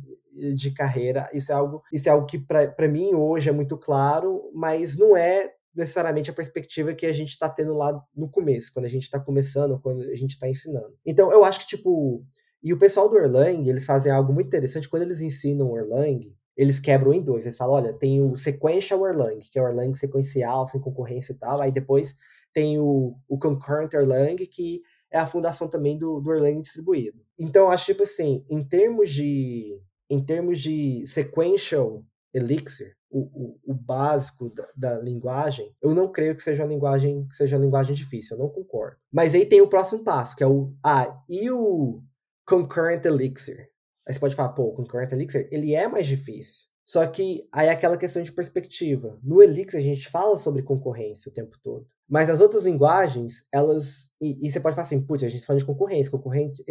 de 0.55 0.71
carreira. 0.71 1.29
Isso 1.33 1.51
é 1.51 1.55
algo, 1.55 1.83
isso 1.91 2.07
é 2.07 2.11
algo 2.13 2.25
que 2.25 2.39
para 2.39 2.87
mim 2.87 3.13
hoje 3.13 3.49
é 3.49 3.53
muito 3.53 3.77
claro, 3.77 4.49
mas 4.53 4.97
não 4.97 5.17
é 5.17 5.51
necessariamente 5.75 6.29
a 6.29 6.33
perspectiva 6.33 6.93
que 6.93 7.05
a 7.05 7.13
gente 7.13 7.29
está 7.29 7.49
tendo 7.49 7.73
lá 7.73 8.01
no 8.15 8.29
começo, 8.29 8.71
quando 8.73 8.85
a 8.85 8.89
gente 8.89 9.03
está 9.03 9.19
começando, 9.19 9.79
quando 9.79 10.01
a 10.01 10.15
gente 10.15 10.31
está 10.31 10.47
ensinando. 10.47 10.93
Então, 11.05 11.31
eu 11.31 11.43
acho 11.45 11.61
que, 11.61 11.67
tipo, 11.67 12.25
e 12.63 12.73
o 12.73 12.77
pessoal 12.77 13.09
do 13.09 13.17
Erlang, 13.17 13.67
eles 13.67 13.85
fazem 13.85 14.11
algo 14.11 14.33
muito 14.33 14.47
interessante, 14.47 14.89
quando 14.89 15.03
eles 15.03 15.21
ensinam 15.21 15.71
o 15.71 15.77
Erlang, 15.77 16.35
eles 16.55 16.79
quebram 16.79 17.13
em 17.13 17.23
dois, 17.23 17.45
eles 17.45 17.57
falam, 17.57 17.75
olha, 17.75 17.93
tem 17.93 18.21
o 18.21 18.35
sequential 18.35 19.07
Erlang, 19.07 19.39
que 19.49 19.57
é 19.57 19.61
o 19.61 19.67
Erlang 19.67 19.97
sequencial, 19.97 20.67
sem 20.67 20.79
concorrência 20.79 21.33
e 21.33 21.37
tal, 21.37 21.61
aí 21.61 21.71
depois 21.71 22.15
tem 22.53 22.77
o, 22.77 23.15
o 23.27 23.39
concurrent 23.39 23.93
Erlang, 23.93 24.45
que 24.45 24.81
é 25.09 25.17
a 25.17 25.27
fundação 25.27 25.67
também 25.67 25.97
do, 25.97 26.19
do 26.19 26.31
Erlang 26.31 26.61
distribuído. 26.61 27.19
Então, 27.39 27.63
eu 27.63 27.71
acho, 27.71 27.85
tipo 27.85 28.03
assim, 28.03 28.45
em 28.49 28.63
termos 28.63 29.09
de, 29.09 29.81
em 30.09 30.23
termos 30.23 30.59
de 30.59 31.03
sequential 31.07 32.03
Elixir, 32.33 32.95
o, 33.11 33.19
o, 33.19 33.59
o 33.67 33.73
básico 33.73 34.49
da, 34.49 34.67
da, 34.75 34.99
linguagem, 34.99 35.75
eu 35.81 35.93
não 35.93 36.11
creio 36.11 36.35
que 36.35 36.41
seja 36.41 36.63
uma 36.63 36.69
linguagem 36.69 37.27
que 37.27 37.35
seja 37.35 37.57
uma 37.57 37.65
linguagem 37.65 37.95
difícil, 37.95 38.37
eu 38.37 38.43
não 38.43 38.49
concordo. 38.49 38.97
Mas 39.11 39.35
aí 39.35 39.45
tem 39.45 39.61
o 39.61 39.67
próximo 39.67 40.03
passo, 40.03 40.35
que 40.35 40.43
é 40.43 40.47
o 40.47 40.73
ah, 40.83 41.13
e 41.29 41.51
o 41.51 42.01
concurrent 42.45 43.05
elixir. 43.05 43.69
Aí 44.07 44.13
você 44.13 44.19
pode 44.19 44.35
falar, 44.35 44.49
pô, 44.49 44.63
o 44.63 44.73
concurrent 44.73 45.11
elixir, 45.11 45.47
ele 45.51 45.75
é 45.75 45.87
mais 45.87 46.07
difícil. 46.07 46.71
Só 46.91 47.05
que 47.07 47.47
aí 47.53 47.67
é 47.67 47.71
aquela 47.71 47.95
questão 47.95 48.21
de 48.21 48.31
perspectiva. 48.31 49.17
No 49.23 49.41
Elixir 49.41 49.79
a 49.79 49.83
gente 49.83 50.09
fala 50.09 50.37
sobre 50.37 50.61
concorrência 50.61 51.29
o 51.29 51.33
tempo 51.33 51.57
todo. 51.63 51.87
Mas 52.09 52.29
as 52.29 52.41
outras 52.41 52.65
linguagens, 52.65 53.47
elas. 53.49 54.11
E, 54.19 54.45
e 54.45 54.51
você 54.51 54.59
pode 54.59 54.75
falar 54.75 54.85
assim, 54.85 54.99
putz, 54.99 55.23
a 55.23 55.29
gente 55.29 55.39
tá 55.39 55.47
falando 55.47 55.61
de 55.61 55.65
concorrência. 55.65 56.11
Concorrente, 56.11 56.61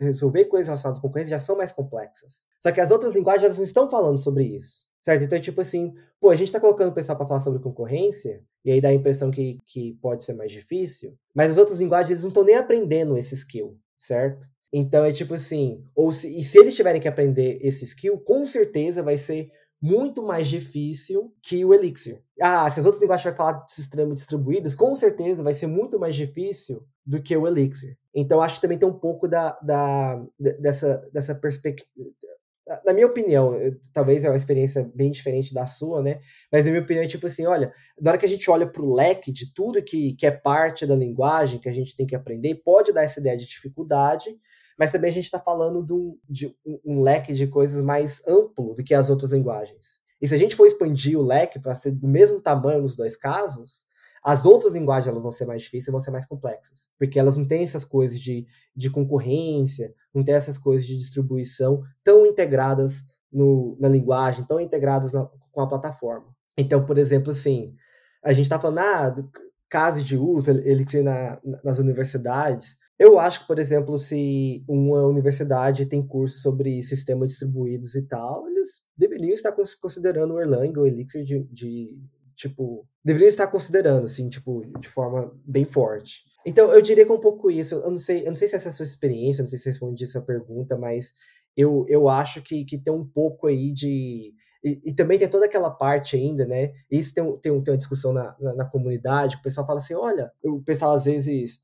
resolver 0.00 0.46
coisas 0.46 0.68
relacionadas 0.68 0.98
à 0.98 1.02
concorrência 1.02 1.38
já 1.38 1.38
são 1.38 1.58
mais 1.58 1.70
complexas. 1.70 2.46
Só 2.58 2.72
que 2.72 2.80
as 2.80 2.90
outras 2.90 3.14
linguagens, 3.14 3.44
elas 3.44 3.58
não 3.58 3.64
estão 3.64 3.90
falando 3.90 4.16
sobre 4.16 4.44
isso. 4.44 4.86
Certo? 5.02 5.24
Então, 5.24 5.36
é 5.36 5.40
tipo 5.40 5.60
assim, 5.60 5.92
pô, 6.20 6.30
a 6.30 6.36
gente 6.36 6.46
está 6.46 6.60
colocando 6.60 6.90
o 6.90 6.94
pessoal 6.94 7.18
para 7.18 7.26
falar 7.26 7.40
sobre 7.40 7.60
concorrência, 7.60 8.40
e 8.64 8.70
aí 8.70 8.80
dá 8.80 8.88
a 8.88 8.94
impressão 8.94 9.30
que, 9.30 9.58
que 9.66 9.94
pode 10.00 10.22
ser 10.22 10.34
mais 10.34 10.52
difícil, 10.52 11.18
mas 11.34 11.52
as 11.52 11.58
outras 11.58 11.80
linguagens 11.80 12.10
eles 12.10 12.22
não 12.22 12.28
estão 12.28 12.44
nem 12.44 12.54
aprendendo 12.54 13.18
esse 13.18 13.34
skill, 13.34 13.76
certo? 13.98 14.46
Então 14.72 15.04
é 15.04 15.12
tipo 15.12 15.34
assim, 15.34 15.84
ou 15.94 16.12
se, 16.12 16.28
e 16.28 16.44
se 16.44 16.56
eles 16.56 16.74
tiverem 16.74 17.00
que 17.00 17.08
aprender 17.08 17.58
esse 17.60 17.84
skill, 17.84 18.18
com 18.20 18.46
certeza 18.46 19.02
vai 19.02 19.16
ser 19.16 19.50
muito 19.82 20.22
mais 20.22 20.46
difícil 20.46 21.34
que 21.42 21.64
o 21.64 21.74
Elixir. 21.74 22.22
Ah, 22.40 22.70
se 22.70 22.78
as 22.78 22.86
outras 22.86 23.02
linguagens 23.02 23.24
vão 23.24 23.34
falar 23.34 23.64
de 23.64 23.72
sistemas 23.72 24.14
distribuídos, 24.14 24.76
com 24.76 24.94
certeza 24.94 25.42
vai 25.42 25.52
ser 25.52 25.66
muito 25.66 25.98
mais 25.98 26.14
difícil 26.14 26.86
do 27.04 27.20
que 27.20 27.36
o 27.36 27.48
Elixir. 27.48 27.98
Então 28.14 28.40
acho 28.40 28.54
que 28.54 28.60
também 28.60 28.78
tem 28.78 28.88
um 28.88 28.98
pouco 28.98 29.26
da, 29.26 29.58
da 29.60 30.24
dessa, 30.38 30.98
dessa 31.12 31.34
perspectiva. 31.34 31.88
Na 32.84 32.92
minha 32.92 33.06
opinião, 33.06 33.52
talvez 33.92 34.24
é 34.24 34.30
uma 34.30 34.36
experiência 34.36 34.88
bem 34.94 35.10
diferente 35.10 35.52
da 35.52 35.66
sua, 35.66 36.00
né? 36.00 36.20
Mas 36.50 36.64
na 36.64 36.70
minha 36.70 36.82
opinião 36.82 37.04
é 37.04 37.08
tipo 37.08 37.26
assim, 37.26 37.44
olha, 37.44 37.72
na 38.00 38.10
hora 38.10 38.18
que 38.18 38.26
a 38.26 38.28
gente 38.28 38.48
olha 38.48 38.66
para 38.66 38.82
o 38.82 38.94
leque 38.94 39.32
de 39.32 39.52
tudo 39.52 39.82
que, 39.82 40.14
que 40.14 40.26
é 40.26 40.30
parte 40.30 40.86
da 40.86 40.94
linguagem 40.94 41.58
que 41.58 41.68
a 41.68 41.72
gente 41.72 41.96
tem 41.96 42.06
que 42.06 42.14
aprender, 42.14 42.62
pode 42.64 42.92
dar 42.92 43.02
essa 43.02 43.18
ideia 43.18 43.36
de 43.36 43.46
dificuldade, 43.46 44.30
mas 44.78 44.92
também 44.92 45.10
a 45.10 45.14
gente 45.14 45.24
está 45.24 45.40
falando 45.40 45.84
de, 45.84 45.92
um, 45.92 46.18
de 46.28 46.56
um, 46.84 47.02
leque 47.02 47.34
de 47.34 47.48
coisas 47.48 47.82
mais 47.82 48.22
amplo 48.26 48.74
do 48.74 48.84
que 48.84 48.94
as 48.94 49.10
outras 49.10 49.32
linguagens. 49.32 50.00
E 50.20 50.28
se 50.28 50.34
a 50.34 50.38
gente 50.38 50.54
for 50.54 50.66
expandir 50.66 51.18
o 51.18 51.22
leque 51.22 51.58
para 51.58 51.74
ser 51.74 51.90
do 51.92 52.06
mesmo 52.06 52.40
tamanho 52.40 52.82
nos 52.82 52.94
dois 52.94 53.16
casos, 53.16 53.86
as 54.22 54.46
outras 54.46 54.72
linguagens 54.72 55.08
elas 55.08 55.22
vão 55.22 55.32
ser 55.32 55.46
mais 55.46 55.62
difíceis, 55.62 55.90
vão 55.90 56.00
ser 56.00 56.12
mais 56.12 56.26
complexas, 56.26 56.88
porque 56.96 57.18
elas 57.18 57.36
não 57.36 57.44
têm 57.44 57.64
essas 57.64 57.84
coisas 57.84 58.20
de, 58.20 58.46
de 58.74 58.88
concorrência, 58.88 59.92
não 60.14 60.22
têm 60.22 60.34
essas 60.34 60.58
coisas 60.58 60.86
de 60.86 60.96
distribuição 60.96 61.82
tão 62.04 62.26
integradas 62.26 63.02
no, 63.32 63.76
na 63.80 63.88
linguagem, 63.88 64.46
tão 64.46 64.60
integradas 64.60 65.12
na, 65.12 65.26
com 65.50 65.60
a 65.60 65.68
plataforma. 65.68 66.26
Então, 66.56 66.84
por 66.84 66.98
exemplo, 66.98 67.32
assim, 67.32 67.74
a 68.22 68.32
gente 68.32 68.44
está 68.44 68.58
falando 68.58 68.78
ah, 68.78 69.14
casos 69.68 70.04
de 70.04 70.16
uso 70.16 70.50
Elixir 70.50 71.02
na, 71.02 71.40
nas 71.64 71.78
universidades, 71.78 72.76
eu 72.98 73.18
acho 73.18 73.40
que, 73.40 73.46
por 73.48 73.58
exemplo, 73.58 73.98
se 73.98 74.62
uma 74.68 75.06
universidade 75.06 75.86
tem 75.86 76.06
curso 76.06 76.40
sobre 76.40 76.80
sistemas 76.82 77.30
distribuídos 77.30 77.96
e 77.96 78.06
tal, 78.06 78.46
eles 78.48 78.84
deveriam 78.96 79.34
estar 79.34 79.52
considerando 79.80 80.34
o 80.34 80.40
Erlang 80.40 80.78
ou 80.78 80.86
Elixir 80.86 81.24
de, 81.24 81.42
de 81.50 81.98
tipo, 82.42 82.86
deveriam 83.04 83.28
estar 83.28 83.46
considerando, 83.46 84.06
assim, 84.06 84.28
tipo, 84.28 84.62
de 84.80 84.88
forma 84.88 85.32
bem 85.46 85.64
forte. 85.64 86.24
Então, 86.44 86.72
eu 86.72 86.82
diria 86.82 87.04
que 87.04 87.10
é 87.10 87.14
um 87.14 87.20
pouco 87.20 87.50
isso. 87.50 87.76
Eu 87.76 87.90
não 87.90 87.98
sei, 87.98 88.22
eu 88.22 88.28
não 88.28 88.34
sei 88.34 88.48
se 88.48 88.56
essa 88.56 88.68
é 88.68 88.70
a 88.70 88.72
sua 88.72 88.84
experiência, 88.84 89.42
não 89.42 89.48
sei 89.48 89.58
se 89.58 89.68
respondi 89.68 90.04
essa 90.04 90.20
pergunta, 90.20 90.76
mas 90.76 91.14
eu, 91.56 91.84
eu 91.88 92.08
acho 92.08 92.42
que, 92.42 92.64
que 92.64 92.78
tem 92.78 92.92
um 92.92 93.06
pouco 93.06 93.46
aí 93.46 93.72
de. 93.72 94.34
E, 94.64 94.90
e 94.90 94.94
também 94.94 95.18
tem 95.18 95.28
toda 95.28 95.46
aquela 95.46 95.70
parte 95.70 96.16
ainda, 96.16 96.46
né? 96.46 96.72
Isso 96.90 97.14
tem, 97.14 97.24
tem, 97.38 97.62
tem 97.62 97.72
uma 97.72 97.78
discussão 97.78 98.12
na, 98.12 98.36
na, 98.40 98.54
na 98.54 98.64
comunidade, 98.64 99.36
que 99.36 99.40
o 99.40 99.44
pessoal 99.44 99.66
fala 99.66 99.78
assim: 99.78 99.94
olha, 99.94 100.32
o 100.44 100.60
pessoal 100.62 100.94
às 100.94 101.04
vezes 101.04 101.62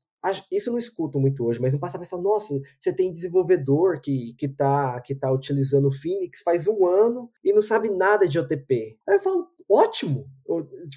isso 0.51 0.69
eu 0.69 0.73
não 0.73 0.79
escuto 0.79 1.19
muito 1.19 1.45
hoje, 1.45 1.61
mas 1.61 1.71
no 1.71 1.79
passado 1.79 2.01
pensar, 2.01 2.17
nossa, 2.17 2.53
você 2.77 2.93
tem 2.93 3.11
desenvolvedor 3.11 4.01
que, 4.01 4.33
que, 4.37 4.49
tá, 4.49 4.99
que 4.99 5.15
tá 5.15 5.31
utilizando 5.31 5.87
o 5.87 5.91
Phoenix 5.93 6.41
faz 6.41 6.67
um 6.67 6.85
ano 6.85 7.29
e 7.43 7.53
não 7.53 7.61
sabe 7.61 7.89
nada 7.89 8.27
de 8.27 8.37
OTP. 8.37 8.97
Aí 9.07 9.15
eu 9.15 9.21
falo, 9.21 9.47
ótimo! 9.69 10.27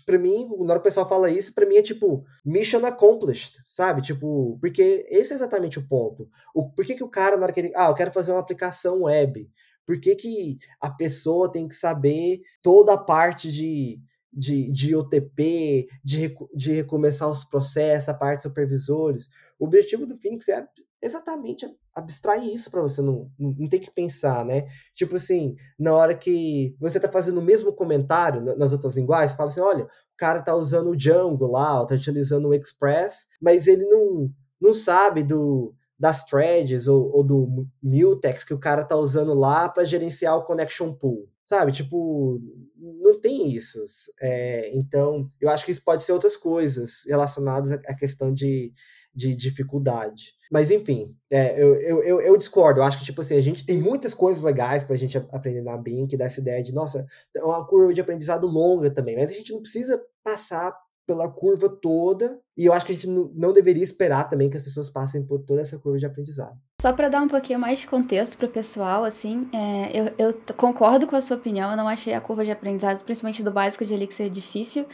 Para 0.07 0.19
mim, 0.19 0.49
na 0.61 0.73
hora 0.73 0.81
o 0.81 0.83
pessoal 0.83 1.09
fala 1.09 1.31
isso, 1.31 1.55
para 1.55 1.67
mim 1.67 1.77
é 1.77 1.83
tipo, 1.83 2.25
mission 2.45 2.85
accomplished, 2.87 3.63
sabe? 3.67 4.01
Tipo, 4.01 4.59
porque 4.61 5.07
esse 5.09 5.33
é 5.33 5.37
exatamente 5.37 5.79
o 5.79 5.87
ponto. 5.87 6.29
O, 6.55 6.71
por 6.71 6.85
que, 6.85 6.95
que 6.95 7.05
o 7.05 7.11
cara, 7.11 7.37
na 7.37 7.45
hora 7.45 7.53
que 7.53 7.61
ele. 7.61 7.73
Ah, 7.75 7.89
eu 7.89 7.95
quero 7.95 8.13
fazer 8.13 8.33
uma 8.33 8.41
aplicação 8.41 9.03
web. 9.03 9.51
Por 9.85 10.01
que, 10.01 10.15
que 10.15 10.59
a 10.81 10.91
pessoa 10.91 11.51
tem 11.51 11.69
que 11.69 11.75
saber 11.75 12.41
toda 12.63 12.95
a 12.95 12.99
parte 12.99 13.53
de 13.53 14.01
de, 14.33 14.71
de 14.73 14.97
OTP, 14.97 15.89
de, 16.03 16.35
de 16.55 16.73
recomeçar 16.73 17.29
os 17.29 17.45
processos, 17.45 18.09
a 18.09 18.15
parte 18.15 18.39
de 18.39 18.43
supervisores. 18.45 19.29
O 19.59 19.67
objetivo 19.67 20.07
do 20.07 20.17
Phoenix 20.17 20.49
é 20.49 20.67
exatamente 21.03 21.67
abstrair 21.95 22.55
isso 22.55 22.71
para 22.71 22.81
você 22.81 23.03
não, 23.03 23.29
não 23.39 23.69
ter 23.69 23.81
que 23.81 23.91
pensar, 23.91 24.45
né? 24.45 24.69
Tipo 24.95 25.17
assim, 25.17 25.57
na 25.79 25.93
hora 25.93 26.17
que 26.17 26.77
você 26.81 26.99
está 26.99 27.11
fazendo 27.11 27.39
o 27.39 27.45
mesmo 27.45 27.73
comentário 27.73 28.41
nas 28.57 28.73
outras 28.73 28.95
linguagens, 28.95 29.37
fala 29.37 29.51
assim, 29.51 29.61
olha, 29.61 29.85
o 29.85 30.17
cara 30.17 30.39
está 30.39 30.55
usando 30.55 30.91
o 30.91 30.97
Django 30.97 31.47
lá, 31.47 31.83
está 31.83 31.97
utilizando 31.97 32.49
o 32.49 32.55
Express, 32.55 33.27
mas 33.41 33.67
ele 33.67 33.85
não, 33.85 34.31
não 34.61 34.73
sabe 34.73 35.25
do 35.25 35.75
das 35.99 36.25
threads 36.25 36.89
ou, 36.89 37.15
ou 37.15 37.23
do 37.23 37.69
mutex 37.81 38.43
que 38.43 38.53
o 38.53 38.59
cara 38.59 38.83
está 38.83 38.97
usando 38.97 39.35
lá 39.35 39.69
para 39.69 39.85
gerenciar 39.85 40.37
o 40.37 40.45
connection 40.45 40.93
pool. 40.93 41.29
Sabe, 41.45 41.71
tipo, 41.71 42.41
não 42.77 43.21
tem 43.21 43.53
isso. 43.55 43.79
É, 44.21 44.75
então, 44.75 45.29
eu 45.41 45.49
acho 45.49 45.65
que 45.65 45.71
isso 45.71 45.85
pode 45.85 46.03
ser 46.03 46.13
outras 46.13 46.37
coisas 46.37 47.05
relacionadas 47.07 47.71
à 47.71 47.95
questão 47.95 48.33
de, 48.33 48.73
de 49.15 49.37
dificuldade. 49.37 50.35
Mas, 50.51 50.71
enfim, 50.71 51.15
é, 51.31 51.63
eu, 51.63 51.75
eu, 51.77 52.21
eu, 52.21 52.37
discordo. 52.37 52.81
Eu 52.81 52.85
acho 52.85 52.99
que, 52.99 53.05
tipo 53.05 53.21
assim, 53.21 53.37
a 53.37 53.41
gente 53.41 53.65
tem 53.65 53.81
muitas 53.81 54.15
coisas 54.15 54.43
legais 54.43 54.85
pra 54.85 54.97
gente 54.97 55.17
aprender 55.17 55.63
na 55.63 55.83
que 56.07 56.17
dá 56.17 56.27
essa 56.27 56.41
ideia 56.41 56.63
de, 56.63 56.75
nossa, 56.75 57.07
é 57.35 57.43
uma 57.43 57.67
curva 57.67 57.93
de 57.93 58.01
aprendizado 58.01 58.47
longa 58.47 58.91
também. 58.91 59.17
Mas 59.17 59.31
a 59.31 59.35
gente 59.35 59.53
não 59.53 59.63
precisa 59.63 60.03
passar 60.23 60.77
pela 61.07 61.31
curva 61.31 61.69
toda. 61.69 62.39
E 62.57 62.67
eu 62.67 62.73
acho 62.73 62.87
que 62.87 62.93
a 62.93 62.95
gente 62.95 63.09
não 63.09 63.53
deveria 63.53 63.83
esperar 63.83 64.29
também 64.29 64.51
que 64.51 64.57
as 64.57 64.63
pessoas 64.63 64.91
passem 64.91 65.25
por 65.25 65.41
toda 65.41 65.61
essa 65.61 65.79
curva 65.79 65.99
de 65.99 66.07
aprendizado. 66.07 66.59
Só 66.83 66.93
para 66.93 67.09
dar 67.09 67.23
um 67.23 67.29
pouquinho 67.29 67.61
mais 67.61 67.79
de 67.79 67.87
contexto 67.87 68.37
para 68.37 68.49
o 68.49 68.51
pessoal, 68.51 69.05
assim, 69.05 69.49
é, 69.53 69.97
eu, 69.97 70.13
eu 70.19 70.41
concordo 70.57 71.07
com 71.07 71.15
a 71.15 71.21
sua 71.21 71.37
opinião, 71.37 71.71
eu 71.71 71.77
não 71.77 71.87
achei 71.87 72.13
a 72.13 72.21
curva 72.21 72.45
de 72.45 72.51
aprendizado, 72.51 73.05
principalmente 73.05 73.41
do 73.41 73.53
básico 73.53 73.85
de 73.85 73.95
Elixir, 73.95 74.29
difícil. 74.29 74.85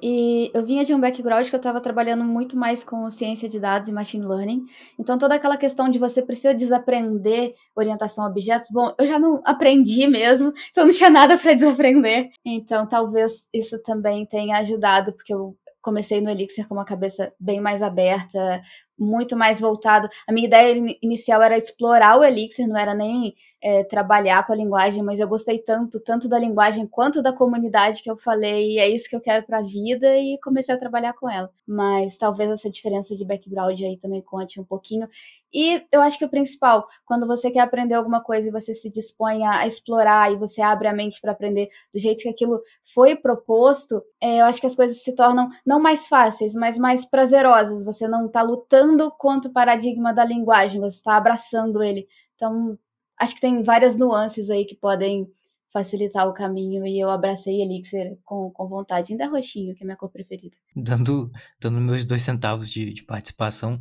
E 0.00 0.52
eu 0.54 0.64
vinha 0.64 0.84
de 0.84 0.94
um 0.94 1.00
background 1.00 1.48
que 1.48 1.54
eu 1.56 1.58
estava 1.58 1.80
trabalhando 1.80 2.22
muito 2.22 2.56
mais 2.56 2.84
com 2.84 3.10
ciência 3.10 3.48
de 3.48 3.58
dados 3.58 3.88
e 3.88 3.92
machine 3.92 4.24
learning. 4.24 4.66
Então, 4.96 5.18
toda 5.18 5.34
aquela 5.34 5.56
questão 5.56 5.88
de 5.88 5.98
você 5.98 6.22
precisa 6.22 6.54
desaprender 6.54 7.54
orientação 7.74 8.24
a 8.24 8.28
objetos, 8.28 8.68
bom, 8.70 8.94
eu 8.96 9.04
já 9.04 9.18
não 9.18 9.42
aprendi 9.44 10.06
mesmo, 10.06 10.52
então 10.70 10.86
não 10.86 10.92
tinha 10.92 11.10
nada 11.10 11.36
para 11.36 11.54
desaprender. 11.54 12.30
Então, 12.44 12.88
talvez 12.88 13.48
isso 13.52 13.82
também 13.82 14.24
tenha 14.26 14.58
ajudado, 14.58 15.12
porque 15.12 15.34
eu 15.34 15.56
comecei 15.82 16.20
no 16.20 16.30
Elixir 16.30 16.66
com 16.68 16.74
uma 16.74 16.84
cabeça 16.84 17.32
bem 17.38 17.60
mais 17.60 17.82
aberta, 17.82 18.62
muito 19.02 19.36
mais 19.36 19.60
voltado. 19.60 20.08
A 20.26 20.32
minha 20.32 20.46
ideia 20.46 20.96
inicial 21.02 21.42
era 21.42 21.56
explorar 21.56 22.18
o 22.18 22.24
Elixir, 22.24 22.68
não 22.68 22.76
era 22.76 22.94
nem 22.94 23.34
é, 23.60 23.84
trabalhar 23.84 24.46
com 24.46 24.52
a 24.52 24.56
linguagem, 24.56 25.02
mas 25.02 25.20
eu 25.20 25.28
gostei 25.28 25.58
tanto, 25.58 26.00
tanto 26.00 26.28
da 26.28 26.38
linguagem 26.38 26.86
quanto 26.86 27.22
da 27.22 27.32
comunidade 27.32 28.02
que 28.02 28.10
eu 28.10 28.16
falei, 28.16 28.78
é 28.78 28.88
isso 28.88 29.08
que 29.08 29.16
eu 29.16 29.20
quero 29.20 29.44
para 29.44 29.58
a 29.58 29.62
vida 29.62 30.16
e 30.18 30.38
comecei 30.42 30.74
a 30.74 30.78
trabalhar 30.78 31.12
com 31.14 31.28
ela. 31.28 31.50
Mas 31.66 32.16
talvez 32.16 32.50
essa 32.50 32.70
diferença 32.70 33.14
de 33.14 33.24
background 33.24 33.80
aí 33.82 33.96
também 33.96 34.22
conte 34.22 34.60
um 34.60 34.64
pouquinho. 34.64 35.08
E 35.52 35.84
eu 35.92 36.00
acho 36.00 36.18
que 36.18 36.24
o 36.24 36.30
principal, 36.30 36.88
quando 37.04 37.26
você 37.26 37.50
quer 37.50 37.60
aprender 37.60 37.94
alguma 37.94 38.22
coisa 38.22 38.48
e 38.48 38.52
você 38.52 38.72
se 38.72 38.90
dispõe 38.90 39.44
a, 39.44 39.66
explorar 39.66 40.32
e 40.32 40.36
você 40.36 40.62
abre 40.62 40.88
a 40.88 40.94
mente 40.94 41.20
para 41.20 41.32
aprender 41.32 41.68
do 41.92 42.00
jeito 42.00 42.22
que 42.22 42.28
aquilo 42.28 42.60
foi 42.82 43.14
proposto, 43.14 44.02
é, 44.20 44.40
eu 44.40 44.46
acho 44.46 44.60
que 44.60 44.66
as 44.66 44.74
coisas 44.74 45.02
se 45.02 45.14
tornam 45.14 45.50
não 45.64 45.80
mais 45.80 46.08
fáceis, 46.08 46.54
mas 46.54 46.78
mais 46.78 47.04
prazerosas. 47.04 47.84
Você 47.84 48.08
não 48.08 48.26
está 48.26 48.42
lutando 48.42 48.91
contra 49.18 49.50
o 49.50 49.52
paradigma 49.52 50.12
da 50.12 50.24
linguagem, 50.24 50.80
você 50.80 50.96
está 50.96 51.16
abraçando 51.16 51.82
ele. 51.82 52.06
Então, 52.34 52.78
acho 53.18 53.34
que 53.34 53.40
tem 53.40 53.62
várias 53.62 53.96
nuances 53.96 54.50
aí 54.50 54.64
que 54.64 54.74
podem 54.74 55.28
facilitar 55.72 56.28
o 56.28 56.34
caminho 56.34 56.86
e 56.86 57.00
eu 57.00 57.10
abracei 57.10 57.62
Elixir 57.62 58.18
com, 58.24 58.50
com 58.50 58.68
vontade, 58.68 59.12
ainda 59.12 59.26
roxinho, 59.26 59.74
que 59.74 59.82
é 59.82 59.86
minha 59.86 59.96
cor 59.96 60.10
preferida. 60.10 60.54
Dando, 60.76 61.30
dando 61.58 61.80
meus 61.80 62.04
dois 62.04 62.22
centavos 62.22 62.68
de, 62.68 62.92
de 62.92 63.02
participação, 63.02 63.80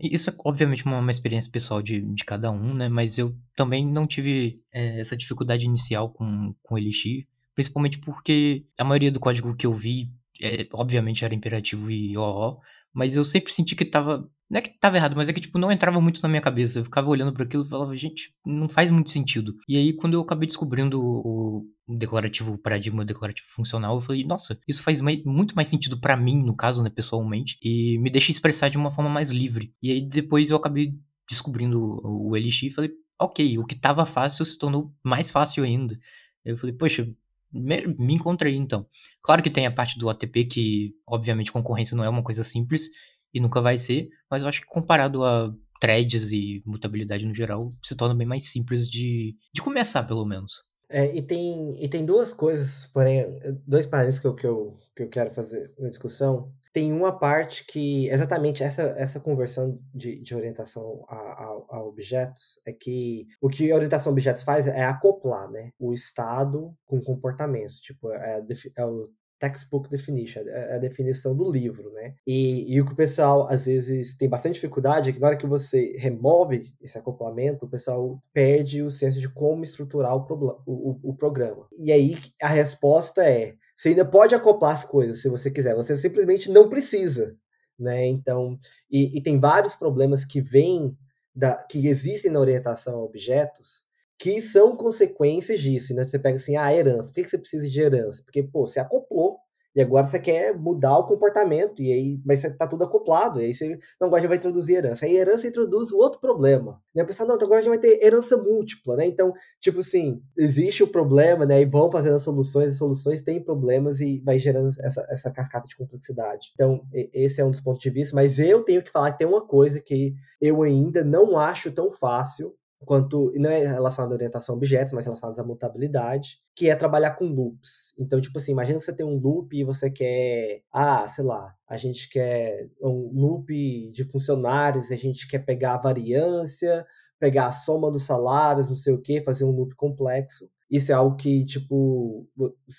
isso 0.00 0.28
é 0.28 0.34
obviamente 0.44 0.84
uma, 0.84 0.98
uma 0.98 1.10
experiência 1.10 1.50
pessoal 1.50 1.80
de, 1.80 2.02
de 2.02 2.24
cada 2.24 2.50
um, 2.50 2.74
né? 2.74 2.88
Mas 2.88 3.16
eu 3.16 3.34
também 3.56 3.86
não 3.86 4.06
tive 4.06 4.62
é, 4.70 5.00
essa 5.00 5.16
dificuldade 5.16 5.64
inicial 5.64 6.10
com, 6.10 6.54
com 6.62 6.76
Elixir, 6.76 7.26
principalmente 7.54 7.98
porque 7.98 8.66
a 8.78 8.84
maioria 8.84 9.10
do 9.10 9.20
código 9.20 9.56
que 9.56 9.66
eu 9.66 9.72
vi, 9.72 10.10
é, 10.40 10.68
obviamente, 10.72 11.24
era 11.24 11.34
imperativo 11.34 11.90
e 11.90 12.16
OO, 12.16 12.60
mas 12.92 13.16
eu 13.16 13.24
sempre 13.24 13.52
senti 13.52 13.74
que 13.74 13.86
tava 13.86 14.30
não 14.52 14.58
é 14.58 14.60
que 14.60 14.78
tava 14.78 14.98
errado, 14.98 15.16
mas 15.16 15.30
é 15.30 15.32
que, 15.32 15.40
tipo, 15.40 15.58
não 15.58 15.72
entrava 15.72 15.98
muito 15.98 16.20
na 16.22 16.28
minha 16.28 16.42
cabeça. 16.42 16.78
Eu 16.78 16.84
ficava 16.84 17.08
olhando 17.08 17.32
para 17.32 17.42
aquilo 17.42 17.64
e 17.64 17.68
falava, 17.68 17.96
gente, 17.96 18.34
não 18.44 18.68
faz 18.68 18.90
muito 18.90 19.08
sentido. 19.08 19.56
E 19.66 19.78
aí, 19.78 19.94
quando 19.94 20.12
eu 20.12 20.20
acabei 20.20 20.46
descobrindo 20.46 21.02
o, 21.02 21.64
declarativo, 21.88 22.52
o 22.52 22.58
paradigma 22.58 23.02
declarativo 23.02 23.48
funcional, 23.48 23.94
eu 23.94 24.02
falei, 24.02 24.24
nossa, 24.24 24.60
isso 24.68 24.82
faz 24.82 25.00
mais, 25.00 25.24
muito 25.24 25.56
mais 25.56 25.68
sentido 25.68 25.98
para 25.98 26.18
mim, 26.18 26.44
no 26.44 26.54
caso, 26.54 26.82
né, 26.82 26.90
pessoalmente, 26.90 27.56
e 27.62 27.96
me 27.98 28.10
deixa 28.10 28.30
expressar 28.30 28.68
de 28.68 28.76
uma 28.76 28.90
forma 28.90 29.08
mais 29.08 29.30
livre. 29.30 29.72
E 29.82 29.90
aí, 29.90 30.02
depois 30.02 30.50
eu 30.50 30.58
acabei 30.58 30.92
descobrindo 31.26 31.80
o, 32.04 32.36
LX 32.36 32.64
e 32.64 32.70
falei, 32.70 32.90
ok, 33.18 33.58
o 33.58 33.64
que 33.64 33.74
tava 33.74 34.04
fácil 34.04 34.44
se 34.44 34.58
tornou 34.58 34.92
mais 35.02 35.30
fácil 35.30 35.64
ainda. 35.64 35.98
Eu 36.44 36.58
falei, 36.58 36.76
poxa, 36.76 37.10
me 37.50 38.14
encontrei 38.14 38.54
então. 38.54 38.86
Claro 39.22 39.42
que 39.42 39.48
tem 39.48 39.66
a 39.66 39.70
parte 39.70 39.98
do 39.98 40.10
ATP 40.10 40.44
que, 40.44 40.94
obviamente, 41.06 41.52
concorrência 41.52 41.96
não 41.96 42.04
é 42.04 42.08
uma 42.08 42.22
coisa 42.22 42.44
simples, 42.44 42.90
e 43.32 43.40
nunca 43.40 43.60
vai 43.60 43.78
ser, 43.78 44.08
mas 44.30 44.42
eu 44.42 44.48
acho 44.48 44.60
que 44.60 44.66
comparado 44.66 45.24
a 45.24 45.52
threads 45.82 46.30
e 46.30 46.62
mutabilidade 46.64 47.26
no 47.26 47.34
geral, 47.34 47.68
se 47.82 47.96
torna 47.96 48.14
bem 48.14 48.26
mais 48.26 48.48
simples 48.48 48.88
de, 48.88 49.34
de 49.52 49.60
começar, 49.60 50.04
pelo 50.04 50.24
menos. 50.24 50.62
É, 50.88 51.12
e, 51.16 51.22
tem, 51.22 51.82
e 51.82 51.88
tem 51.88 52.04
duas 52.04 52.32
coisas, 52.32 52.86
porém, 52.92 53.26
dois 53.66 53.86
parênteses 53.86 54.20
que 54.20 54.26
eu, 54.26 54.34
que, 54.34 54.46
eu, 54.46 54.78
que 54.94 55.02
eu 55.04 55.08
quero 55.08 55.30
fazer 55.30 55.74
na 55.78 55.88
discussão. 55.88 56.52
Tem 56.72 56.92
uma 56.92 57.18
parte 57.18 57.66
que, 57.66 58.08
exatamente 58.10 58.62
essa, 58.62 58.82
essa 58.96 59.18
conversão 59.18 59.78
de, 59.92 60.20
de 60.20 60.34
orientação 60.34 61.04
a, 61.08 61.16
a, 61.16 61.46
a 61.70 61.82
objetos, 61.82 62.60
é 62.66 62.72
que 62.72 63.26
o 63.40 63.48
que 63.48 63.72
a 63.72 63.74
orientação 63.74 64.10
a 64.10 64.12
objetos 64.12 64.42
faz 64.42 64.66
é 64.66 64.84
acoplar 64.84 65.50
né, 65.50 65.70
o 65.78 65.92
estado 65.92 66.74
com 66.86 66.98
o 66.98 67.04
comportamento. 67.04 67.74
Tipo, 67.80 68.12
é, 68.12 68.44
é 68.76 68.84
o 68.84 69.08
textbook 69.42 69.90
definition, 69.90 70.42
a 70.70 70.78
definição 70.78 71.34
do 71.34 71.50
livro, 71.50 71.90
né? 71.94 72.14
E, 72.24 72.72
e, 72.72 72.80
o 72.80 72.86
que 72.86 72.92
o 72.92 72.96
pessoal 72.96 73.48
às 73.48 73.66
vezes 73.66 74.14
tem 74.14 74.28
bastante 74.28 74.54
dificuldade 74.54 75.10
é 75.10 75.12
que 75.12 75.18
na 75.18 75.26
hora 75.26 75.36
que 75.36 75.48
você 75.48 75.96
remove 75.98 76.72
esse 76.80 76.96
acoplamento, 76.96 77.66
o 77.66 77.68
pessoal 77.68 78.22
perde 78.32 78.82
o 78.82 78.90
senso 78.90 79.18
de 79.18 79.28
como 79.28 79.64
estruturar 79.64 80.14
o, 80.16 80.24
o, 80.64 81.10
o 81.10 81.16
programa. 81.16 81.66
E 81.76 81.90
aí 81.90 82.16
a 82.40 82.46
resposta 82.46 83.24
é: 83.28 83.54
você 83.76 83.88
ainda 83.88 84.04
pode 84.04 84.32
acoplar 84.32 84.74
as 84.74 84.84
coisas 84.84 85.20
se 85.20 85.28
você 85.28 85.50
quiser, 85.50 85.74
você 85.74 85.96
simplesmente 85.96 86.48
não 86.48 86.68
precisa, 86.68 87.36
né? 87.76 88.06
Então, 88.06 88.56
e, 88.88 89.18
e 89.18 89.20
tem 89.20 89.40
vários 89.40 89.74
problemas 89.74 90.24
que 90.24 90.40
vêm 90.40 90.96
da, 91.34 91.56
que 91.64 91.88
existem 91.88 92.30
na 92.30 92.38
orientação 92.38 92.94
a 92.94 93.02
objetos 93.02 93.90
que 94.18 94.40
são 94.40 94.76
consequências 94.76 95.60
disso, 95.60 95.94
né? 95.94 96.04
Você 96.04 96.18
pega 96.18 96.36
assim, 96.36 96.56
ah, 96.56 96.74
herança. 96.74 97.12
Por 97.12 97.22
que 97.22 97.28
você 97.28 97.38
precisa 97.38 97.68
de 97.68 97.80
herança? 97.80 98.22
Porque, 98.24 98.42
pô, 98.42 98.66
você 98.66 98.80
acoplou 98.80 99.38
e 99.74 99.80
agora 99.80 100.04
você 100.04 100.18
quer 100.18 100.54
mudar 100.54 100.98
o 100.98 101.06
comportamento, 101.06 101.80
e 101.80 101.90
aí, 101.90 102.22
mas 102.26 102.42
tá 102.58 102.66
tudo 102.66 102.84
acoplado, 102.84 103.40
e 103.40 103.46
aí 103.46 103.54
você 103.54 103.78
não 103.98 104.10
já 104.18 104.28
vai 104.28 104.36
introduzir 104.36 104.76
herança. 104.76 105.06
Aí 105.06 105.16
herança 105.16 105.46
introduz 105.46 105.90
o 105.92 105.96
outro 105.96 106.20
problema. 106.20 106.78
Né? 106.94 107.02
Pensar, 107.04 107.24
não, 107.24 107.36
então 107.36 107.46
agora 107.46 107.60
a 107.60 107.62
gente 107.62 107.70
vai 107.70 107.78
ter 107.78 108.04
herança 108.04 108.36
múltipla, 108.36 108.96
né? 108.96 109.06
Então, 109.06 109.32
tipo 109.60 109.80
assim, 109.80 110.20
existe 110.36 110.82
o 110.82 110.86
problema, 110.86 111.46
né? 111.46 111.62
E 111.62 111.64
vão 111.64 111.90
fazendo 111.90 112.16
as 112.16 112.22
soluções, 112.22 112.72
as 112.72 112.78
soluções 112.78 113.22
têm 113.22 113.42
problemas 113.42 114.00
e 114.00 114.20
vai 114.20 114.38
gerando 114.38 114.68
essa, 114.68 115.06
essa 115.08 115.30
cascata 115.30 115.66
de 115.66 115.76
complexidade. 115.76 116.50
Então, 116.52 116.82
esse 116.92 117.40
é 117.40 117.44
um 117.44 117.50
dos 117.50 117.62
pontos 117.62 117.82
de 117.82 117.88
vista, 117.88 118.14
mas 118.14 118.38
eu 118.38 118.62
tenho 118.62 118.82
que 118.82 118.90
falar 118.90 119.12
que 119.12 119.18
tem 119.18 119.26
uma 119.26 119.46
coisa 119.46 119.80
que 119.80 120.14
eu 120.40 120.62
ainda 120.62 121.02
não 121.02 121.38
acho 121.38 121.72
tão 121.72 121.90
fácil 121.90 122.54
quanto 122.84 123.32
não 123.36 123.50
é 123.50 123.66
relacionado 123.66 124.12
à 124.12 124.14
orientação 124.14 124.54
a 124.54 124.56
objetos, 124.56 124.92
mas 124.92 125.04
relacionado 125.04 125.38
à 125.38 125.44
mutabilidade, 125.44 126.38
que 126.54 126.68
é 126.68 126.76
trabalhar 126.76 127.12
com 127.12 127.26
loops. 127.26 127.94
Então, 127.98 128.20
tipo 128.20 128.38
assim, 128.38 128.52
imagina 128.52 128.78
que 128.78 128.84
você 128.84 128.94
tem 128.94 129.06
um 129.06 129.18
loop 129.18 129.56
e 129.56 129.64
você 129.64 129.90
quer, 129.90 130.62
ah, 130.72 131.06
sei 131.08 131.24
lá, 131.24 131.54
a 131.68 131.76
gente 131.76 132.08
quer 132.08 132.68
um 132.82 133.10
loop 133.12 133.90
de 133.92 134.04
funcionários, 134.04 134.90
a 134.90 134.96
gente 134.96 135.28
quer 135.28 135.40
pegar 135.40 135.74
a 135.74 135.80
variância, 135.80 136.86
pegar 137.18 137.46
a 137.46 137.52
soma 137.52 137.90
dos 137.90 138.02
salários, 138.02 138.68
não 138.68 138.76
sei 138.76 138.92
o 138.92 139.00
que, 139.00 139.22
fazer 139.22 139.44
um 139.44 139.52
loop 139.52 139.74
complexo. 139.76 140.50
Isso 140.68 140.90
é 140.90 140.94
algo 140.94 141.16
que, 141.16 141.44
tipo, 141.44 142.26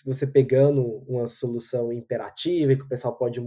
você 0.03 0.25
pegando 0.25 1.03
uma 1.07 1.27
solução 1.27 1.93
imperativa, 1.93 2.75
que 2.75 2.81
o 2.81 2.87
pessoal 2.87 3.15
pode 3.15 3.39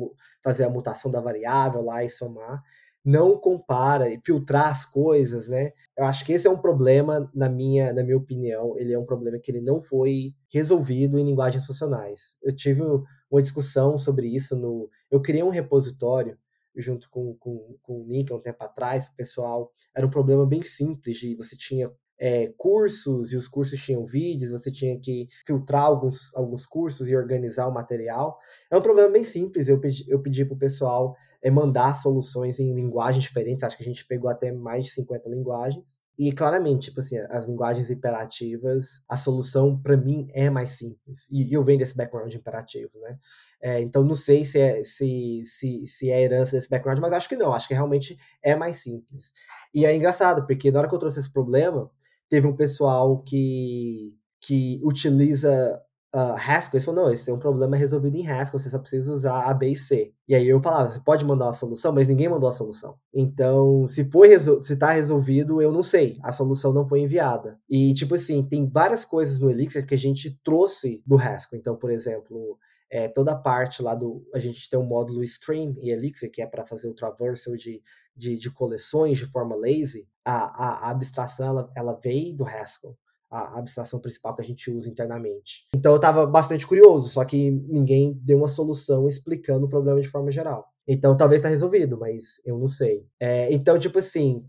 fazer 0.42 0.62
a 0.62 0.70
mutação 0.70 1.10
da 1.10 1.20
variável 1.20 1.82
lá 1.82 2.04
e 2.04 2.08
somar, 2.08 2.62
não 3.06 3.38
compara 3.38 4.12
e 4.12 4.18
filtrar 4.20 4.68
as 4.68 4.84
coisas, 4.84 5.48
né? 5.48 5.70
Eu 5.96 6.04
acho 6.04 6.24
que 6.24 6.32
esse 6.32 6.48
é 6.48 6.50
um 6.50 6.58
problema, 6.58 7.30
na 7.32 7.48
minha, 7.48 7.92
na 7.92 8.02
minha 8.02 8.16
opinião, 8.16 8.76
ele 8.76 8.92
é 8.92 8.98
um 8.98 9.06
problema 9.06 9.38
que 9.38 9.48
ele 9.52 9.60
não 9.60 9.80
foi 9.80 10.34
resolvido 10.52 11.16
em 11.16 11.24
linguagens 11.24 11.64
funcionais. 11.64 12.36
Eu 12.42 12.52
tive 12.52 12.82
uma 13.30 13.40
discussão 13.40 13.96
sobre 13.96 14.26
isso 14.26 14.56
no. 14.56 14.90
Eu 15.08 15.22
criei 15.22 15.44
um 15.44 15.50
repositório 15.50 16.36
junto 16.76 17.08
com, 17.08 17.34
com, 17.36 17.76
com 17.80 18.02
o 18.02 18.06
Nick 18.06 18.32
há 18.32 18.36
um 18.36 18.42
tempo 18.42 18.62
atrás, 18.64 19.04
o 19.04 19.14
pessoal. 19.14 19.72
Era 19.96 20.04
um 20.04 20.10
problema 20.10 20.44
bem 20.44 20.64
simples 20.64 21.16
de 21.16 21.36
você 21.36 21.56
tinha 21.56 21.88
é, 22.18 22.52
cursos 22.56 23.32
e 23.32 23.36
os 23.36 23.46
cursos 23.48 23.80
tinham 23.80 24.06
vídeos, 24.06 24.50
você 24.50 24.70
tinha 24.70 24.98
que 24.98 25.28
filtrar 25.44 25.84
alguns, 25.84 26.34
alguns 26.34 26.66
cursos 26.66 27.08
e 27.08 27.16
organizar 27.16 27.68
o 27.68 27.74
material. 27.74 28.38
É 28.70 28.76
um 28.76 28.82
problema 28.82 29.10
bem 29.10 29.24
simples. 29.24 29.68
Eu 29.68 29.78
pedi, 29.78 30.04
eu 30.08 30.20
pedi 30.20 30.44
para 30.44 30.54
o 30.54 30.58
pessoal 30.58 31.14
é 31.42 31.50
mandar 31.50 31.94
soluções 31.94 32.58
em 32.58 32.74
linguagens 32.74 33.22
diferentes. 33.22 33.62
Acho 33.62 33.76
que 33.76 33.82
a 33.82 33.86
gente 33.86 34.04
pegou 34.04 34.28
até 34.28 34.50
mais 34.50 34.86
de 34.86 34.90
50 34.90 35.28
linguagens. 35.28 36.00
E 36.18 36.32
claramente, 36.32 36.88
tipo 36.88 36.98
assim, 36.98 37.18
as 37.18 37.46
linguagens 37.46 37.90
imperativas, 37.90 39.04
a 39.08 39.16
solução 39.16 39.80
para 39.80 39.96
mim 39.96 40.26
é 40.32 40.50
mais 40.50 40.70
simples. 40.70 41.28
E, 41.30 41.54
eu 41.54 41.62
venho 41.62 41.78
desse 41.78 41.96
background 41.96 42.34
imperativo, 42.34 42.98
né? 43.00 43.18
É, 43.60 43.80
então 43.80 44.02
não 44.02 44.14
sei 44.14 44.44
se 44.44 44.58
é, 44.58 44.82
se, 44.82 45.42
se, 45.44 45.86
se 45.86 46.10
é 46.10 46.22
herança 46.22 46.56
desse 46.56 46.68
background, 46.68 46.98
mas 46.98 47.12
acho 47.12 47.28
que 47.28 47.36
não, 47.36 47.52
acho 47.52 47.68
que 47.68 47.74
realmente 47.74 48.18
é 48.42 48.56
mais 48.56 48.76
simples. 48.76 49.32
E 49.72 49.86
é 49.86 49.94
engraçado, 49.94 50.46
porque 50.46 50.70
na 50.70 50.80
hora 50.80 50.88
que 50.88 50.94
eu 50.94 50.98
trouxe 50.98 51.20
esse 51.20 51.32
problema, 51.32 51.90
teve 52.28 52.46
um 52.46 52.56
pessoal 52.56 53.22
que, 53.22 54.14
que 54.40 54.80
utiliza 54.84 55.82
uh, 56.14 56.34
Haskell, 56.34 56.78
eles 56.78 56.84
falaram, 56.84 57.04
não, 57.04 57.12
esse 57.12 57.30
é 57.30 57.34
um 57.34 57.38
problema 57.38 57.76
resolvido 57.76 58.16
em 58.16 58.26
Haskell, 58.26 58.58
você 58.58 58.70
só 58.70 58.78
precisa 58.78 59.12
usar 59.12 59.50
A, 59.50 59.52
B 59.52 59.68
e 59.68 59.76
C. 59.76 60.12
E 60.26 60.34
aí 60.34 60.48
eu 60.48 60.62
falava, 60.62 60.88
você 60.88 61.00
pode 61.00 61.24
mandar 61.24 61.46
uma 61.46 61.52
solução, 61.52 61.92
mas 61.92 62.08
ninguém 62.08 62.28
mandou 62.28 62.48
a 62.48 62.52
solução. 62.52 62.96
Então, 63.14 63.86
se 63.86 64.10
foi 64.10 64.36
se 64.38 64.76
tá 64.76 64.92
resolvido, 64.92 65.60
eu 65.60 65.72
não 65.72 65.82
sei. 65.82 66.18
A 66.22 66.32
solução 66.32 66.72
não 66.72 66.88
foi 66.88 67.00
enviada. 67.00 67.58
E, 67.68 67.92
tipo 67.94 68.14
assim, 68.14 68.42
tem 68.42 68.68
várias 68.68 69.04
coisas 69.04 69.38
no 69.40 69.50
Elixir 69.50 69.86
que 69.86 69.94
a 69.94 69.98
gente 69.98 70.40
trouxe 70.42 71.02
do 71.06 71.16
Haskell. 71.16 71.58
Então, 71.58 71.76
por 71.76 71.90
exemplo, 71.90 72.58
é, 72.90 73.08
toda 73.08 73.32
a 73.32 73.36
parte 73.36 73.82
lá 73.82 73.94
do. 73.94 74.26
A 74.34 74.38
gente 74.38 74.68
tem 74.70 74.78
um 74.78 74.86
módulo 74.86 75.22
Stream 75.22 75.74
e 75.80 75.90
Elixir, 75.90 76.30
que 76.30 76.42
é 76.42 76.46
para 76.46 76.64
fazer 76.64 76.88
o 76.88 76.94
traversal 76.94 77.54
de, 77.56 77.82
de, 78.16 78.36
de 78.36 78.50
coleções 78.50 79.18
de 79.18 79.26
forma 79.26 79.54
lazy, 79.54 80.08
a, 80.24 80.34
a, 80.34 80.88
a 80.88 80.90
abstração 80.90 81.46
ela, 81.46 81.70
ela 81.76 82.00
veio 82.02 82.34
do 82.34 82.44
Haskell 82.44 82.96
a 83.30 83.58
abstração 83.58 84.00
principal 84.00 84.34
que 84.34 84.42
a 84.42 84.44
gente 84.44 84.70
usa 84.70 84.88
internamente. 84.88 85.66
Então 85.74 85.92
eu 85.92 85.96
estava 85.96 86.26
bastante 86.26 86.66
curioso, 86.66 87.08
só 87.08 87.24
que 87.24 87.50
ninguém 87.50 88.18
deu 88.22 88.38
uma 88.38 88.48
solução 88.48 89.08
explicando 89.08 89.66
o 89.66 89.68
problema 89.68 90.00
de 90.00 90.08
forma 90.08 90.30
geral. 90.30 90.72
Então 90.88 91.16
talvez 91.16 91.40
está 91.40 91.48
resolvido, 91.48 91.98
mas 91.98 92.40
eu 92.44 92.56
não 92.56 92.68
sei. 92.68 93.04
É, 93.18 93.52
então, 93.52 93.76
tipo 93.76 93.98
assim, 93.98 94.44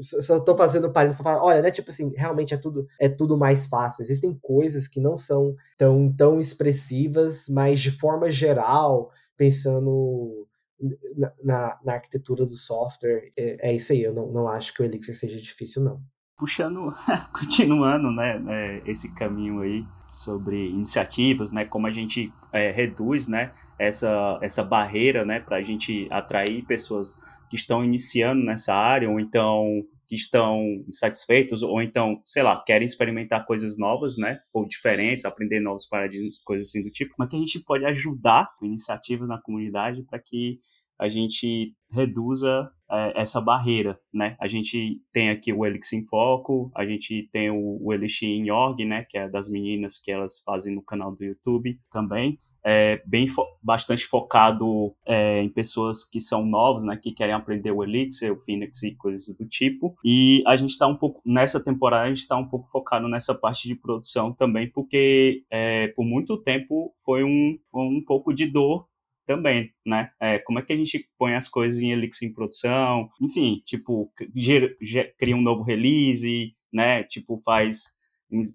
só 0.00 0.38
estou 0.38 0.56
fazendo 0.56 0.92
parênteses 0.92 1.20
para 1.22 1.32
falar, 1.32 1.44
olha, 1.44 1.62
né? 1.62 1.70
Tipo 1.70 1.90
assim, 1.92 2.12
realmente 2.16 2.52
é 2.52 2.56
tudo, 2.56 2.86
é 2.98 3.08
tudo 3.08 3.38
mais 3.38 3.66
fácil. 3.66 4.02
Existem 4.02 4.36
coisas 4.42 4.88
que 4.88 5.00
não 5.00 5.16
são 5.16 5.54
tão, 5.78 6.12
tão 6.12 6.40
expressivas, 6.40 7.46
mas 7.48 7.78
de 7.78 7.92
forma 7.92 8.30
geral, 8.30 9.10
pensando 9.36 10.48
na, 11.42 11.78
na, 11.84 11.92
arquitetura 11.92 12.44
do 12.44 12.56
software, 12.56 13.32
é, 13.36 13.70
é, 13.70 13.74
isso 13.74 13.92
aí. 13.92 14.02
Eu 14.02 14.14
não, 14.14 14.32
não 14.32 14.48
acho 14.48 14.72
que 14.72 14.82
o 14.82 14.84
Elixir 14.84 15.16
seja 15.16 15.38
difícil, 15.38 15.82
não 15.82 16.02
puxando, 16.40 16.90
continuando, 17.38 18.10
né, 18.10 18.38
né, 18.38 18.82
esse 18.86 19.14
caminho 19.14 19.60
aí 19.60 19.84
sobre 20.10 20.70
iniciativas, 20.70 21.52
né, 21.52 21.66
como 21.66 21.86
a 21.86 21.90
gente 21.90 22.32
é, 22.50 22.70
reduz, 22.70 23.26
né, 23.26 23.52
essa, 23.78 24.38
essa 24.40 24.64
barreira, 24.64 25.22
né, 25.22 25.38
para 25.38 25.58
a 25.58 25.62
gente 25.62 26.08
atrair 26.10 26.64
pessoas 26.64 27.18
que 27.50 27.56
estão 27.56 27.84
iniciando 27.84 28.42
nessa 28.42 28.74
área 28.74 29.08
ou 29.10 29.20
então 29.20 29.84
que 30.10 30.16
estão 30.16 30.60
insatisfeitos 30.88 31.62
ou 31.62 31.80
então, 31.80 32.20
sei 32.24 32.42
lá, 32.42 32.60
querem 32.66 32.84
experimentar 32.84 33.46
coisas 33.46 33.78
novas, 33.78 34.16
né, 34.16 34.40
ou 34.52 34.66
diferentes, 34.66 35.24
aprender 35.24 35.60
novos 35.60 35.86
paradigmas, 35.86 36.36
coisas 36.42 36.68
assim 36.68 36.82
do 36.82 36.90
tipo, 36.90 37.14
mas 37.16 37.28
que 37.28 37.36
a 37.36 37.38
gente 37.38 37.60
pode 37.60 37.84
ajudar 37.84 38.50
iniciativas 38.60 39.28
na 39.28 39.40
comunidade 39.40 40.02
para 40.02 40.18
que 40.18 40.58
a 40.98 41.08
gente 41.08 41.72
reduza 41.92 42.68
é, 42.90 43.20
essa 43.20 43.40
barreira, 43.40 43.98
né? 44.12 44.36
A 44.38 44.46
gente 44.46 45.00
tem 45.12 45.30
aqui 45.30 45.50
o 45.50 45.64
Elixir 45.64 46.00
em 46.00 46.04
Foco, 46.04 46.70
a 46.76 46.84
gente 46.84 47.28
tem 47.32 47.48
o, 47.50 47.78
o 47.80 47.94
Elixir 47.94 48.28
em 48.28 48.50
Org, 48.50 48.84
né? 48.84 49.06
Que 49.08 49.16
é 49.16 49.26
das 49.26 49.48
meninas 49.48 49.96
que 49.98 50.10
elas 50.10 50.40
fazem 50.44 50.74
no 50.74 50.82
canal 50.82 51.14
do 51.14 51.24
YouTube 51.24 51.80
também. 51.90 52.38
É 52.64 53.02
bem 53.06 53.26
fo 53.26 53.42
bastante 53.62 54.04
focado 54.06 54.94
é, 55.06 55.42
em 55.42 55.48
pessoas 55.48 56.04
que 56.04 56.20
são 56.20 56.44
novos, 56.44 56.84
né, 56.84 56.96
que 56.96 57.12
querem 57.12 57.34
aprender 57.34 57.70
o 57.70 57.82
Elixir, 57.82 58.32
o 58.32 58.38
Phoenix 58.38 58.82
e 58.82 58.94
coisas 58.94 59.34
do 59.36 59.46
tipo. 59.46 59.94
E 60.04 60.42
a 60.46 60.56
gente 60.56 60.70
está 60.70 60.86
um 60.86 60.96
pouco 60.96 61.20
nessa 61.24 61.62
temporada 61.62 62.04
a 62.04 62.08
gente 62.08 62.18
está 62.18 62.36
um 62.36 62.48
pouco 62.48 62.68
focado 62.68 63.08
nessa 63.08 63.34
parte 63.34 63.68
de 63.68 63.74
produção 63.74 64.32
também, 64.32 64.70
porque 64.70 65.44
é, 65.50 65.88
por 65.88 66.04
muito 66.04 66.36
tempo 66.36 66.94
foi 67.04 67.24
um, 67.24 67.58
um 67.74 68.02
pouco 68.04 68.32
de 68.32 68.46
dor 68.46 68.86
também, 69.26 69.72
né? 69.86 70.10
É, 70.20 70.38
como 70.40 70.58
é 70.58 70.62
que 70.62 70.72
a 70.72 70.76
gente 70.76 71.08
põe 71.16 71.34
as 71.34 71.48
coisas 71.48 71.80
em 71.80 71.92
Elixir 71.92 72.28
em 72.28 72.32
produção, 72.32 73.08
enfim, 73.20 73.62
tipo, 73.64 74.12
cria 75.16 75.36
um 75.36 75.40
novo 75.40 75.62
release, 75.62 76.54
né? 76.72 77.04
Tipo, 77.04 77.38
faz 77.38 77.84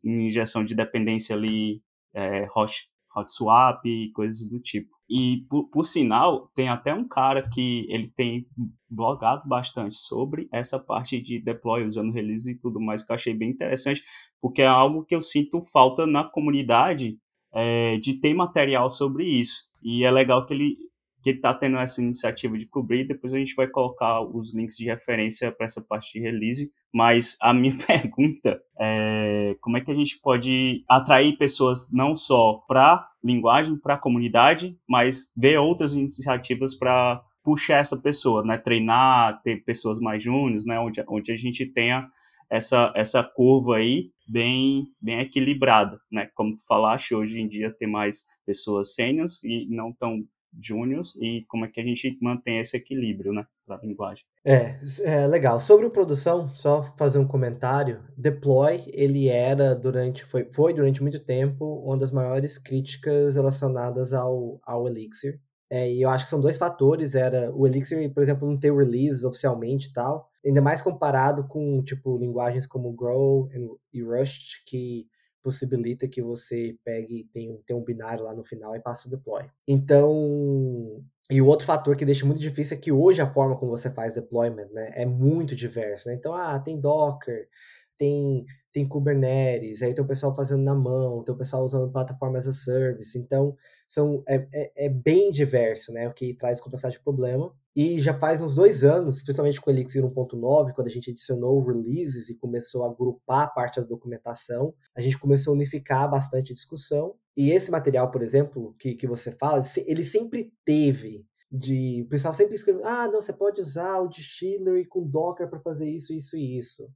injeção 0.03 0.65
de 0.65 0.75
dependência 0.75 1.35
ali, 1.35 1.81
é, 2.13 2.45
hot, 2.55 2.89
hot 3.16 3.32
swap 3.32 3.86
e 3.86 4.11
coisas 4.11 4.47
do 4.47 4.59
tipo. 4.59 4.95
E, 5.09 5.45
por, 5.49 5.70
por, 5.70 5.84
sinal, 5.84 6.49
tem 6.55 6.68
até 6.68 6.93
um 6.93 7.07
cara 7.07 7.47
que 7.47 7.86
ele 7.89 8.07
tem 8.07 8.47
blogado 8.89 9.47
bastante 9.47 9.95
sobre 9.95 10.47
essa 10.51 10.80
parte 10.80 11.22
de 11.22 11.39
deploy 11.39 11.86
usando 11.86 12.11
release 12.11 12.51
e 12.51 12.57
tudo 12.57 12.82
mais, 12.82 13.03
que 13.03 13.11
eu 13.11 13.16
achei 13.16 13.34
bem 13.34 13.51
interessante, 13.51 14.03
porque 14.41 14.61
é 14.63 14.68
algo 14.68 15.05
que 15.05 15.16
eu 15.16 15.22
sinto 15.22 15.61
falta 15.61 16.07
na 16.07 16.24
comunidade 16.24 17.20
é, 17.53 17.97
de 17.97 18.20
ter 18.20 18.34
material 18.34 18.89
sobre 18.89 19.26
isso. 19.26 19.66
E 19.82 20.03
é 20.03 20.09
legal 20.09 20.45
que 20.45 20.53
ele 20.53 20.78
que 21.26 21.32
está 21.32 21.55
tendo 21.55 21.78
essa 21.78 21.99
iniciativa 22.03 22.55
de 22.55 22.67
cobrir. 22.67 23.07
Depois 23.07 23.34
a 23.34 23.39
gente 23.39 23.55
vai 23.55 23.67
colocar 23.67 24.21
os 24.21 24.53
links 24.53 24.78
de 24.78 24.86
referência 24.86 25.51
para 25.51 25.65
essa 25.65 25.82
parte 25.82 26.13
de 26.13 26.19
release. 26.19 26.71
Mas 26.93 27.36
a 27.41 27.51
minha 27.51 27.73
pergunta 27.84 28.61
é 28.80 29.57
como 29.59 29.76
é 29.76 29.82
que 29.82 29.89
a 29.89 29.95
gente 29.95 30.19
pode 30.21 30.84
atrair 30.88 31.36
pessoas 31.36 31.91
não 31.91 32.15
só 32.15 32.61
para 32.67 33.09
linguagem, 33.23 33.76
para 33.76 33.95
a 33.95 33.99
comunidade, 33.99 34.78
mas 34.88 35.32
ver 35.36 35.57
outras 35.57 35.93
iniciativas 35.93 36.76
para 36.76 37.23
puxar 37.43 37.80
essa 37.80 37.99
pessoa, 37.99 38.43
né? 38.43 38.59
Treinar, 38.59 39.41
ter 39.41 39.63
pessoas 39.63 39.99
mais 39.99 40.21
júniores, 40.21 40.63
né? 40.63 40.80
Onde, 40.80 41.03
onde 41.07 41.32
a 41.32 41.36
gente 41.36 41.65
tenha 41.65 42.07
essa, 42.51 42.93
essa 42.95 43.23
curva 43.23 43.78
aí 43.78 44.11
bem, 44.28 44.86
bem 45.01 45.21
equilibrada, 45.21 45.99
né? 46.11 46.30
Como 46.36 46.55
tu 46.55 46.63
falaste, 46.67 47.15
hoje 47.15 47.41
em 47.41 47.47
dia 47.47 47.76
tem 47.76 47.89
mais 47.89 48.26
pessoas 48.45 48.93
sêniores 48.93 49.43
e 49.43 49.65
não 49.71 49.91
tão 49.91 50.23
júniors 50.59 51.15
e 51.15 51.45
como 51.47 51.65
é 51.65 51.67
que 51.67 51.79
a 51.79 51.83
gente 51.83 52.17
mantém 52.21 52.59
esse 52.59 52.77
equilíbrio, 52.77 53.33
né, 53.33 53.45
para 53.65 53.77
a 53.77 53.85
linguagem. 53.85 54.25
É, 54.45 54.79
é, 55.03 55.27
legal. 55.27 55.59
Sobre 55.59 55.89
produção, 55.89 56.53
só 56.53 56.83
fazer 56.97 57.19
um 57.19 57.27
comentário. 57.27 58.03
Deploy, 58.17 58.83
ele 58.87 59.27
era 59.27 59.75
durante, 59.75 60.23
foi, 60.23 60.45
foi 60.51 60.73
durante 60.73 61.01
muito 61.01 61.19
tempo 61.19 61.83
uma 61.85 61.97
das 61.97 62.11
maiores 62.11 62.57
críticas 62.57 63.35
relacionadas 63.35 64.13
ao, 64.13 64.59
ao 64.63 64.87
Elixir. 64.87 65.39
É, 65.69 65.91
e 65.91 66.01
eu 66.01 66.09
acho 66.09 66.25
que 66.25 66.29
são 66.29 66.39
dois 66.39 66.57
fatores, 66.57 67.15
era 67.15 67.51
o 67.55 67.65
Elixir, 67.65 68.13
por 68.13 68.21
exemplo, 68.21 68.47
não 68.47 68.57
ter 68.57 68.73
release 68.73 69.25
oficialmente 69.25 69.89
e 69.89 69.93
tal, 69.93 70.29
ainda 70.45 70.61
mais 70.61 70.81
comparado 70.81 71.47
com, 71.47 71.81
tipo, 71.83 72.17
linguagens 72.17 72.67
como 72.67 72.93
Grow 72.93 73.49
e 73.91 74.03
Rust, 74.03 74.63
que 74.67 75.07
possibilita 75.45 76.07
que 76.07 76.23
você 76.23 76.75
pegue, 76.83 77.29
tem, 77.31 77.61
tem 77.67 77.75
um 77.75 77.83
binário 77.83 78.23
lá 78.23 78.33
no 78.33 78.43
final 78.43 78.75
e 78.75 78.81
passe 78.81 79.05
o 79.05 79.11
deploy. 79.11 79.45
Então, 79.67 81.05
e 81.29 81.39
o 81.39 81.45
outro 81.45 81.67
fator 81.67 81.95
que 81.95 82.03
deixa 82.03 82.25
muito 82.25 82.41
difícil 82.41 82.75
é 82.75 82.79
que 82.79 82.91
hoje 82.91 83.21
a 83.21 83.31
forma 83.31 83.55
como 83.55 83.69
você 83.69 83.91
faz 83.91 84.15
deployment, 84.15 84.69
né, 84.71 84.89
é 84.95 85.05
muito 85.05 85.55
diversa, 85.55 86.09
né? 86.09 86.15
Então, 86.15 86.33
ah, 86.33 86.59
tem 86.59 86.79
Docker, 86.79 87.47
tem 87.95 88.43
tem 88.76 88.86
Kubernetes, 88.86 89.82
aí 89.82 89.93
tem 89.93 90.03
o 90.03 90.07
pessoal 90.07 90.36
fazendo 90.36 90.61
na 90.61 90.76
mão, 90.76 91.23
tem 91.23 91.34
o 91.34 91.38
pessoal 91.38 91.63
usando 91.63 91.89
plataformas 91.89 92.45
as 92.45 92.57
a 92.57 92.63
service, 92.65 93.17
então 93.17 93.55
são, 93.88 94.21
é, 94.28 94.45
é, 94.53 94.86
é, 94.88 94.89
bem 94.89 95.32
diverso, 95.32 95.93
né, 95.93 96.09
o 96.09 96.13
que 96.13 96.34
traz 96.34 96.59
complexidade 96.59 96.97
de 96.97 97.03
problema. 97.03 97.55
E 97.73 98.01
já 98.01 98.13
faz 98.13 98.41
uns 98.41 98.53
dois 98.53 98.84
anos, 98.84 99.23
principalmente 99.23 99.61
com 99.61 99.69
o 99.69 99.73
Elixir 99.73 100.03
1.9, 100.03 100.73
quando 100.73 100.88
a 100.88 100.89
gente 100.89 101.09
adicionou 101.09 101.63
releases 101.65 102.28
e 102.28 102.36
começou 102.36 102.84
a 102.84 102.89
agrupar 102.89 103.43
a 103.43 103.47
parte 103.47 103.80
da 103.80 103.88
documentação, 103.88 104.73
a 104.93 104.99
gente 104.99 105.17
começou 105.17 105.53
a 105.53 105.55
unificar 105.55 106.11
bastante 106.11 106.51
a 106.51 106.55
discussão. 106.55 107.15
E 107.36 107.51
esse 107.51 107.71
material, 107.71 108.11
por 108.11 108.21
exemplo, 108.21 108.76
que, 108.78 108.95
que 108.95 109.07
você 109.07 109.32
fala, 109.32 109.63
ele 109.86 110.03
sempre 110.03 110.51
teve 110.65 111.26
de 111.49 112.03
o 112.05 112.09
pessoal 112.09 112.34
sempre 112.34 112.55
escreve, 112.55 112.82
ah, 112.84 113.07
não, 113.07 113.21
você 113.21 113.32
pode 113.32 113.61
usar 113.61 113.99
o 113.99 114.09
distillery 114.09 114.86
com 114.86 115.07
Docker 115.07 115.49
para 115.49 115.59
fazer 115.59 115.89
isso, 115.89 116.11
isso 116.11 116.36
e 116.36 116.57
isso. 116.57 116.89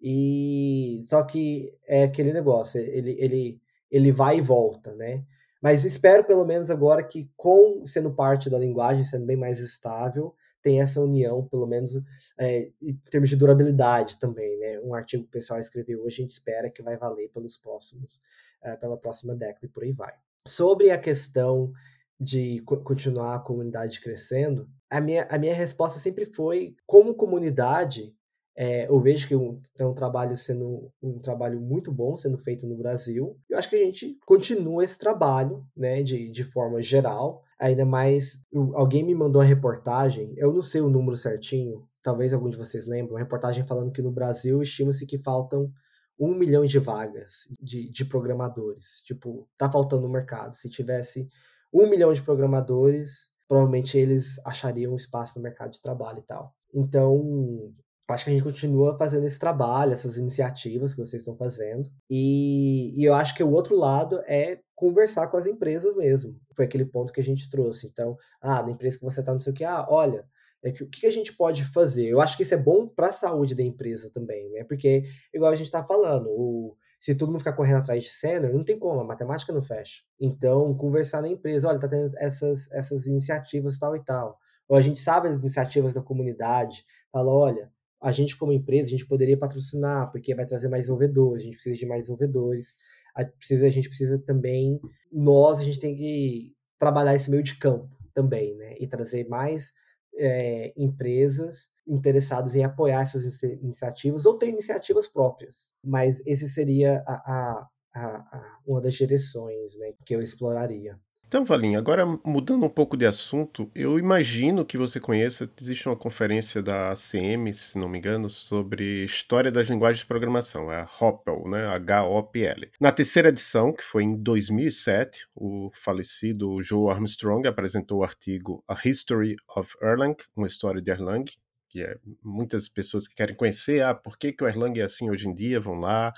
E 0.00 1.00
só 1.02 1.22
que 1.24 1.74
é 1.86 2.04
aquele 2.04 2.32
negócio, 2.32 2.80
ele, 2.80 3.16
ele, 3.18 3.60
ele 3.90 4.12
vai 4.12 4.38
e 4.38 4.40
volta, 4.40 4.94
né? 4.94 5.24
Mas 5.60 5.84
espero 5.84 6.24
pelo 6.24 6.44
menos 6.44 6.70
agora 6.70 7.02
que 7.02 7.30
com 7.36 7.84
sendo 7.84 8.14
parte 8.14 8.48
da 8.48 8.58
linguagem, 8.58 9.04
sendo 9.04 9.26
bem 9.26 9.36
mais 9.36 9.58
estável, 9.58 10.34
tem 10.62 10.80
essa 10.80 11.00
união, 11.00 11.46
pelo 11.48 11.66
menos 11.66 11.90
é, 12.38 12.70
em 12.80 12.94
termos 13.10 13.28
de 13.28 13.36
durabilidade 13.36 14.18
também, 14.18 14.58
né? 14.58 14.80
Um 14.80 14.94
artigo 14.94 15.24
que 15.24 15.28
o 15.28 15.32
pessoal 15.32 15.58
escreveu 15.58 16.02
hoje, 16.02 16.16
a 16.16 16.22
gente 16.22 16.30
espera 16.30 16.70
que 16.70 16.82
vai 16.82 16.96
valer 16.96 17.28
pelos 17.30 17.56
próximos, 17.56 18.22
é, 18.62 18.76
pela 18.76 18.96
próxima 18.96 19.34
década 19.34 19.66
e 19.66 19.68
por 19.68 19.82
aí 19.82 19.92
vai. 19.92 20.12
Sobre 20.46 20.90
a 20.90 20.98
questão 20.98 21.72
de 22.20 22.60
continuar 22.62 23.36
a 23.36 23.40
comunidade 23.40 24.00
crescendo, 24.00 24.68
a 24.90 25.00
minha, 25.00 25.26
a 25.30 25.38
minha 25.38 25.54
resposta 25.54 26.00
sempre 26.00 26.24
foi, 26.24 26.74
como 26.86 27.14
comunidade, 27.14 28.14
é, 28.60 28.88
eu 28.88 29.00
vejo 29.00 29.28
que 29.28 29.36
um, 29.36 29.60
tem 29.76 29.86
um 29.86 29.94
trabalho 29.94 30.36
sendo 30.36 30.90
um 31.00 31.20
trabalho 31.20 31.60
muito 31.60 31.92
bom 31.92 32.16
sendo 32.16 32.36
feito 32.36 32.66
no 32.66 32.76
Brasil. 32.76 33.38
Eu 33.48 33.56
acho 33.56 33.70
que 33.70 33.76
a 33.76 33.84
gente 33.84 34.18
continua 34.26 34.82
esse 34.82 34.98
trabalho, 34.98 35.64
né, 35.76 36.02
de, 36.02 36.28
de 36.28 36.42
forma 36.42 36.82
geral. 36.82 37.44
Ainda 37.56 37.86
mais, 37.86 38.44
alguém 38.74 39.04
me 39.04 39.14
mandou 39.14 39.40
uma 39.40 39.46
reportagem, 39.46 40.34
eu 40.36 40.52
não 40.52 40.60
sei 40.60 40.80
o 40.80 40.90
número 40.90 41.16
certinho, 41.16 41.86
talvez 42.02 42.32
algum 42.32 42.50
de 42.50 42.56
vocês 42.56 42.88
lembrem, 42.88 43.12
uma 43.12 43.20
reportagem 43.20 43.64
falando 43.64 43.92
que 43.92 44.02
no 44.02 44.10
Brasil 44.10 44.60
estima-se 44.60 45.06
que 45.06 45.18
faltam 45.18 45.70
um 46.18 46.34
milhão 46.34 46.64
de 46.64 46.80
vagas 46.80 47.46
de, 47.62 47.88
de 47.88 48.04
programadores. 48.04 49.02
Tipo, 49.04 49.48
tá 49.56 49.70
faltando 49.70 50.02
no 50.02 50.12
mercado. 50.12 50.52
Se 50.52 50.68
tivesse 50.68 51.28
um 51.72 51.88
milhão 51.88 52.12
de 52.12 52.22
programadores, 52.22 53.30
provavelmente 53.46 53.96
eles 53.96 54.44
achariam 54.44 54.96
espaço 54.96 55.38
no 55.38 55.44
mercado 55.44 55.70
de 55.70 55.80
trabalho 55.80 56.18
e 56.18 56.26
tal. 56.26 56.52
Então, 56.74 57.72
acho 58.08 58.24
que 58.24 58.30
a 58.30 58.32
gente 58.32 58.44
continua 58.44 58.96
fazendo 58.96 59.24
esse 59.26 59.38
trabalho, 59.38 59.92
essas 59.92 60.16
iniciativas 60.16 60.92
que 60.92 61.04
vocês 61.04 61.22
estão 61.22 61.36
fazendo. 61.36 61.90
E, 62.08 62.92
e, 63.00 63.04
eu 63.04 63.14
acho 63.14 63.34
que 63.34 63.42
o 63.42 63.50
outro 63.50 63.76
lado 63.76 64.20
é 64.26 64.60
conversar 64.74 65.28
com 65.28 65.36
as 65.36 65.46
empresas 65.46 65.94
mesmo. 65.94 66.38
Foi 66.54 66.64
aquele 66.64 66.84
ponto 66.84 67.12
que 67.12 67.20
a 67.20 67.24
gente 67.24 67.50
trouxe. 67.50 67.86
Então, 67.86 68.16
ah, 68.40 68.62
na 68.62 68.70
empresa 68.70 68.98
que 68.98 69.04
você 69.04 69.20
está, 69.20 69.32
não 69.32 69.40
sei 69.40 69.52
o 69.52 69.56
que, 69.56 69.64
ah, 69.64 69.86
olha, 69.88 70.24
é 70.64 70.72
que, 70.72 70.82
o 70.82 70.88
que 70.88 71.06
a 71.06 71.10
gente 71.10 71.34
pode 71.34 71.64
fazer? 71.64 72.06
Eu 72.06 72.20
acho 72.20 72.36
que 72.36 72.42
isso 72.42 72.54
é 72.54 72.58
bom 72.58 72.88
para 72.88 73.08
a 73.08 73.12
saúde 73.12 73.54
da 73.54 73.62
empresa 73.62 74.10
também, 74.12 74.50
né? 74.50 74.64
Porque, 74.64 75.04
igual 75.32 75.52
a 75.52 75.56
gente 75.56 75.66
está 75.66 75.84
falando, 75.84 76.28
o, 76.30 76.76
se 76.98 77.14
todo 77.14 77.28
mundo 77.28 77.40
ficar 77.40 77.52
correndo 77.52 77.78
atrás 77.78 78.02
de 78.02 78.10
sênior, 78.10 78.52
não 78.52 78.64
tem 78.64 78.78
como, 78.78 79.00
a 79.00 79.04
matemática 79.04 79.52
não 79.52 79.62
fecha. 79.62 80.02
Então, 80.20 80.74
conversar 80.76 81.22
na 81.22 81.28
empresa, 81.28 81.68
olha, 81.68 81.78
tá 81.78 81.88
tendo 81.88 82.10
essas, 82.18 82.70
essas 82.72 83.06
iniciativas 83.06 83.78
tal 83.78 83.94
e 83.96 84.04
tal 84.04 84.38
ou 84.68 84.76
a 84.76 84.80
gente 84.80 85.00
sabe 85.00 85.28
as 85.28 85.38
iniciativas 85.38 85.94
da 85.94 86.02
comunidade, 86.02 86.84
fala, 87.10 87.32
olha, 87.32 87.72
a 88.00 88.12
gente 88.12 88.36
como 88.36 88.52
empresa, 88.52 88.86
a 88.86 88.90
gente 88.90 89.06
poderia 89.06 89.36
patrocinar, 89.36 90.10
porque 90.10 90.34
vai 90.34 90.46
trazer 90.46 90.68
mais 90.68 90.84
desenvolvedores, 90.84 91.42
a 91.42 91.44
gente 91.44 91.54
precisa 91.54 91.78
de 91.78 91.86
mais 91.86 92.02
desenvolvedores, 92.02 92.74
a, 93.14 93.24
precisa, 93.24 93.66
a 93.66 93.70
gente 93.70 93.88
precisa 93.88 94.18
também, 94.18 94.80
nós, 95.12 95.58
a 95.58 95.64
gente 95.64 95.80
tem 95.80 95.96
que 95.96 96.54
trabalhar 96.78 97.14
esse 97.14 97.30
meio 97.30 97.42
de 97.42 97.58
campo 97.58 97.88
também, 98.14 98.56
né, 98.56 98.74
e 98.78 98.86
trazer 98.86 99.28
mais 99.28 99.72
é, 100.16 100.72
empresas 100.76 101.70
interessadas 101.86 102.54
em 102.54 102.64
apoiar 102.64 103.02
essas 103.02 103.42
iniciativas 103.42 104.26
ou 104.26 104.36
ter 104.36 104.48
iniciativas 104.48 105.08
próprias. 105.08 105.76
Mas 105.82 106.24
esse 106.26 106.48
seria 106.48 107.02
a, 107.06 107.14
a, 107.14 107.68
a, 107.94 108.58
uma 108.66 108.80
das 108.80 108.94
direções 108.94 109.76
né, 109.78 109.92
que 110.04 110.14
eu 110.14 110.20
exploraria. 110.20 110.98
Então, 111.28 111.44
Valim, 111.44 111.76
agora 111.76 112.06
mudando 112.24 112.64
um 112.64 112.70
pouco 112.70 112.96
de 112.96 113.04
assunto, 113.04 113.70
eu 113.74 113.98
imagino 113.98 114.64
que 114.64 114.78
você 114.78 114.98
conheça, 114.98 115.46
existe 115.60 115.86
uma 115.86 115.94
conferência 115.94 116.62
da 116.62 116.90
ACM, 116.90 117.52
se 117.52 117.76
não 117.76 117.86
me 117.86 117.98
engano, 117.98 118.30
sobre 118.30 119.04
História 119.04 119.50
das 119.50 119.68
Linguagens 119.68 120.00
de 120.00 120.06
Programação, 120.06 120.72
é 120.72 120.80
a 120.80 120.88
HOPL, 120.88 121.50
né, 121.50 121.66
H-O-P-L. 121.66 122.70
Na 122.80 122.90
terceira 122.90 123.28
edição, 123.28 123.74
que 123.74 123.84
foi 123.84 124.04
em 124.04 124.16
2007, 124.16 125.28
o 125.34 125.70
falecido 125.74 126.62
Joe 126.62 126.90
Armstrong 126.90 127.46
apresentou 127.46 127.98
o 127.98 128.04
artigo 128.04 128.64
A 128.66 128.74
History 128.82 129.36
of 129.54 129.76
Erlang, 129.82 130.16
uma 130.34 130.46
história 130.46 130.80
de 130.80 130.90
Erlang, 130.90 131.30
que 131.68 131.82
é 131.82 131.94
muitas 132.24 132.70
pessoas 132.70 133.06
que 133.06 133.14
querem 133.14 133.36
conhecer, 133.36 133.82
ah, 133.82 133.94
por 133.94 134.16
que, 134.16 134.32
que 134.32 134.42
o 134.42 134.48
Erlang 134.48 134.80
é 134.80 134.84
assim 134.84 135.10
hoje 135.10 135.28
em 135.28 135.34
dia, 135.34 135.60
vão 135.60 135.78
lá 135.78 136.10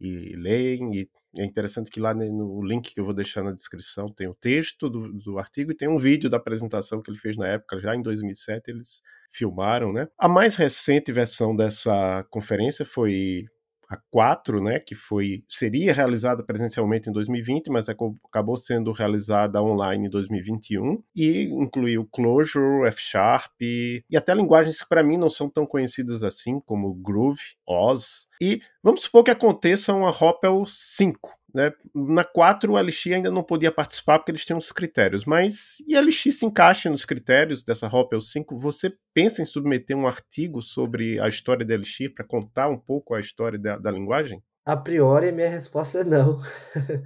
e 0.00 0.36
leem 0.36 0.94
e 0.94 1.10
é 1.38 1.44
interessante 1.44 1.90
que 1.90 2.00
lá 2.00 2.14
no 2.14 2.62
link 2.64 2.92
que 2.94 3.00
eu 3.00 3.04
vou 3.04 3.14
deixar 3.14 3.42
na 3.42 3.52
descrição 3.52 4.12
tem 4.12 4.28
o 4.28 4.34
texto 4.34 4.88
do, 4.88 5.12
do 5.12 5.38
artigo 5.38 5.72
e 5.72 5.76
tem 5.76 5.88
um 5.88 5.98
vídeo 5.98 6.30
da 6.30 6.36
apresentação 6.36 7.00
que 7.00 7.10
ele 7.10 7.18
fez 7.18 7.36
na 7.36 7.46
época, 7.46 7.80
já 7.80 7.94
em 7.94 8.02
2007 8.02 8.70
eles 8.70 9.02
filmaram, 9.30 9.92
né? 9.92 10.08
A 10.18 10.28
mais 10.28 10.56
recente 10.56 11.12
versão 11.12 11.54
dessa 11.54 12.24
conferência 12.30 12.84
foi 12.84 13.44
a 13.88 13.96
4, 14.10 14.60
né, 14.62 14.80
que 14.80 14.94
foi 14.94 15.44
seria 15.48 15.92
realizada 15.92 16.42
presencialmente 16.42 17.08
em 17.08 17.12
2020, 17.12 17.68
mas 17.68 17.88
acabou 17.88 18.56
sendo 18.56 18.92
realizada 18.92 19.62
online 19.62 20.06
em 20.06 20.10
2021 20.10 21.02
e 21.14 21.44
incluiu 21.44 22.08
Clojure, 22.10 22.88
F 22.88 23.00
Sharp 23.00 23.52
e 23.60 24.02
até 24.16 24.34
linguagens 24.34 24.80
que 24.82 24.88
para 24.88 25.02
mim 25.02 25.16
não 25.16 25.30
são 25.30 25.48
tão 25.48 25.66
conhecidas 25.66 26.22
assim, 26.22 26.60
como 26.60 26.94
Groove, 26.94 27.40
Oz. 27.66 28.26
E 28.40 28.60
vamos 28.82 29.02
supor 29.02 29.24
que 29.24 29.30
aconteça 29.30 29.94
uma 29.94 30.10
Hopel 30.10 30.64
5, 30.66 31.30
né? 31.56 31.72
Na 31.94 32.22
4, 32.22 32.70
o 32.70 32.78
LX 32.78 33.06
ainda 33.06 33.30
não 33.30 33.42
podia 33.42 33.72
participar 33.72 34.18
porque 34.18 34.30
eles 34.30 34.44
têm 34.44 34.54
uns 34.54 34.70
critérios, 34.70 35.24
mas 35.24 35.78
e 35.88 35.98
LX 35.98 36.38
se 36.38 36.44
encaixa 36.44 36.90
nos 36.90 37.06
critérios 37.06 37.64
dessa 37.64 37.86
Hopel 37.86 38.20
5? 38.20 38.58
Você 38.58 38.92
pensa 39.14 39.40
em 39.40 39.46
submeter 39.46 39.96
um 39.96 40.06
artigo 40.06 40.60
sobre 40.60 41.18
a 41.18 41.26
história 41.26 41.64
da 41.64 41.74
LX 41.74 42.12
para 42.14 42.26
contar 42.26 42.68
um 42.68 42.78
pouco 42.78 43.14
a 43.14 43.20
história 43.20 43.58
da, 43.58 43.78
da 43.78 43.90
linguagem? 43.90 44.42
A 44.66 44.76
priori, 44.76 45.30
a 45.30 45.32
minha 45.32 45.48
resposta 45.48 46.00
é 46.00 46.04
não. 46.04 46.40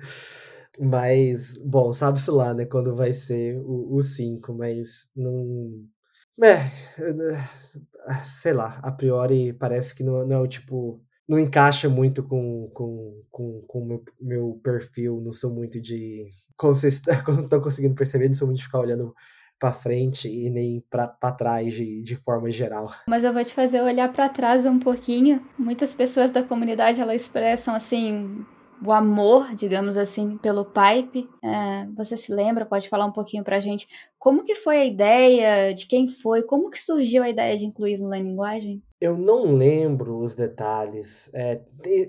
mas, 0.80 1.56
bom, 1.58 1.92
sabe-se 1.92 2.30
lá, 2.30 2.52
né, 2.52 2.64
quando 2.64 2.94
vai 2.94 3.12
ser 3.12 3.56
o 3.64 4.02
5, 4.02 4.52
mas 4.52 5.08
não. 5.14 5.84
É, 6.42 6.72
sei 8.40 8.54
lá, 8.54 8.80
a 8.82 8.90
priori 8.90 9.52
parece 9.52 9.94
que 9.94 10.02
não, 10.02 10.26
não 10.26 10.36
é 10.36 10.40
o 10.40 10.48
tipo 10.48 11.00
não 11.30 11.38
encaixa 11.38 11.88
muito 11.88 12.24
com 12.24 12.64
o 12.64 12.70
com, 12.70 13.22
com, 13.30 13.62
com 13.68 13.84
meu, 13.84 14.04
meu 14.20 14.60
perfil, 14.64 15.20
não 15.24 15.32
sou 15.32 15.54
muito 15.54 15.80
de. 15.80 16.26
Como 16.56 16.74
vocês 16.74 17.00
estão 17.06 17.60
conseguindo 17.60 17.94
perceber, 17.94 18.26
não 18.26 18.34
sou 18.34 18.48
muito 18.48 18.58
de 18.58 18.64
ficar 18.64 18.80
olhando 18.80 19.14
para 19.56 19.72
frente 19.72 20.26
e 20.26 20.50
nem 20.50 20.82
para 20.90 21.06
trás 21.32 21.72
de, 21.72 22.02
de 22.02 22.16
forma 22.16 22.50
geral. 22.50 22.90
Mas 23.06 23.22
eu 23.22 23.32
vou 23.32 23.44
te 23.44 23.54
fazer 23.54 23.80
olhar 23.80 24.12
para 24.12 24.28
trás 24.28 24.66
um 24.66 24.80
pouquinho. 24.80 25.40
Muitas 25.56 25.94
pessoas 25.94 26.32
da 26.32 26.42
comunidade 26.42 27.00
elas 27.00 27.22
expressam 27.22 27.76
assim 27.76 28.44
o 28.84 28.90
amor, 28.90 29.54
digamos 29.54 29.96
assim, 29.96 30.36
pelo 30.38 30.64
pipe. 30.64 31.28
É, 31.44 31.86
você 31.94 32.16
se 32.16 32.32
lembra? 32.32 32.66
Pode 32.66 32.88
falar 32.88 33.06
um 33.06 33.12
pouquinho 33.12 33.44
para 33.44 33.58
a 33.58 33.60
gente 33.60 33.86
como 34.18 34.42
que 34.42 34.56
foi 34.56 34.78
a 34.78 34.84
ideia, 34.84 35.72
de 35.72 35.86
quem 35.86 36.08
foi, 36.08 36.42
como 36.42 36.70
que 36.70 36.82
surgiu 36.82 37.22
a 37.22 37.30
ideia 37.30 37.56
de 37.56 37.66
incluir 37.66 37.98
na 37.98 38.18
linguagem? 38.18 38.82
Eu 39.00 39.16
não 39.16 39.56
lembro 39.56 40.18
os 40.18 40.34
detalhes. 40.34 41.30
É, 41.32 41.62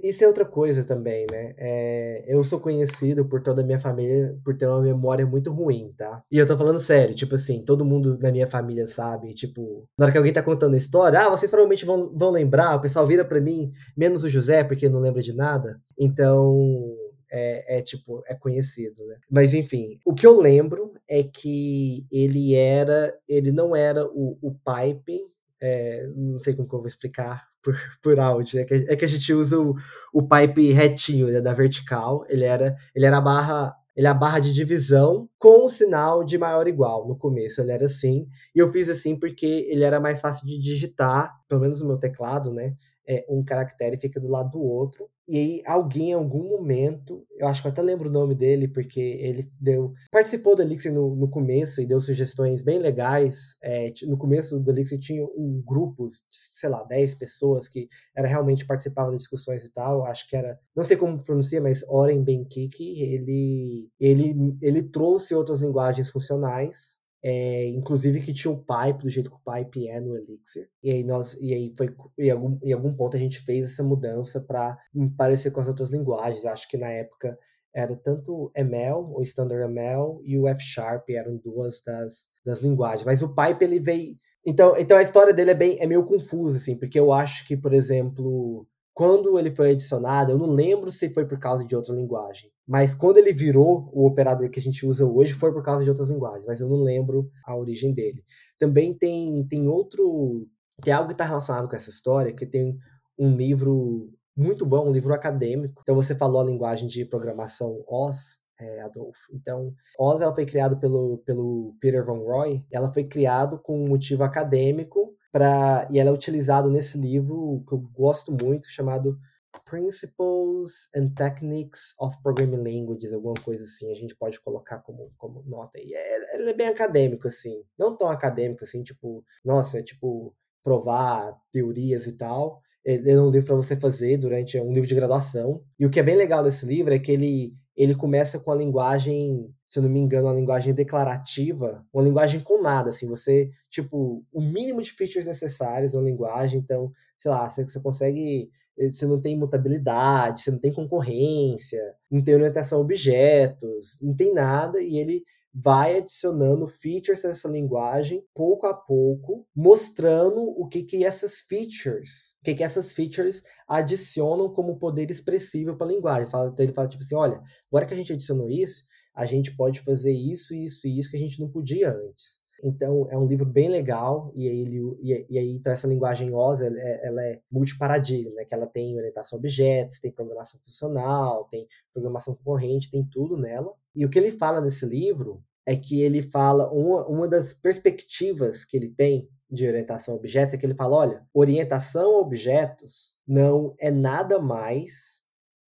isso 0.04 0.26
é 0.26 0.28
outra 0.28 0.44
coisa 0.44 0.84
também, 0.84 1.26
né? 1.32 1.54
É, 1.58 2.26
eu 2.28 2.44
sou 2.44 2.60
conhecido 2.60 3.24
por 3.26 3.42
toda 3.42 3.62
a 3.62 3.66
minha 3.66 3.80
família 3.80 4.38
por 4.44 4.58
ter 4.58 4.68
uma 4.68 4.82
memória 4.82 5.26
muito 5.26 5.52
ruim, 5.54 5.94
tá? 5.96 6.22
E 6.30 6.38
eu 6.38 6.46
tô 6.46 6.58
falando 6.58 6.80
sério, 6.80 7.16
tipo 7.16 7.36
assim, 7.36 7.64
todo 7.64 7.86
mundo 7.86 8.20
na 8.20 8.30
minha 8.30 8.46
família 8.46 8.86
sabe, 8.86 9.34
tipo, 9.34 9.88
na 9.98 10.06
hora 10.06 10.12
que 10.12 10.18
alguém 10.18 10.34
tá 10.34 10.44
contando 10.44 10.74
a 10.74 10.78
história, 10.78 11.20
ah, 11.22 11.30
vocês 11.30 11.50
provavelmente 11.50 11.86
vão, 11.86 12.14
vão 12.14 12.30
lembrar, 12.30 12.76
o 12.76 12.82
pessoal 12.82 13.08
vira 13.08 13.24
para 13.24 13.39
mim, 13.39 13.72
menos 13.96 14.26
o 14.26 14.30
José, 14.30 14.62
porque 14.62 14.89
não 14.89 15.00
lembra 15.00 15.22
de 15.22 15.34
nada. 15.34 15.80
Então, 15.98 16.94
é, 17.32 17.78
é, 17.78 17.82
tipo, 17.82 18.22
é 18.28 18.36
conhecido, 18.36 19.06
né? 19.08 19.16
Mas 19.30 19.54
enfim, 19.54 19.98
o 20.06 20.14
que 20.14 20.28
eu 20.28 20.39
lembro 20.42 20.92
é 21.10 21.24
que 21.24 22.06
ele 22.12 22.54
era, 22.54 23.18
ele 23.30 23.54
não 23.54 23.74
era 23.74 24.06
o, 24.06 24.38
o 24.42 24.52
pipe 24.52 25.32
é, 25.62 26.07
não 26.16 26.38
sei 26.38 26.53
como 26.55 26.68
que 26.68 26.76
eu 26.76 26.80
vou 26.80 26.88
explicar 26.88 27.47
por, 27.62 27.78
por 28.01 28.20
áudio, 28.20 28.59
é 28.59 28.66
que, 28.66 28.74
é 28.74 28.95
que 28.95 29.05
a 29.05 29.07
gente 29.07 29.32
usa 29.34 29.59
o, 29.59 29.76
o 30.14 30.28
pipe 30.28 30.72
retinho, 30.72 31.28
né, 31.28 31.41
da 31.41 31.53
vertical, 31.53 32.26
ele 32.28 32.43
era, 32.43 32.76
ele 32.95 33.05
era 33.05 33.18
a 33.18 33.22
barra 33.22 33.76
ele 33.95 34.07
é 34.07 34.09
a 34.09 34.14
barra 34.14 34.39
de 34.39 34.53
divisão 34.53 35.30
com 35.38 35.66
o 35.66 35.70
sinal 35.70 36.24
de 36.24 36.38
maior 36.38 36.68
igual. 36.68 37.07
No 37.07 37.18
começo 37.18 37.62
ele 37.62 37.72
era 37.72 37.86
assim, 37.86 38.26
e 38.55 38.59
eu 38.59 38.72
fiz 38.72 38.89
assim 38.89 39.20
porque 39.20 39.68
ele 39.70 39.84
era 39.84 39.99
mais 39.99 40.22
fácil 40.22 40.47
de 40.47 40.57
digitar, 40.59 41.32
pelo 41.47 41.62
menos 41.62 41.82
no 41.82 41.89
meu 41.89 41.99
teclado, 41.99 42.53
né? 42.53 42.76
É, 43.05 43.26
um 43.30 43.43
caractere 43.43 43.99
fica 43.99 44.20
do 44.20 44.30
lado 44.30 44.51
do 44.51 44.62
outro, 44.62 45.09
e 45.28 45.38
aí 45.38 45.64
alguém 45.66 46.10
em 46.10 46.14
algum 46.14 46.50
momento, 46.50 47.26
eu 47.38 47.48
acho 47.48 47.62
que 47.62 47.68
eu 47.68 47.72
até 47.72 47.82
lembro 47.82 48.10
o 48.10 48.12
nome 48.12 48.36
dele, 48.36 48.68
porque 48.68 49.00
ele 49.00 49.50
deu. 49.60 49.94
Participou 50.12 50.56
do 50.56 50.62
Elixir 50.62 50.94
no, 50.94 51.16
no 51.16 51.30
começo 51.30 51.82
e 51.82 51.86
deu 51.86 52.00
sugestões 52.00 52.64
bem 52.64 52.80
legais. 52.80 53.56
É, 53.62 53.92
no 54.04 54.18
começo 54.18 54.60
do 54.60 54.72
Elixir 54.72 55.00
tinha 55.00 55.24
um 55.24 55.62
grupo, 55.66 56.08
sei 56.30 56.70
lá, 56.70 56.84
10 56.84 57.16
pessoas 57.16 57.68
que 57.68 57.88
era 58.16 58.28
realmente 58.28 58.66
participavam 58.66 59.12
das 59.12 59.22
discussões 59.22 59.64
e 59.64 59.72
tal. 59.72 60.06
Acho 60.06 60.28
que 60.28 60.36
era. 60.36 60.60
Não 60.76 60.84
sei 60.84 60.98
como 60.98 61.24
pronuncia, 61.24 61.62
mas 61.62 61.84
Oren 61.88 62.24
Benkiki, 62.24 63.02
ele, 63.02 63.90
ele, 64.00 64.58
ele 64.62 64.84
trouxe 64.84 65.36
outras 65.36 65.62
linguagens 65.62 66.10
funcionais 66.10 67.01
é, 67.24 67.68
inclusive 67.68 68.22
que 68.22 68.34
tinha 68.34 68.52
o 68.52 68.58
pipe 68.58 69.04
do 69.04 69.10
jeito 69.10 69.30
que 69.30 69.36
o 69.36 69.54
pipe 69.54 69.88
é 69.88 70.00
no 70.00 70.16
Elixir. 70.16 70.70
E 70.84 70.92
aí 70.92 71.04
nós 71.04 71.38
e 71.40 71.54
aí 71.54 71.74
foi 71.76 71.96
em 72.18 72.32
algum, 72.32 72.58
em 72.64 72.74
algum 72.74 72.94
ponto 72.94 73.16
a 73.16 73.20
gente 73.20 73.40
fez 73.40 73.66
essa 73.66 73.84
mudança 73.84 74.42
para 74.42 74.78
parecer 75.18 75.52
com 75.52 75.62
as 75.62 75.68
outras 75.68 75.92
linguagens. 75.92 76.46
Acho 76.46 76.68
que 76.68 76.78
na 76.78 76.90
época 76.90 77.38
era 77.74 77.96
tanto 77.96 78.52
ML, 78.56 79.14
o 79.14 79.22
Standard 79.22 79.64
ML 79.72 80.20
e 80.24 80.38
o 80.38 80.48
F 80.48 80.62
Sharp 80.62 81.10
eram 81.10 81.38
duas 81.38 81.82
das, 81.86 82.28
das 82.46 82.62
linguagens. 82.62 83.06
Mas 83.06 83.22
o 83.22 83.34
pipe 83.34 83.64
ele 83.64 83.80
veio 83.80 84.18
então, 84.46 84.76
então 84.78 84.98
a 84.98 85.04
história 85.04 85.34
dele 85.34 85.52
é 85.52 85.56
bem 85.56 85.78
é 85.80 85.86
meio 85.86 86.04
confusa 86.04 86.58
assim, 86.58 86.76
porque 86.76 87.00
eu 87.00 87.12
acho 87.12 87.46
que, 87.46 87.56
por 87.56 87.74
exemplo, 87.74 88.68
quando 89.02 89.39
ele 89.39 89.49
foi 89.49 89.72
adicionado, 89.72 90.32
eu 90.32 90.38
não 90.38 90.45
lembro 90.45 90.91
se 90.91 91.12
foi 91.12 91.26
por 91.26 91.39
causa 91.39 91.66
de 91.66 91.76
outra 91.76 91.91
linguagem, 91.91 92.52
mas 92.68 92.93
quando 92.93 93.18
ele 93.18 93.34
virou 93.34 93.89
o 93.91 94.06
operador 94.06 94.47
que 94.52 94.60
a 94.60 94.62
gente 94.62 94.86
usa 94.86 95.04
hoje, 95.04 95.34
foi 95.34 95.52
por 95.52 95.64
causa 95.64 95.84
de 95.84 95.89
outras 95.89 96.12
linguagens, 96.12 96.45
mas 96.45 96.62
eu 96.62 96.70
não 96.70 96.84
lembro 96.84 97.28
a 97.47 97.58
origem 97.58 97.95
dele. 97.95 98.24
Também 98.60 98.95
tem, 98.95 99.43
tem 99.49 99.68
outro. 99.68 100.47
Tem 100.84 100.93
algo 100.93 101.08
que 101.08 101.16
está 101.16 101.26
relacionado 101.26 101.68
com 101.68 101.76
essa 101.76 101.89
história, 101.89 102.32
que 102.32 102.45
tem 102.45 102.78
um 103.18 103.36
livro 103.36 104.08
muito 104.38 104.68
bom, 104.68 104.89
um 104.89 104.93
livro 104.93 105.16
acadêmico. 105.16 105.82
Então 105.82 105.95
você 105.95 106.14
falou 106.14 106.39
a 106.39 106.45
linguagem 106.45 106.88
de 106.88 107.04
programação 107.04 107.84
OS, 107.88 108.39
é, 108.60 108.82
Adolfo. 108.82 109.18
Então, 109.34 109.74
OS 109.97 110.22
ela 110.22 110.36
foi 110.36 110.45
criado 110.45 110.80
pelo, 110.80 111.24
pelo 111.26 111.76
Peter 111.82 112.06
Van 112.06 112.20
Roy. 112.20 112.64
Ela 112.72 112.93
foi 112.93 113.06
criado 113.06 113.58
com 113.64 113.84
um 113.84 113.88
motivo 113.88 114.22
acadêmico 114.22 115.12
para 115.32 115.88
e 115.90 116.00
ela 116.00 116.10
é 116.10 116.14
utilizado 116.14 116.70
nesse 116.70 116.98
livro 116.98 117.64
que 117.68 117.74
eu 117.74 117.80
gosto 117.80 118.32
muito 118.32 118.70
chamado 118.70 119.18
Principles 119.66 120.90
and 120.96 121.10
Techniques 121.10 121.94
of 122.00 122.22
Programming 122.22 122.64
Languages, 122.64 123.14
alguma 123.14 123.36
coisa 123.36 123.64
assim, 123.64 123.92
a 123.92 123.96
gente 123.96 124.16
pode 124.16 124.40
colocar 124.42 124.80
como, 124.80 125.12
como 125.18 125.44
nota 125.44 125.78
aí. 125.78 125.94
É, 125.94 126.36
ele 126.36 126.50
é 126.50 126.54
bem 126.54 126.68
acadêmico, 126.68 127.28
assim, 127.28 127.64
não 127.78 127.96
tão 127.96 128.10
acadêmico 128.10 128.64
assim, 128.64 128.84
tipo, 128.84 129.24
nossa, 129.44 129.80
é 129.80 129.84
tipo 129.84 130.36
provar 130.64 131.36
teorias 131.52 132.06
e 132.08 132.14
tal. 132.14 132.62
Ele 132.84 133.12
é 133.12 133.22
um 133.22 133.30
livro 133.30 133.48
para 133.48 133.56
você 133.56 133.80
fazer 133.80 134.18
durante 134.18 134.58
é 134.58 134.62
um 134.62 134.72
livro 134.72 134.88
de 134.88 134.96
graduação. 134.96 135.64
E 135.80 135.86
o 135.86 135.90
que 135.90 136.00
é 136.00 136.04
bem 136.04 136.16
legal 136.16 136.44
desse 136.44 136.66
livro 136.66 136.94
é 136.94 137.00
que 137.00 137.12
ele 137.12 137.56
ele 137.82 137.96
começa 137.96 138.40
com 138.40 138.52
a 138.52 138.56
linguagem, 138.56 139.52
se 139.68 139.80
eu 139.80 139.84
não 139.84 139.90
me 139.90 140.00
engano, 140.00 140.28
a 140.28 140.34
linguagem 140.36 140.72
declarativa, 140.74 141.84
uma 141.92 142.04
linguagem 142.04 142.40
com 142.42 142.62
nada, 142.62 142.90
assim, 142.90 143.08
você, 143.08 143.50
tipo, 143.72 144.24
o 144.32 144.40
mínimo 144.40 144.84
de 144.84 144.92
features 144.92 145.26
necessárias 145.26 145.94
na 145.94 146.02
linguagem, 146.02 146.60
então, 146.60 146.92
sei 147.18 147.32
lá, 147.32 147.50
você, 147.50 147.64
você 147.64 147.80
consegue, 147.80 148.52
eh, 148.78 148.92
você 148.92 149.08
não 149.08 149.20
tem 149.20 149.36
mutabilidade, 149.36 150.42
você 150.42 150.52
não 150.52 150.60
tem 150.60 150.72
concorrência, 150.72 151.82
não 152.10 152.24
tem 152.24 152.36
orientação 152.36 152.78
a 152.78 152.82
objetos, 152.82 153.98
não 154.00 154.16
tem 154.16 154.32
nada, 154.32 154.80
e 154.80 154.98
ele 154.98 155.24
vai 155.54 155.97
adicionando 155.97 156.68
features 156.68 157.24
nessa 157.24 157.47
linguagem 157.47 158.24
pouco 158.34 158.66
a 158.68 158.74
pouco, 158.74 159.45
mostrando 159.56 160.41
o 160.41 160.68
que 160.68 160.84
que 160.84 161.04
essas 161.04 161.41
features, 161.41 162.38
o 162.39 162.43
que 162.45 162.56
que 162.56 162.64
essas 162.64 162.93
features 162.93 163.43
adicionam 163.68 164.52
como 164.54 164.78
poder 164.78 165.12
expressivo 165.12 165.76
para 165.76 165.88
a 165.88 165.91
linguagem. 165.91 166.28
Então 166.28 166.54
ele 166.60 166.74
fala 166.74 166.88
tipo 166.88 167.04
assim, 167.04 167.16
olha, 167.16 167.41
agora 167.68 167.86
que 167.86 167.93
a 167.93 167.97
gente 167.97 168.14
adicionou 168.14 168.49
isso, 168.49 168.86
a 169.14 169.26
gente 169.26 169.56
pode 169.56 169.82
fazer 169.82 170.14
isso, 170.14 170.56
isso 170.56 170.88
e 170.88 170.97
isso 170.97 171.10
que 171.10 171.18
a 171.18 171.20
gente 171.20 171.39
não 171.41 171.49
podia 171.49 171.89
antes. 171.89 172.41
Então, 172.64 173.08
é 173.10 173.18
um 173.18 173.26
livro 173.26 173.45
bem 173.45 173.70
legal, 173.70 174.32
e 174.36 174.47
aí, 174.47 174.62
ele, 174.62 174.80
e, 175.02 175.38
aí 175.38 175.49
então, 175.49 175.74
essa 175.74 175.88
linguagem 175.88 176.32
OS 176.32 176.62
ela 176.62 176.80
é, 176.80 177.08
ela 177.08 177.24
é 177.24 177.41
multiparadigma, 177.52 178.36
né? 178.36 178.45
que 178.45 178.54
ela 178.54 178.68
tem 178.68 178.95
orientação 178.95 179.38
a 179.38 179.39
objetos, 179.39 179.99
tem 179.99 180.12
programação 180.12 180.60
funcional, 180.62 181.45
tem 181.45 181.68
programação 181.91 182.36
concorrente, 182.36 182.91
tem 182.91 183.04
tudo 183.04 183.36
nela. 183.36 183.74
E 183.96 184.06
o 184.06 184.10
que 184.10 184.18
ele 184.18 184.32
fala 184.32 184.62
nesse 184.62 184.86
livro 184.86 185.44
é 185.66 185.76
que 185.76 186.02
ele 186.02 186.22
fala, 186.22 186.72
uma, 186.72 187.06
uma 187.08 187.28
das 187.28 187.54
perspectivas 187.54 188.66
que 188.66 188.76
ele 188.78 188.89
tem 188.89 189.30
de 189.50 189.68
orientação 189.68 190.14
a 190.14 190.18
objetos 190.18 190.54
é 190.54 190.58
que 190.58 190.66
ele 190.66 190.76
fala, 190.76 190.98
olha, 190.98 191.28
orientação 191.34 192.16
a 192.16 192.20
objetos 192.20 193.18
não 193.28 193.76
é 193.80 193.92
nada 193.92 194.39
mais 194.39 195.22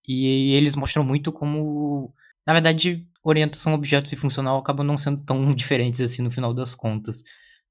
E 0.06 0.54
eles 0.54 0.74
mostram 0.74 1.04
muito 1.04 1.30
como. 1.32 2.14
Na 2.46 2.54
verdade, 2.54 3.06
orientação 3.22 3.72
a 3.72 3.74
objetos 3.74 4.12
e 4.12 4.16
funcional 4.16 4.58
acabam 4.58 4.86
não 4.86 4.96
sendo 4.96 5.22
tão 5.24 5.52
diferentes 5.54 6.00
assim 6.00 6.22
no 6.22 6.30
final 6.30 6.54
das 6.54 6.74
contas. 6.74 7.22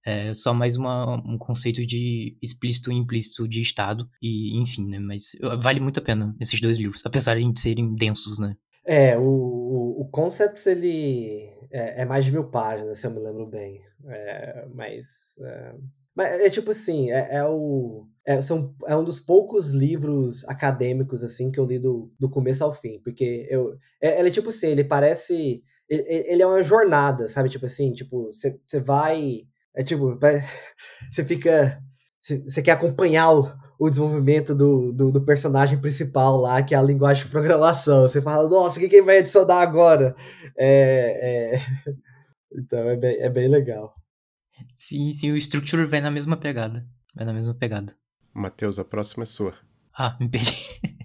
É 0.06 0.34
só 0.34 0.54
mais 0.54 0.78
uma, 0.78 1.16
um 1.26 1.38
conceito 1.38 1.86
de 1.86 2.38
explícito 2.42 2.92
e 2.92 2.96
implícito 2.96 3.48
de 3.48 3.62
Estado, 3.62 4.10
e 4.22 4.58
enfim, 4.58 4.88
né? 4.88 5.00
Mas 5.00 5.36
vale 5.62 5.82
muito 5.82 6.00
a 6.00 6.04
pena 6.04 6.34
esses 6.40 6.62
dois 6.62 6.78
livros, 6.78 7.02
apesar 7.06 7.38
de 7.38 7.60
serem 7.60 7.94
densos, 7.94 8.40
né? 8.40 8.56
É, 8.86 9.18
o, 9.18 9.22
o, 9.22 10.02
o 10.02 10.10
Concepts, 10.10 10.66
ele 10.66 11.50
é, 11.70 12.04
é, 12.04 12.06
mais 12.06 12.24
de 12.24 12.32
mil 12.32 12.46
páginas, 12.46 13.00
se 13.00 13.06
eu 13.06 13.12
me 13.12 13.20
lembro 13.20 13.46
bem. 13.46 13.82
É, 14.06 14.66
mas, 14.74 15.36
é, 15.42 15.74
mas 16.16 16.40
é 16.40 16.50
tipo 16.50 16.72
assim, 16.72 17.12
é, 17.12 17.36
é 17.36 17.44
o, 17.46 18.08
é, 18.26 18.40
são, 18.40 18.74
é 18.86 18.96
um 18.96 19.04
dos 19.04 19.20
poucos 19.20 19.72
livros 19.72 20.46
acadêmicos, 20.46 21.22
assim, 21.22 21.52
que 21.52 21.60
eu 21.60 21.66
li 21.66 21.80
do, 21.80 22.10
do 22.18 22.30
começo 22.30 22.64
ao 22.64 22.74
fim. 22.74 23.02
Porque 23.04 23.46
eu, 23.50 23.78
é, 24.02 24.20
ele 24.20 24.30
é 24.30 24.32
tipo 24.32 24.48
assim, 24.50 24.68
ele 24.68 24.86
parece... 24.86 25.62
Ele, 25.90 26.04
ele 26.08 26.42
é 26.42 26.48
uma 26.48 26.64
jornada, 26.64 27.28
sabe? 27.28 27.50
Tipo 27.50 27.66
assim, 27.66 27.92
tipo, 27.92 28.30
você 28.32 28.80
vai 28.80 29.42
é 29.78 29.84
tipo, 29.84 30.18
você 31.10 31.24
fica. 31.24 31.80
Você 32.20 32.62
quer 32.62 32.72
acompanhar 32.72 33.32
o, 33.32 33.48
o 33.80 33.90
desenvolvimento 33.90 34.54
do, 34.54 34.92
do, 34.92 35.12
do, 35.14 35.24
personagem 35.24 35.80
principal 35.80 36.36
lá, 36.36 36.62
que 36.62 36.76
é 36.76 36.78
a 36.78 36.82
linguagem 36.82 37.24
de 37.24 37.32
programação. 37.32 38.02
Você 38.02 38.22
fala, 38.22 38.50
nossa, 38.50 38.78
o 38.78 38.82
que, 38.82 38.90
que 38.90 38.98
ele 38.98 39.06
vai 39.06 39.20
adicionar 39.20 39.62
agora? 39.62 40.16
É, 40.58 41.54
é... 41.54 41.92
Então 42.60 42.80
é 42.80 42.98
bem, 42.98 43.18
é 43.20 43.30
bem 43.30 43.48
legal. 43.48 43.94
Sim, 44.74 45.12
sim, 45.12 45.32
o 45.32 45.38
Structure 45.38 45.86
vai 45.86 46.02
na 46.02 46.10
mesma 46.10 46.36
pegada. 46.36 46.88
Vai 47.14 47.26
na 47.26 47.34
mesma 47.34 47.54
pegada. 47.54 47.94
Matheus, 48.34 48.80
a 48.80 48.86
próxima 48.86 49.24
é 49.24 49.26
sua. 49.26 49.54
Ah, 49.94 50.18
me 50.20 50.28
perdi. 50.28 50.56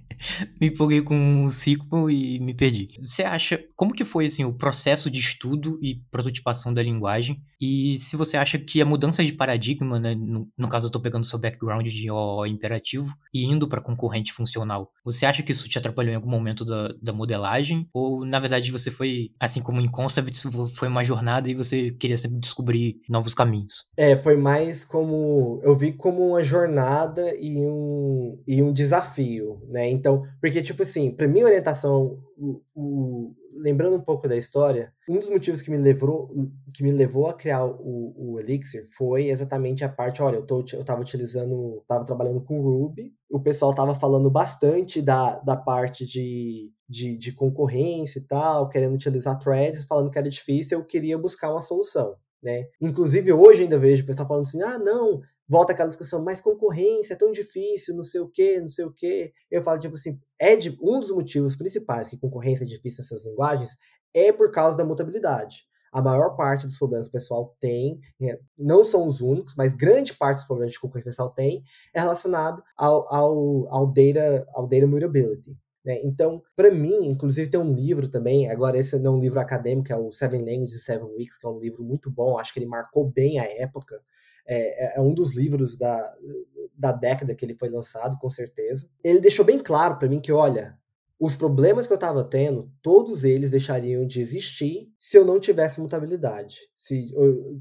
me 0.61 0.69
empolguei 0.69 1.03
com 1.03 1.45
o 1.45 1.51
ciclo 1.51 2.11
e 2.11 2.39
me 2.41 2.55
perdi. 2.55 2.89
Você 3.01 3.23
acha, 3.23 3.63
como 3.77 3.93
que 3.93 4.05
foi 4.05 4.27
assim 4.27 4.45
o 4.45 4.55
processo 4.55 5.11
de 5.11 5.21
estudo 5.21 5.79
e 5.83 5.97
prototipação 6.11 6.73
da 6.73 6.83
linguagem 6.83 7.43
E 7.63 7.97
se 7.97 8.17
você 8.17 8.37
acha 8.37 8.59
que 8.59 8.83
a 8.83 8.85
mudança 8.85 9.25
de 9.25 9.33
paradigma, 9.33 10.01
né, 10.01 10.17
no, 10.17 10.49
no 10.59 10.69
caso 10.69 10.87
eu 10.87 10.89
estou 10.89 11.01
pegando 11.01 11.25
seu 11.25 11.39
background 11.39 11.87
de 11.87 12.11
O 12.11 12.45
imperativo 12.45 13.15
e 13.33 13.45
indo 13.45 13.69
para 13.69 13.81
concorrente 13.81 14.33
funcional, 14.33 14.91
você 15.05 15.25
acha 15.25 15.45
que 15.45 15.53
isso 15.53 15.69
te 15.69 15.79
atrapalhou 15.79 16.13
em 16.13 16.17
algum 16.17 16.29
momento 16.29 16.65
da, 16.65 16.89
da 17.01 17.13
modelagem? 17.13 17.89
Ou 17.95 18.27
na 18.27 18.41
verdade 18.41 18.73
você 18.73 18.91
foi, 18.91 19.31
assim 19.39 19.63
como 19.63 19.81
em 19.81 19.89
Concept, 19.89 20.49
foi 20.75 20.89
uma 20.89 21.05
jornada 21.05 21.49
e 21.49 21.55
você 21.55 21.93
queria 21.93 22.17
sempre 22.17 22.41
descobrir 22.41 22.97
novos 23.09 23.33
caminhos? 23.33 23.85
É, 23.97 24.21
foi 24.21 24.37
mais 24.37 24.85
como. 24.85 25.61
Eu 25.63 25.77
vi 25.77 25.93
como 25.93 26.31
uma 26.31 26.43
jornada 26.43 27.33
e 27.37 27.65
um, 27.65 28.43
e 28.45 28.61
um 28.61 28.73
desafio, 28.73 29.61
né? 29.69 29.89
Então, 29.89 30.25
porque, 30.41 30.63
tipo 30.63 30.83
assim, 30.83 31.13
para 31.13 31.29
minha 31.29 31.45
orientação, 31.45 32.19
o, 32.37 32.61
o 32.75 33.35
lembrando 33.63 33.97
um 33.97 34.01
pouco 34.01 34.27
da 34.27 34.37
história, 34.37 34.93
um 35.09 35.19
dos 35.19 35.31
motivos 35.31 35.63
que 35.63 35.71
me 35.71 35.77
levou, 35.77 36.31
que 36.75 36.83
me 36.83 36.91
levou 36.91 37.29
a 37.29 37.35
criar 37.35 37.65
o, 37.65 38.15
o 38.17 38.41
Elixir 38.41 38.89
foi 38.97 39.29
exatamente 39.29 39.85
a 39.85 39.89
parte, 39.89 40.21
olha, 40.21 40.37
eu, 40.37 40.47
tô, 40.47 40.65
eu 40.73 40.85
tava 40.85 41.01
utilizando, 41.01 41.83
tava 41.87 42.05
trabalhando 42.05 42.43
com 42.43 42.61
Ruby, 42.61 43.15
o 43.31 43.41
pessoal 43.41 43.75
tava 43.75 43.95
falando 43.95 44.31
bastante 44.31 45.01
da, 45.01 45.39
da 45.39 45.57
parte 45.57 46.05
de, 46.05 46.73
de, 46.89 47.17
de 47.17 47.33
concorrência 47.33 48.19
e 48.19 48.23
tal, 48.23 48.69
querendo 48.69 48.95
utilizar 48.95 49.39
threads, 49.39 49.85
falando 49.85 50.11
que 50.11 50.19
era 50.19 50.29
difícil, 50.29 50.79
eu 50.79 50.85
queria 50.85 51.17
buscar 51.17 51.53
uma 51.53 51.61
solução. 51.61 52.17
Né? 52.43 52.67
Inclusive, 52.81 53.33
hoje 53.33 53.63
ainda 53.63 53.79
vejo 53.79 54.03
o 54.03 54.07
pessoal 54.07 54.27
falando 54.27 54.43
assim: 54.43 54.61
ah, 54.63 54.77
não, 54.77 55.21
volta 55.49 55.73
aquela 55.73 55.89
discussão, 55.89 56.23
mas 56.23 56.41
concorrência 56.41 57.15
é 57.15 57.17
tão 57.17 57.31
difícil, 57.33 57.95
não 57.95 58.05
sei 58.05 58.21
o 58.21 58.29
quê, 58.29 58.61
não 58.61 58.69
sei 58.69 58.85
o 58.85 58.93
quê. 58.93 59.33
Eu 59.51 59.63
falo, 59.63 59.79
tipo 59.79 59.95
assim, 59.95 60.19
é 60.39 60.57
de, 60.57 60.77
um 60.81 60.99
dos 60.99 61.11
motivos 61.11 61.57
principais 61.57 62.09
que 62.09 62.19
concorrência 62.19 62.65
é 62.65 62.67
difícil 62.67 63.03
nessas 63.03 63.25
linguagens 63.25 63.77
é 64.15 64.33
por 64.33 64.51
causa 64.51 64.77
da 64.77 64.85
mutabilidade. 64.85 65.65
A 65.93 66.01
maior 66.01 66.37
parte 66.37 66.67
dos 66.67 66.79
problemas 66.79 67.07
que 67.07 67.11
o 67.11 67.21
pessoal 67.21 67.57
tem, 67.61 68.01
né, 68.19 68.39
não 68.57 68.83
são 68.83 69.07
os 69.07 69.21
únicos, 69.21 69.55
mas 69.57 69.75
grande 69.75 70.15
parte 70.15 70.37
dos 70.37 70.47
problemas 70.47 70.73
de 70.73 70.81
concorrência 70.81 71.11
pessoal 71.11 71.31
tem 71.31 71.63
é 71.95 72.01
relacionado 72.01 72.63
ao, 72.77 73.15
ao, 73.15 73.69
ao, 73.69 73.87
data, 73.93 74.47
ao 74.55 74.67
data 74.67 74.87
mutability. 74.87 75.55
Né? 75.85 76.01
Então, 76.05 76.43
para 76.57 76.71
mim, 76.71 77.09
inclusive 77.09 77.51
tem 77.51 77.61
um 77.61 77.73
livro 77.73 78.09
também, 78.09 78.49
agora 78.51 78.79
esse 78.79 78.99
não 78.99 79.15
é 79.15 79.17
um 79.17 79.21
livro 79.21 79.41
acadêmico, 79.41 79.93
é 79.93 79.97
o 79.97 80.11
Seven 80.11 80.41
Languages 80.41 80.77
in 80.77 80.79
Seven 80.79 81.09
Weeks, 81.17 81.39
que 81.39 81.47
é 81.47 81.51
um 81.51 81.59
livro 81.59 81.83
muito 81.83 82.11
bom, 82.11 82.39
acho 82.39 82.55
que 82.55 82.61
ele 82.61 82.67
marcou 82.67 83.11
bem 83.11 83.39
a 83.39 83.45
época, 83.45 84.01
é, 84.47 84.97
é, 84.99 85.01
um 85.01 85.15
dos 85.15 85.37
livros 85.37 85.77
da, 85.77 86.15
da 86.77 86.93
década 86.93 87.35
que 87.35 87.45
ele 87.45 87.55
foi 87.55 87.69
lançado, 87.69 88.19
com 88.19 88.31
certeza. 88.31 88.89
Ele 89.05 89.21
deixou 89.21 89.45
bem 89.45 89.59
claro 89.59 89.99
para 89.99 90.09
mim 90.09 90.21
que, 90.21 90.33
olha, 90.33 90.79
os 91.19 91.37
problemas 91.37 91.87
que 91.87 91.93
eu 91.93 91.97
estava 91.97 92.25
tendo, 92.25 92.71
todos 92.83 93.23
eles 93.23 93.53
deixariam 93.53 94.07
de 94.07 94.21
existir 94.21 94.91
se 94.99 95.17
eu 95.17 95.25
não 95.25 95.39
tivesse 95.39 95.81
mutabilidade. 95.81 96.57
Se 96.75 97.13
eu 97.15 97.61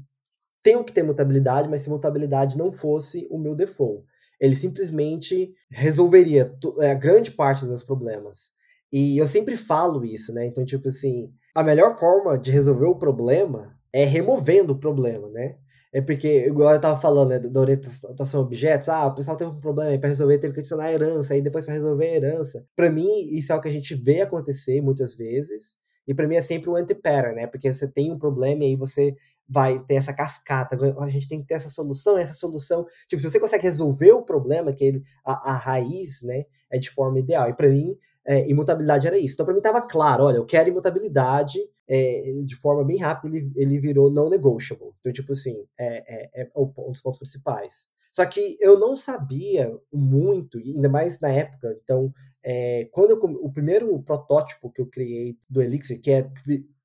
tenho 0.62 0.84
que 0.84 0.92
ter 0.92 1.02
mutabilidade, 1.02 1.68
mas 1.68 1.82
se 1.82 1.90
mutabilidade 1.90 2.58
não 2.58 2.72
fosse 2.72 3.26
o 3.30 3.38
meu 3.38 3.54
default, 3.54 4.04
ele 4.40 4.56
simplesmente 4.56 5.54
resolveria 5.70 6.52
a 6.80 6.86
é, 6.86 6.94
grande 6.96 7.30
parte 7.30 7.60
dos 7.60 7.68
meus 7.68 7.84
problemas. 7.84 8.50
E 8.92 9.16
eu 9.16 9.26
sempre 9.26 9.56
falo 9.56 10.04
isso, 10.04 10.32
né? 10.32 10.46
Então, 10.46 10.64
tipo 10.64 10.88
assim, 10.88 11.32
a 11.54 11.62
melhor 11.62 11.96
forma 11.96 12.36
de 12.36 12.50
resolver 12.50 12.86
o 12.86 12.98
problema 12.98 13.78
é 13.92 14.04
removendo 14.04 14.72
o 14.72 14.78
problema, 14.78 15.28
né? 15.30 15.56
É 15.94 16.00
porque, 16.00 16.46
igual 16.46 16.72
eu 16.72 16.80
tava 16.80 16.98
falando, 16.98 17.28
né, 17.30 17.38
da 17.38 17.60
orientação 17.60 18.40
a 18.40 18.42
objetos, 18.42 18.88
ah, 18.88 19.06
o 19.06 19.14
pessoal 19.14 19.36
teve 19.36 19.50
um 19.50 19.60
problema 19.60 19.90
aí 19.90 19.98
pra 19.98 20.08
resolver, 20.08 20.38
teve 20.38 20.54
que 20.54 20.60
adicionar 20.60 20.84
a 20.84 20.92
herança, 20.92 21.34
aí 21.34 21.42
depois 21.42 21.66
para 21.66 21.74
resolver 21.74 22.06
a 22.06 22.14
herança. 22.16 22.66
Para 22.74 22.90
mim, 22.90 23.06
isso 23.30 23.52
é 23.52 23.56
o 23.56 23.60
que 23.60 23.68
a 23.68 23.72
gente 23.72 23.94
vê 23.94 24.22
acontecer 24.22 24.80
muitas 24.80 25.14
vezes, 25.14 25.76
e 26.08 26.14
para 26.14 26.26
mim 26.26 26.36
é 26.36 26.40
sempre 26.40 26.70
um 26.70 26.76
anti-pattern, 26.76 27.36
né? 27.36 27.46
Porque 27.46 27.70
você 27.70 27.86
tem 27.86 28.10
um 28.10 28.18
problema 28.18 28.64
e 28.64 28.68
aí 28.68 28.76
você 28.76 29.14
vai 29.46 29.78
ter 29.80 29.96
essa 29.96 30.14
cascata, 30.14 30.78
a 30.98 31.08
gente 31.08 31.28
tem 31.28 31.42
que 31.42 31.46
ter 31.46 31.54
essa 31.54 31.68
solução, 31.68 32.16
essa 32.16 32.32
solução. 32.32 32.86
Tipo, 33.06 33.20
se 33.20 33.30
você 33.30 33.38
consegue 33.38 33.64
resolver 33.64 34.12
o 34.12 34.24
problema, 34.24 34.72
que 34.72 34.82
ele, 34.84 35.02
a, 35.26 35.52
a 35.52 35.56
raiz, 35.56 36.22
né, 36.22 36.44
é 36.70 36.78
de 36.78 36.90
forma 36.90 37.18
ideal. 37.18 37.50
E 37.50 37.54
para 37.54 37.68
mim, 37.68 37.94
é, 38.26 38.48
imutabilidade 38.48 39.06
era 39.06 39.18
isso. 39.18 39.34
Então, 39.34 39.44
para 39.44 39.52
mim, 39.54 39.60
estava 39.60 39.82
claro: 39.86 40.24
olha, 40.24 40.36
eu 40.38 40.46
quero 40.46 40.70
imutabilidade, 40.70 41.58
é, 41.88 42.42
de 42.44 42.56
forma 42.56 42.84
bem 42.84 42.98
rápida, 42.98 43.36
ele, 43.36 43.52
ele 43.54 43.78
virou 43.78 44.10
não 44.10 44.28
negotiable. 44.28 44.92
Então, 45.00 45.12
tipo 45.12 45.32
assim, 45.32 45.64
é, 45.78 46.40
é, 46.40 46.42
é 46.42 46.50
um 46.56 46.90
dos 46.90 47.00
pontos 47.00 47.18
principais. 47.18 47.88
Só 48.10 48.26
que 48.26 48.58
eu 48.60 48.78
não 48.78 48.94
sabia 48.94 49.74
muito, 49.90 50.58
ainda 50.58 50.88
mais 50.88 51.18
na 51.18 51.30
época. 51.30 51.74
Então, 51.82 52.12
é, 52.44 52.86
quando 52.92 53.10
eu, 53.10 53.18
o 53.42 53.50
primeiro 53.50 54.02
protótipo 54.02 54.70
que 54.70 54.82
eu 54.82 54.86
criei 54.86 55.36
do 55.48 55.62
Elixir, 55.62 55.98
que 55.98 56.10
é 56.10 56.30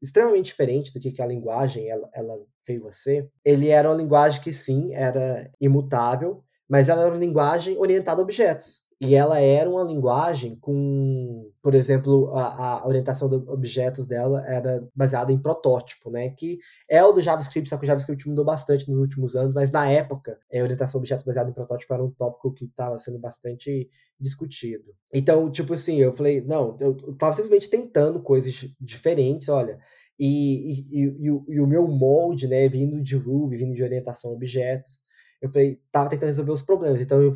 extremamente 0.02 0.46
diferente 0.46 0.94
do 0.94 1.00
que, 1.00 1.22
a 1.22 1.28
linguagem 1.28 1.90
ela, 1.90 2.10
ela 2.14 2.40
veio 2.66 2.88
a 2.88 2.94
ser, 2.94 3.30
ele 3.44 3.68
era 3.68 3.90
uma 3.90 3.98
linguagem 3.98 4.42
que 4.42 4.54
sim, 4.54 4.94
era 4.94 5.52
imutável, 5.60 6.44
mas 6.70 6.88
ela 6.88 7.02
era 7.04 7.12
uma 7.12 7.20
linguagem 7.20 7.78
orientada 7.78 8.22
a 8.22 8.24
objetos. 8.24 8.87
E 9.00 9.14
ela 9.14 9.40
era 9.40 9.70
uma 9.70 9.84
linguagem 9.84 10.56
com, 10.56 11.52
por 11.62 11.76
exemplo, 11.76 12.32
a, 12.34 12.82
a, 12.82 12.88
orientação 12.88 13.30
de 13.30 13.36
objetos 13.36 14.08
dela 14.08 14.44
era 14.48 14.88
baseada 14.96 15.32
em 15.32 15.38
protótipo, 15.38 16.10
né? 16.10 16.32
Que 16.32 16.58
é 16.90 17.04
o 17.04 17.12
do 17.12 17.22
JavaScript, 17.22 17.70
só 17.70 17.78
que 17.78 17.84
o 17.84 17.88
JavaScript 17.88 18.28
mudou 18.28 18.44
bastante 18.44 18.90
nos 18.90 19.00
últimos 19.00 19.36
anos, 19.36 19.54
mas 19.54 19.72
na 19.72 19.88
época 19.88 20.40
a 20.52 20.58
orientação 20.64 21.00
de 21.00 21.04
objetos 21.04 21.26
baseada 21.26 21.48
em 21.48 21.54
protótipo 21.54 21.94
era 21.94 22.04
um 22.04 22.10
tópico 22.10 22.52
que 22.52 22.66
estava 22.66 22.98
sendo 22.98 23.20
bastante 23.20 23.88
discutido. 24.20 24.86
Então, 25.14 25.52
tipo 25.52 25.74
assim, 25.74 25.98
eu 25.98 26.12
falei, 26.12 26.42
não, 26.42 26.76
eu, 26.80 26.98
eu 27.06 27.16
tava 27.16 27.36
simplesmente 27.36 27.70
tentando 27.70 28.20
coisas 28.24 28.52
diferentes, 28.80 29.48
olha. 29.48 29.78
E, 30.20 30.74
e, 30.74 31.04
e, 31.04 31.44
e, 31.50 31.62
o 31.62 31.68
meu 31.68 31.88
molde, 31.88 32.48
né, 32.48 32.68
vindo 32.68 33.00
de 33.00 33.16
Ruby, 33.16 33.58
vindo 33.58 33.76
de 33.76 33.84
orientação 33.84 34.32
a 34.32 34.34
objetos, 34.34 35.02
eu 35.40 35.52
falei, 35.52 35.80
tava 35.92 36.10
tentando 36.10 36.30
resolver 36.30 36.52
os 36.52 36.64
problemas. 36.64 37.00
Então, 37.00 37.22
eu, 37.22 37.32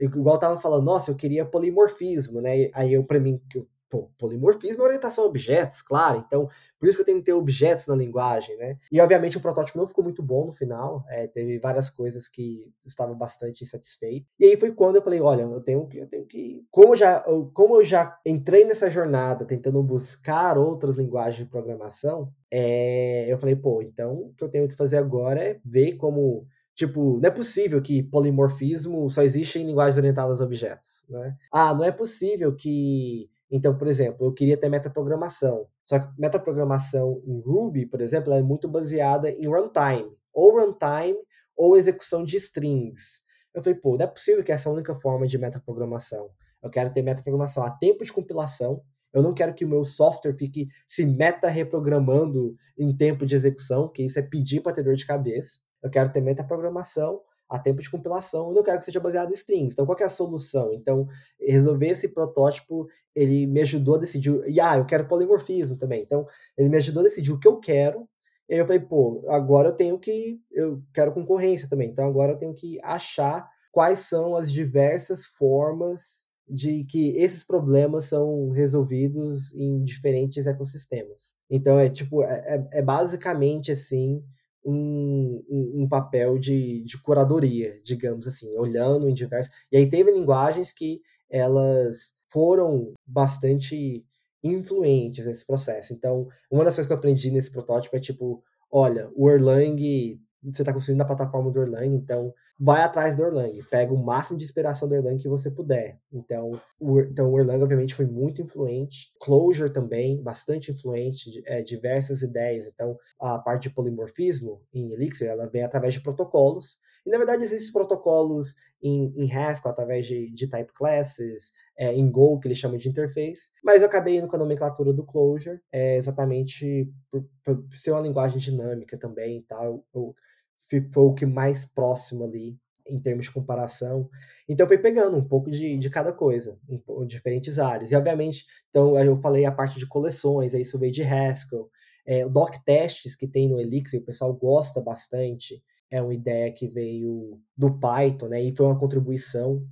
igual 0.00 0.36
eu 0.36 0.40
tava 0.40 0.58
falando, 0.58 0.84
nossa, 0.84 1.10
eu 1.10 1.16
queria 1.16 1.44
polimorfismo, 1.44 2.40
né? 2.40 2.70
Aí 2.74 2.92
eu, 2.92 3.04
para 3.04 3.20
mim, 3.20 3.40
pô, 3.88 4.10
polimorfismo 4.18 4.82
é 4.82 4.86
orientação 4.86 5.24
a 5.24 5.26
objetos, 5.26 5.80
claro. 5.82 6.22
Então, 6.26 6.48
por 6.78 6.88
isso 6.88 6.96
que 6.96 7.02
eu 7.02 7.06
tenho 7.06 7.18
que 7.18 7.24
ter 7.24 7.32
objetos 7.32 7.86
na 7.86 7.94
linguagem, 7.94 8.56
né? 8.56 8.76
E 8.90 9.00
obviamente 9.00 9.36
o 9.36 9.40
protótipo 9.40 9.78
não 9.78 9.86
ficou 9.86 10.04
muito 10.04 10.22
bom 10.22 10.46
no 10.46 10.52
final. 10.52 11.04
É, 11.08 11.26
teve 11.26 11.58
várias 11.58 11.90
coisas 11.90 12.28
que 12.28 12.70
estavam 12.84 13.16
bastante 13.16 13.62
insatisfeitos. 13.64 14.28
E 14.38 14.46
aí 14.46 14.56
foi 14.56 14.72
quando 14.72 14.96
eu 14.96 15.02
falei, 15.02 15.20
olha, 15.20 15.42
eu 15.42 15.60
tenho 15.60 15.86
que, 15.86 15.98
eu 15.98 16.06
tenho 16.06 16.26
que, 16.26 16.64
como 16.70 16.92
eu 16.92 16.96
já, 16.96 17.20
como 17.54 17.76
eu 17.76 17.84
já 17.84 18.18
entrei 18.24 18.64
nessa 18.64 18.90
jornada 18.90 19.44
tentando 19.44 19.82
buscar 19.82 20.58
outras 20.58 20.98
linguagens 20.98 21.36
de 21.36 21.50
programação, 21.50 22.32
é, 22.50 23.26
eu 23.28 23.38
falei, 23.38 23.56
pô, 23.56 23.82
então 23.82 24.14
o 24.14 24.34
que 24.34 24.44
eu 24.44 24.48
tenho 24.48 24.68
que 24.68 24.76
fazer 24.76 24.98
agora 24.98 25.40
é 25.40 25.60
ver 25.64 25.96
como 25.96 26.46
Tipo, 26.76 27.18
não 27.18 27.26
é 27.26 27.30
possível 27.30 27.80
que 27.80 28.02
polimorfismo 28.02 29.08
só 29.08 29.22
existe 29.22 29.58
em 29.58 29.64
linguagens 29.64 29.96
orientadas 29.96 30.42
a 30.42 30.44
objetos, 30.44 31.06
né? 31.08 31.34
Ah, 31.50 31.74
não 31.74 31.82
é 31.82 31.90
possível 31.90 32.54
que... 32.54 33.30
Então, 33.50 33.78
por 33.78 33.88
exemplo, 33.88 34.26
eu 34.26 34.34
queria 34.34 34.58
ter 34.58 34.68
metaprogramação. 34.68 35.66
Só 35.82 35.98
que 35.98 36.08
metaprogramação 36.20 37.22
em 37.24 37.40
Ruby, 37.40 37.86
por 37.86 38.02
exemplo, 38.02 38.30
é 38.34 38.42
muito 38.42 38.68
baseada 38.68 39.30
em 39.30 39.46
runtime. 39.46 40.12
Ou 40.34 40.60
runtime 40.60 41.16
ou 41.56 41.78
execução 41.78 42.22
de 42.22 42.36
strings. 42.36 43.22
Eu 43.54 43.62
falei, 43.62 43.78
pô, 43.78 43.96
não 43.96 44.04
é 44.04 44.06
possível 44.06 44.44
que 44.44 44.52
essa 44.52 44.68
é 44.68 44.70
a 44.70 44.74
única 44.74 44.94
forma 44.96 45.26
de 45.26 45.38
metaprogramação. 45.38 46.28
Eu 46.62 46.68
quero 46.68 46.92
ter 46.92 47.00
metaprogramação 47.00 47.64
a 47.64 47.70
tempo 47.70 48.04
de 48.04 48.12
compilação. 48.12 48.82
Eu 49.14 49.22
não 49.22 49.32
quero 49.32 49.54
que 49.54 49.64
o 49.64 49.68
meu 49.68 49.82
software 49.82 50.34
fique 50.34 50.68
se 50.86 51.06
meta-reprogramando 51.06 52.54
em 52.78 52.94
tempo 52.94 53.24
de 53.24 53.34
execução, 53.34 53.88
que 53.88 54.02
isso 54.02 54.18
é 54.18 54.22
pedir 54.22 54.60
para 54.60 54.72
ter 54.72 54.82
dor 54.82 54.94
de 54.94 55.06
cabeça. 55.06 55.60
Eu 55.86 55.90
quero 55.90 56.10
ter 56.10 56.20
metaprogramação 56.20 57.20
a 57.48 57.58
tempo 57.58 57.80
de 57.80 57.90
compilação, 57.90 58.52
eu 58.54 58.62
quero 58.62 58.78
que 58.78 58.84
seja 58.84 58.98
baseado 58.98 59.30
em 59.30 59.34
strings. 59.34 59.72
Então, 59.72 59.86
qual 59.86 59.96
é 60.00 60.04
a 60.04 60.08
solução? 60.08 60.72
Então, 60.74 61.06
resolver 61.40 61.88
esse 61.88 62.08
protótipo, 62.08 62.88
ele 63.14 63.46
me 63.46 63.60
ajudou 63.60 63.94
a 63.94 63.98
decidir, 63.98 64.42
e 64.48 64.60
ah, 64.60 64.76
eu 64.76 64.84
quero 64.84 65.06
polimorfismo 65.06 65.76
também. 65.76 66.02
Então, 66.02 66.26
ele 66.58 66.68
me 66.68 66.76
ajudou 66.76 67.02
a 67.02 67.04
decidir 67.04 67.32
o 67.32 67.38
que 67.38 67.46
eu 67.46 67.58
quero, 67.60 68.08
e 68.48 68.54
aí 68.54 68.60
eu 68.60 68.66
falei, 68.66 68.80
pô, 68.80 69.24
agora 69.28 69.68
eu 69.68 69.76
tenho 69.76 69.98
que, 69.98 70.40
eu 70.52 70.82
quero 70.92 71.12
concorrência 71.12 71.68
também, 71.68 71.90
então 71.90 72.06
agora 72.06 72.32
eu 72.32 72.38
tenho 72.38 72.54
que 72.54 72.78
achar 72.82 73.48
quais 73.72 74.00
são 74.00 74.34
as 74.34 74.50
diversas 74.50 75.24
formas 75.24 76.26
de 76.48 76.84
que 76.84 77.16
esses 77.16 77.44
problemas 77.44 78.04
são 78.04 78.50
resolvidos 78.50 79.52
em 79.54 79.82
diferentes 79.82 80.46
ecossistemas. 80.46 81.34
Então, 81.50 81.78
é 81.78 81.90
tipo, 81.90 82.22
é, 82.22 82.56
é, 82.72 82.78
é 82.78 82.82
basicamente 82.82 83.72
assim, 83.72 84.22
um, 84.66 85.44
um, 85.48 85.82
um, 85.82 85.88
papel 85.88 86.38
de, 86.38 86.82
de 86.82 87.00
curadoria, 87.00 87.80
digamos 87.84 88.26
assim, 88.26 88.54
olhando 88.56 89.08
em 89.08 89.14
diversos. 89.14 89.54
E 89.70 89.76
aí 89.76 89.88
teve 89.88 90.10
linguagens 90.10 90.72
que 90.72 91.00
elas 91.30 92.14
foram 92.28 92.92
bastante 93.06 94.04
influentes 94.42 95.26
nesse 95.26 95.46
processo. 95.46 95.94
Então, 95.94 96.26
uma 96.50 96.64
das 96.64 96.74
coisas 96.74 96.86
que 96.88 96.92
eu 96.92 96.98
aprendi 96.98 97.30
nesse 97.30 97.50
protótipo 97.50 97.96
é 97.96 98.00
tipo, 98.00 98.42
olha, 98.70 99.08
o 99.14 99.30
Erlang, 99.30 100.20
você 100.42 100.62
está 100.62 100.72
construindo 100.72 100.98
na 100.98 101.04
plataforma 101.04 101.50
do 101.50 101.62
Erlang, 101.62 101.94
então 101.94 102.34
vai 102.58 102.82
atrás 102.82 103.16
do 103.16 103.24
Erlang, 103.24 103.62
pega 103.70 103.92
o 103.92 104.02
máximo 104.02 104.38
de 104.38 104.44
inspiração 104.44 104.88
do 104.88 104.94
Erlang 104.94 105.18
que 105.18 105.28
você 105.28 105.50
puder. 105.50 106.00
Então, 106.10 106.52
o, 106.80 107.00
então, 107.00 107.30
o 107.30 107.38
Erlang, 107.38 107.62
obviamente, 107.62 107.94
foi 107.94 108.06
muito 108.06 108.40
influente. 108.40 109.12
Clojure 109.20 109.72
também, 109.72 110.22
bastante 110.22 110.72
influente, 110.72 111.42
é, 111.46 111.62
diversas 111.62 112.22
ideias. 112.22 112.66
Então, 112.66 112.96
a 113.20 113.38
parte 113.38 113.68
de 113.68 113.74
polimorfismo 113.74 114.62
em 114.72 114.92
Elixir, 114.92 115.28
ela 115.28 115.46
vem 115.46 115.62
através 115.62 115.94
de 115.94 116.00
protocolos. 116.00 116.78
E, 117.04 117.10
na 117.10 117.18
verdade, 117.18 117.44
existem 117.44 117.72
protocolos 117.72 118.54
em, 118.82 119.12
em 119.16 119.32
Haskell, 119.32 119.70
através 119.70 120.06
de, 120.06 120.30
de 120.30 120.48
type 120.48 120.72
classes, 120.72 121.52
é, 121.78 121.92
em 121.92 122.10
Go, 122.10 122.40
que 122.40 122.48
eles 122.48 122.58
chamam 122.58 122.78
de 122.78 122.88
interface. 122.88 123.50
Mas 123.62 123.82
eu 123.82 123.88
acabei 123.88 124.16
indo 124.16 124.28
com 124.28 124.36
a 124.36 124.38
nomenclatura 124.38 124.92
do 124.92 125.04
Clojure, 125.04 125.60
é, 125.70 125.96
exatamente 125.96 126.90
por, 127.10 127.28
por, 127.44 127.64
ser 127.72 127.92
uma 127.92 128.00
linguagem 128.00 128.38
dinâmica 128.38 128.98
também 128.98 129.38
e 129.38 129.42
tal. 129.42 129.84
Eu, 129.94 130.14
foi 130.58 131.02
o 131.02 131.14
que 131.14 131.26
mais 131.26 131.64
próximo 131.64 132.24
ali 132.24 132.58
em 132.88 133.00
termos 133.00 133.26
de 133.26 133.32
comparação. 133.32 134.08
Então 134.48 134.66
foi 134.66 134.78
pegando 134.78 135.16
um 135.16 135.24
pouco 135.24 135.50
de, 135.50 135.76
de 135.76 135.90
cada 135.90 136.12
coisa, 136.12 136.58
em, 136.68 136.82
em 137.02 137.06
diferentes 137.06 137.58
áreas. 137.58 137.90
E 137.90 137.96
obviamente, 137.96 138.46
então 138.70 138.96
eu 138.98 139.20
falei 139.20 139.44
a 139.44 139.52
parte 139.52 139.78
de 139.78 139.86
coleções, 139.86 140.54
aí 140.54 140.62
isso 140.62 140.78
veio 140.78 140.92
de 140.92 141.02
Haskell. 141.02 141.68
É, 142.06 142.24
o 142.24 142.28
doc 142.28 142.54
tests 142.64 143.16
que 143.16 143.26
tem 143.26 143.48
no 143.48 143.60
Elixir, 143.60 144.00
o 144.00 144.04
pessoal 144.04 144.32
gosta 144.32 144.80
bastante. 144.80 145.62
É 145.90 146.00
uma 146.00 146.14
ideia 146.14 146.52
que 146.52 146.68
veio 146.68 147.40
do 147.56 147.78
Python, 147.78 148.28
né? 148.28 148.42
E 148.42 148.54
foi 148.54 148.66
uma 148.66 148.78
contribuição. 148.78 149.64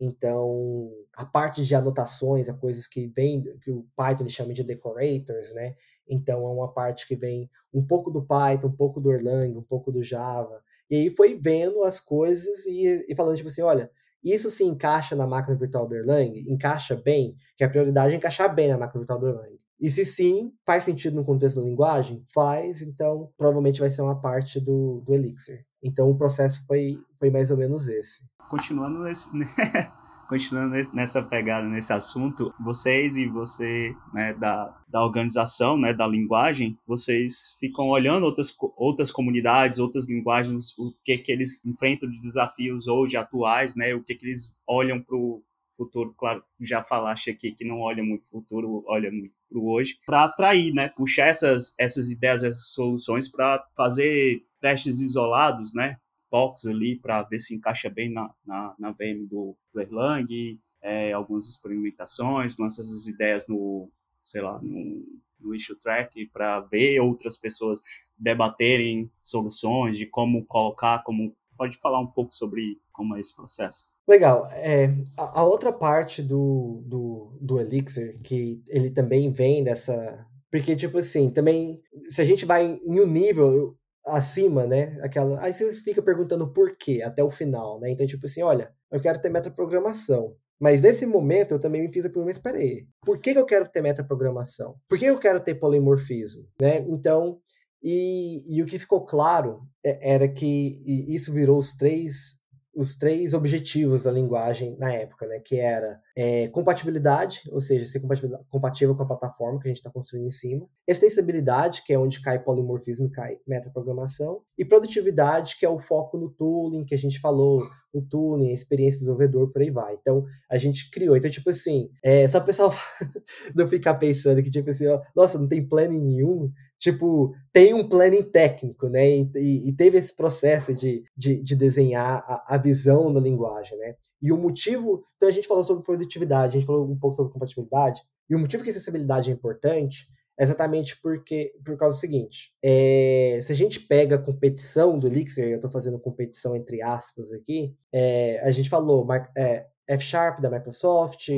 Então, 0.00 0.90
a 1.14 1.26
parte 1.26 1.64
de 1.64 1.74
anotações, 1.74 2.48
a 2.48 2.54
coisas 2.54 2.86
que 2.86 3.08
vem, 3.08 3.42
que 3.62 3.70
o 3.70 3.86
Python 3.94 4.28
chama 4.28 4.54
de 4.54 4.64
decorators, 4.64 5.52
né? 5.52 5.74
Então, 6.10 6.44
é 6.46 6.50
uma 6.50 6.72
parte 6.72 7.06
que 7.06 7.14
vem 7.14 7.48
um 7.72 7.86
pouco 7.86 8.10
do 8.10 8.22
Python, 8.22 8.66
um 8.66 8.76
pouco 8.76 9.00
do 9.00 9.12
Erlang, 9.12 9.56
um 9.56 9.62
pouco 9.62 9.92
do 9.92 10.02
Java. 10.02 10.60
E 10.90 10.96
aí 10.96 11.10
foi 11.10 11.38
vendo 11.40 11.82
as 11.84 12.00
coisas 12.00 12.66
e, 12.66 13.06
e 13.08 13.14
falando, 13.14 13.36
tipo 13.36 13.48
assim, 13.48 13.62
olha, 13.62 13.90
isso 14.22 14.50
se 14.50 14.64
encaixa 14.64 15.14
na 15.14 15.26
máquina 15.26 15.56
virtual 15.56 15.86
do 15.86 15.94
Erlang? 15.94 16.36
Encaixa 16.50 16.96
bem? 16.96 17.36
Que 17.56 17.64
a 17.64 17.70
prioridade 17.70 18.12
é 18.12 18.16
encaixar 18.16 18.54
bem 18.54 18.68
na 18.68 18.76
máquina 18.76 19.00
virtual 19.00 19.20
do 19.20 19.28
Erlang. 19.28 19.60
E 19.80 19.88
se 19.88 20.04
sim, 20.04 20.52
faz 20.66 20.84
sentido 20.84 21.16
no 21.16 21.24
contexto 21.24 21.56
da 21.56 21.66
linguagem? 21.66 22.22
Faz, 22.34 22.82
então 22.82 23.32
provavelmente 23.38 23.80
vai 23.80 23.88
ser 23.88 24.02
uma 24.02 24.20
parte 24.20 24.60
do, 24.60 25.00
do 25.06 25.14
Elixir. 25.14 25.64
Então 25.82 26.10
o 26.10 26.18
processo 26.18 26.66
foi, 26.66 26.98
foi 27.18 27.30
mais 27.30 27.50
ou 27.50 27.56
menos 27.56 27.88
esse. 27.88 28.24
Continuando 28.50 28.98
nesse, 28.98 29.30
continuando 30.30 30.76
nessa 30.94 31.20
pegada, 31.20 31.66
nesse 31.66 31.92
assunto, 31.92 32.54
vocês 32.60 33.16
e 33.16 33.26
você, 33.26 33.92
né, 34.14 34.32
da, 34.32 34.72
da 34.88 35.02
organização, 35.02 35.76
né, 35.76 35.92
da 35.92 36.06
linguagem, 36.06 36.78
vocês 36.86 37.56
ficam 37.58 37.88
olhando 37.88 38.24
outras, 38.24 38.54
outras 38.76 39.10
comunidades, 39.10 39.80
outras 39.80 40.08
linguagens, 40.08 40.72
o 40.78 40.94
que 41.04 41.18
que 41.18 41.32
eles 41.32 41.66
enfrentam 41.66 42.08
de 42.08 42.16
desafios 42.16 42.86
hoje 42.86 43.16
atuais, 43.16 43.74
né, 43.74 43.92
o 43.92 44.04
que 44.04 44.14
que 44.14 44.24
eles 44.24 44.54
olham 44.68 45.02
para 45.02 45.16
o 45.16 45.42
futuro, 45.76 46.14
claro, 46.16 46.44
já 46.60 46.84
falaste 46.84 47.28
aqui 47.28 47.50
que 47.50 47.64
não 47.64 47.80
olha 47.80 48.04
muito 48.04 48.28
futuro, 48.28 48.84
olha 48.86 49.10
muito 49.10 49.32
para 49.48 49.58
o 49.58 49.68
hoje, 49.68 49.98
para 50.06 50.24
atrair, 50.24 50.72
né, 50.72 50.90
puxar 50.90 51.26
essas, 51.26 51.74
essas 51.76 52.08
ideias, 52.08 52.44
essas 52.44 52.72
soluções 52.72 53.28
para 53.28 53.64
fazer 53.76 54.44
testes 54.60 55.00
isolados, 55.00 55.74
né, 55.74 55.96
toques 56.30 56.64
ali 56.66 56.98
para 56.98 57.22
ver 57.22 57.38
se 57.38 57.54
encaixa 57.54 57.90
bem 57.90 58.12
na, 58.12 58.32
na, 58.46 58.74
na 58.78 58.90
VM 58.92 59.26
do, 59.28 59.56
do 59.72 59.80
Erlang, 59.80 60.58
é, 60.82 61.12
algumas 61.12 61.48
experimentações, 61.48 62.56
lança 62.56 62.80
essas 62.80 63.06
ideias 63.06 63.46
no, 63.48 63.90
sei 64.24 64.40
lá, 64.40 64.60
no, 64.62 65.04
no 65.38 65.54
issue 65.54 65.78
track 65.78 66.26
para 66.26 66.60
ver 66.60 67.00
outras 67.00 67.36
pessoas 67.36 67.80
debaterem 68.16 69.10
soluções 69.22 69.96
de 69.96 70.06
como 70.06 70.44
colocar, 70.46 71.02
como 71.02 71.34
pode 71.56 71.76
falar 71.78 72.00
um 72.00 72.06
pouco 72.06 72.34
sobre 72.34 72.80
como 72.92 73.16
é 73.16 73.20
esse 73.20 73.34
processo. 73.34 73.88
Legal. 74.08 74.46
É, 74.52 74.86
a, 75.16 75.40
a, 75.40 75.44
outra 75.44 75.72
parte 75.72 76.22
do, 76.22 76.82
do, 76.86 77.38
do 77.40 77.60
Elixir, 77.60 78.18
que 78.22 78.62
ele 78.66 78.90
também 78.90 79.30
vem 79.30 79.62
dessa. 79.62 80.26
Porque, 80.50 80.74
tipo 80.74 80.98
assim, 80.98 81.30
também, 81.30 81.80
se 82.08 82.20
a 82.20 82.24
gente 82.24 82.44
vai 82.44 82.80
em 82.84 83.00
um 83.00 83.06
nível, 83.06 83.76
acima, 84.06 84.66
né? 84.66 84.98
Aquela. 85.02 85.42
Aí 85.42 85.52
você 85.52 85.72
fica 85.74 86.02
perguntando 86.02 86.52
por 86.52 86.76
quê 86.76 87.02
até 87.02 87.22
o 87.22 87.30
final, 87.30 87.80
né? 87.80 87.90
Então, 87.90 88.06
tipo 88.06 88.26
assim, 88.26 88.42
olha, 88.42 88.72
eu 88.90 89.00
quero 89.00 89.20
ter 89.20 89.30
metaprogramação. 89.30 90.34
Mas 90.60 90.82
nesse 90.82 91.06
momento 91.06 91.52
eu 91.52 91.58
também 91.58 91.80
me 91.80 91.90
fiz 91.90 92.04
a 92.04 92.10
pergunta, 92.10 92.32
espera 92.32 92.58
aí, 92.58 92.86
por 93.00 93.18
que, 93.18 93.32
que 93.32 93.38
eu 93.38 93.46
quero 93.46 93.66
ter 93.66 93.80
metaprogramação? 93.80 94.76
Por 94.86 94.98
que 94.98 95.06
eu 95.06 95.18
quero 95.18 95.40
ter 95.40 95.54
polimorfismo? 95.54 96.46
Né? 96.60 96.80
Então, 96.80 97.40
e, 97.82 98.44
e 98.54 98.62
o 98.62 98.66
que 98.66 98.78
ficou 98.78 99.06
claro 99.06 99.62
é, 99.82 100.14
era 100.14 100.28
que 100.28 100.82
isso 100.86 101.32
virou 101.32 101.58
os 101.58 101.74
três 101.74 102.39
os 102.74 102.96
três 102.96 103.34
objetivos 103.34 104.04
da 104.04 104.12
linguagem 104.12 104.76
na 104.78 104.92
época, 104.92 105.26
né? 105.26 105.40
Que 105.40 105.58
era 105.58 106.00
é, 106.16 106.48
compatibilidade, 106.48 107.42
ou 107.50 107.60
seja, 107.60 107.84
ser 107.84 108.00
compatível 108.48 108.94
com 108.94 109.02
a 109.02 109.06
plataforma 109.06 109.58
que 109.58 109.66
a 109.66 109.70
gente 109.70 109.78
está 109.78 109.90
construindo 109.90 110.26
em 110.26 110.30
cima, 110.30 110.66
extensibilidade, 110.86 111.82
que 111.84 111.92
é 111.92 111.98
onde 111.98 112.22
cai 112.22 112.38
polimorfismo 112.42 113.06
e 113.06 113.10
cai 113.10 113.38
metaprogramação, 113.46 114.42
e 114.56 114.64
produtividade, 114.64 115.56
que 115.58 115.66
é 115.66 115.68
o 115.68 115.80
foco 115.80 116.16
no 116.16 116.30
tooling 116.30 116.84
que 116.84 116.94
a 116.94 116.98
gente 116.98 117.20
falou, 117.20 117.68
o 117.92 118.00
tooling, 118.00 118.50
a 118.50 118.54
experiência 118.54 118.98
do 118.98 119.00
desenvolvedor, 119.00 119.52
por 119.52 119.62
aí 119.62 119.70
vai. 119.70 119.94
Então, 119.94 120.24
a 120.48 120.56
gente 120.56 120.90
criou. 120.90 121.16
Então, 121.16 121.30
tipo 121.30 121.50
assim, 121.50 121.90
é, 122.02 122.26
só 122.28 122.38
o 122.38 122.44
pessoal 122.44 122.72
não 123.54 123.68
ficar 123.68 123.94
pensando 123.94 124.42
que, 124.42 124.50
tipo 124.50 124.70
assim, 124.70 124.86
ó, 124.86 125.00
nossa, 125.14 125.38
não 125.38 125.48
tem 125.48 125.66
planning 125.66 126.00
nenhum, 126.00 126.50
tipo, 126.80 127.34
tem 127.52 127.74
um 127.74 127.86
planning 127.86 128.22
técnico, 128.22 128.88
né? 128.88 129.06
E, 129.08 129.68
e 129.68 129.72
teve 129.72 129.98
esse 129.98 130.16
processo 130.16 130.74
de, 130.74 131.04
de, 131.14 131.40
de 131.40 131.54
desenhar 131.54 132.24
a, 132.26 132.54
a, 132.54 132.58
visão 132.58 133.12
da 133.12 133.20
linguagem, 133.20 133.78
né? 133.78 133.94
E 134.20 134.32
o 134.32 134.36
motivo. 134.36 135.04
Então 135.16 135.28
a 135.28 135.32
gente 135.32 135.46
falou 135.46 135.62
sobre 135.62 135.84
produtividade, 135.84 136.56
a 136.56 136.58
gente 136.58 136.66
falou 136.66 136.90
um 136.90 136.98
pouco 136.98 137.14
sobre 137.14 137.32
compatibilidade, 137.32 138.02
e 138.28 138.34
o 138.34 138.38
motivo 138.38 138.64
que 138.64 138.70
acessibilidade 138.70 139.30
é 139.30 139.34
importante 139.34 140.08
é 140.38 140.42
exatamente 140.42 140.98
porque 141.02 141.52
por 141.62 141.76
causa 141.76 141.98
do 141.98 142.00
seguinte: 142.00 142.54
é, 142.62 143.40
se 143.44 143.52
a 143.52 143.54
gente 143.54 143.80
pega 143.80 144.16
a 144.16 144.22
competição 144.22 144.98
do 144.98 145.06
Elixir, 145.06 145.44
eu 145.44 145.56
estou 145.56 145.70
fazendo 145.70 146.00
competição 146.00 146.56
entre 146.56 146.80
aspas 146.80 147.30
aqui, 147.30 147.76
é, 147.92 148.40
a 148.40 148.50
gente 148.50 148.70
falou 148.70 149.06
é, 149.36 149.66
F 149.86 150.02
Sharp 150.02 150.40
da 150.40 150.50
Microsoft, 150.50 151.28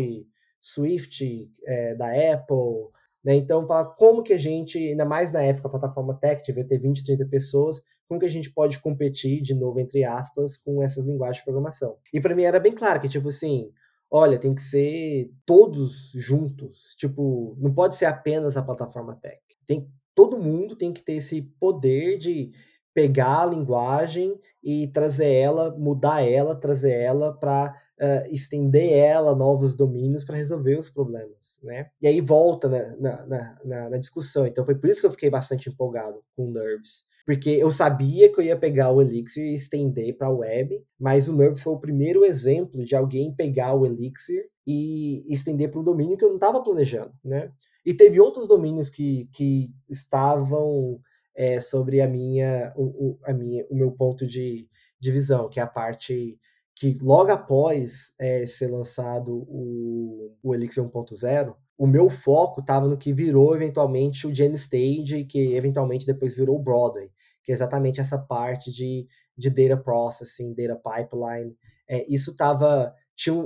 Swift 0.61 1.51
é, 1.67 1.97
da 1.97 2.07
Apple, 2.33 2.93
né? 3.25 3.37
Então, 3.37 3.67
falar 3.67 3.87
como 3.97 4.23
que 4.23 4.33
a 4.33 4.39
gente, 4.39 4.77
ainda 4.79 5.05
mais 5.05 5.31
na 5.31 5.43
época, 5.43 5.69
a 5.69 5.71
plataforma 5.71 6.15
tech 6.15 6.43
devia 6.45 6.67
ter 6.67 6.79
20, 6.79 7.05
30 7.05 7.27
pessoas, 7.27 7.83
como 8.09 8.21
que 8.21 8.27
a 8.27 8.31
gente 8.31 8.53
pode 8.53 8.79
competir, 8.81 9.41
de 9.41 9.55
novo, 9.55 9.79
entre 9.81 10.05
aspas, 10.05 10.57
com 10.57 10.83
essas 10.83 11.07
linguagens 11.07 11.39
de 11.39 11.45
programação. 11.45 11.97
E 12.13 12.21
para 12.21 12.35
mim 12.35 12.43
era 12.43 12.61
bem 12.61 12.75
claro 12.75 13.01
que, 13.01 13.09
tipo 13.09 13.29
assim, 13.29 13.71
olha, 14.11 14.39
tem 14.39 14.55
que 14.55 14.61
ser 14.61 15.33
todos 15.47 16.13
juntos. 16.15 16.95
Tipo, 16.99 17.57
não 17.59 17.73
pode 17.73 17.97
ser 17.97 18.07
apenas 18.07 18.57
a 18.57 18.63
plataforma 18.63 19.17
tech. 19.17 19.41
Tem, 19.67 19.89
todo 20.15 20.37
mundo 20.37 20.77
tem 20.77 20.93
que 20.93 21.03
ter 21.03 21.15
esse 21.15 21.43
poder 21.59 22.19
de 22.19 22.53
pegar 22.95 23.43
a 23.43 23.47
linguagem 23.47 24.39
e 24.63 24.89
trazer 24.89 25.33
ela, 25.33 25.75
mudar 25.79 26.23
ela, 26.23 26.55
trazer 26.55 26.93
ela 26.93 27.33
para 27.33 27.75
uh, 28.01 28.33
estender 28.33 28.93
ela 28.93 29.35
novos 29.35 29.77
domínios 29.77 30.25
para 30.25 30.37
resolver 30.37 30.79
os 30.79 30.91
problemas, 30.91 31.59
né? 31.63 31.87
E 32.01 32.07
aí 32.07 32.21
volta 32.21 32.69
na, 32.69 32.97
na, 32.97 33.57
na, 33.65 33.91
na, 33.91 33.99
discussão. 33.99 34.47
Então 34.47 34.65
foi 34.65 34.75
por 34.75 34.89
isso 34.89 35.01
que 35.01 35.07
eu 35.07 35.11
fiquei 35.11 35.31
bastante 35.31 35.69
empolgado 35.69 36.23
com 36.37 36.49
o 36.49 36.53
Nerves. 36.53 37.05
Porque 37.25 37.51
eu 37.51 37.71
sabia 37.71 38.33
que 38.33 38.41
eu 38.41 38.45
ia 38.45 38.57
pegar 38.57 38.91
o 38.91 39.01
Elixir 39.01 39.45
e 39.45 39.55
estender 39.55 40.17
para 40.17 40.27
a 40.27 40.33
web, 40.33 40.83
mas 40.99 41.29
o 41.29 41.37
Nerves 41.37 41.63
foi 41.63 41.73
o 41.73 41.79
primeiro 41.79 42.25
exemplo 42.25 42.85
de 42.85 42.97
alguém 42.97 43.33
pegar 43.33 43.75
o 43.75 43.87
Elixir 43.87 44.49
e 44.67 45.25
estender 45.33 45.71
para 45.71 45.81
um 45.81 45.85
domínio 45.85 46.17
que 46.17 46.25
eu 46.25 46.29
não 46.29 46.37
estava 46.37 46.63
planejando, 46.63 47.13
né? 47.25 47.53
E 47.87 47.95
teve 47.95 48.21
outros 48.21 48.49
domínios 48.49 48.91
que, 48.91 49.25
que 49.33 49.71
estavam 49.89 51.01
é, 51.35 51.61
sobre 51.61 52.01
a 52.01 52.09
minha, 52.09 52.73
o, 52.77 52.83
o, 52.83 53.19
a 53.25 53.33
minha, 53.33 53.65
o 53.71 53.77
meu 53.77 53.93
ponto 53.93 54.27
de, 54.27 54.69
de 55.01 55.11
visão, 55.11 55.49
que 55.49 55.61
é 55.61 55.63
a 55.63 55.67
parte 55.67 56.39
que 56.75 56.99
logo 57.01 57.31
após 57.31 58.13
é, 58.19 58.47
ser 58.47 58.69
lançado 58.69 59.47
o, 59.49 60.35
o 60.43 60.55
Elixir 60.55 60.83
1.0, 60.83 61.55
o 61.79 61.87
meu 61.87 62.09
foco 62.11 62.61
estava 62.61 62.89
no 62.89 62.97
que 62.97 63.13
virou 63.13 63.55
eventualmente 63.55 64.27
o 64.27 64.35
Gen 64.35 64.53
Stage 64.53 65.17
e 65.17 65.25
que 65.25 65.55
eventualmente 65.55 66.07
depois 66.07 66.37
virou 66.37 66.57
o 66.57 66.63
Broadway, 66.63 67.11
que 67.43 67.53
é 67.53 67.55
exatamente 67.55 68.01
essa 68.01 68.19
parte 68.19 68.71
de, 68.71 69.07
de 69.37 69.51
data 69.51 69.77
processing, 69.77 70.55
data 70.55 70.77
pipeline. 70.77 71.57
É, 71.89 72.07
isso 72.09 72.31
estava. 72.31 72.95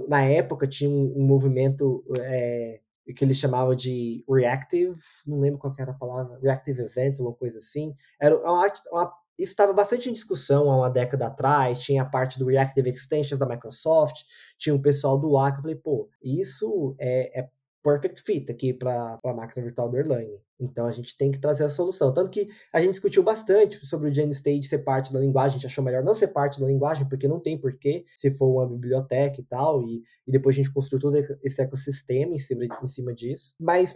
Na 0.09 0.23
época 0.23 0.67
tinha 0.67 0.89
um, 0.89 1.15
um 1.17 1.27
movimento 1.27 2.05
é, 2.19 2.81
que 3.15 3.25
eles 3.25 3.37
chamavam 3.37 3.75
de 3.75 4.25
reactive, 4.29 4.99
não 5.27 5.41
lembro 5.41 5.59
qual 5.59 5.73
era 5.79 5.91
a 5.91 5.95
palavra, 5.95 6.39
reactive 6.41 6.83
events, 6.83 7.21
alguma 7.21 7.37
coisa 7.37 7.59
assim. 7.59 7.95
Era 8.21 8.37
uma, 8.39 8.67
uma 8.93 9.13
isso 9.39 9.53
estava 9.53 9.73
bastante 9.73 10.09
em 10.09 10.13
discussão 10.13 10.71
há 10.71 10.77
uma 10.77 10.91
década 10.91 11.27
atrás, 11.27 11.81
tinha 11.81 12.03
a 12.03 12.07
parte 12.07 12.39
do 12.39 12.47
Reactive 12.47 12.91
Extensions 12.91 13.39
da 13.39 13.47
Microsoft, 13.47 14.23
tinha 14.59 14.75
o 14.75 14.83
pessoal 14.83 15.19
do 15.19 15.37
Arc, 15.37 15.57
eu 15.57 15.63
falei, 15.63 15.77
pô, 15.77 16.09
isso 16.23 16.95
é, 16.99 17.41
é 17.41 17.49
perfect 17.87 18.21
fit 18.23 18.51
aqui 18.51 18.73
para 18.75 19.19
a 19.25 19.33
máquina 19.33 19.65
virtual 19.65 19.89
do 19.89 19.97
Erlang. 19.97 20.29
Então 20.59 20.87
a 20.87 20.93
gente 20.93 21.17
tem 21.17 21.31
que 21.31 21.39
trazer 21.39 21.65
a 21.65 21.69
solução. 21.69 22.13
Tanto 22.13 22.31
que 22.31 22.49
a 22.73 22.81
gente 22.81 22.93
discutiu 22.93 23.23
bastante 23.23 23.85
sobre 23.87 24.11
o 24.11 24.15
GenStage 24.15 24.65
ser 24.65 24.79
parte 24.79 25.13
da 25.13 25.21
linguagem, 25.21 25.51
a 25.51 25.61
gente 25.61 25.67
achou 25.67 25.85
melhor 25.85 26.03
não 26.03 26.15
ser 26.15 26.29
parte 26.29 26.61
da 26.61 26.67
linguagem, 26.67 27.09
porque 27.09 27.29
não 27.29 27.39
tem 27.39 27.59
porquê, 27.59 28.05
se 28.17 28.31
for 28.31 28.47
uma 28.47 28.67
biblioteca 28.67 29.41
e 29.41 29.45
tal, 29.45 29.83
e, 29.83 30.03
e 30.27 30.33
depois 30.33 30.55
a 30.55 30.59
gente 30.59 30.73
construiu 30.73 31.03
todo 31.03 31.17
esse 31.43 31.61
ecossistema 31.61 32.35
em 32.35 32.39
cima, 32.39 32.65
em 32.65 32.89
cima 32.89 33.15
disso. 33.15 33.55
Mas 33.61 33.95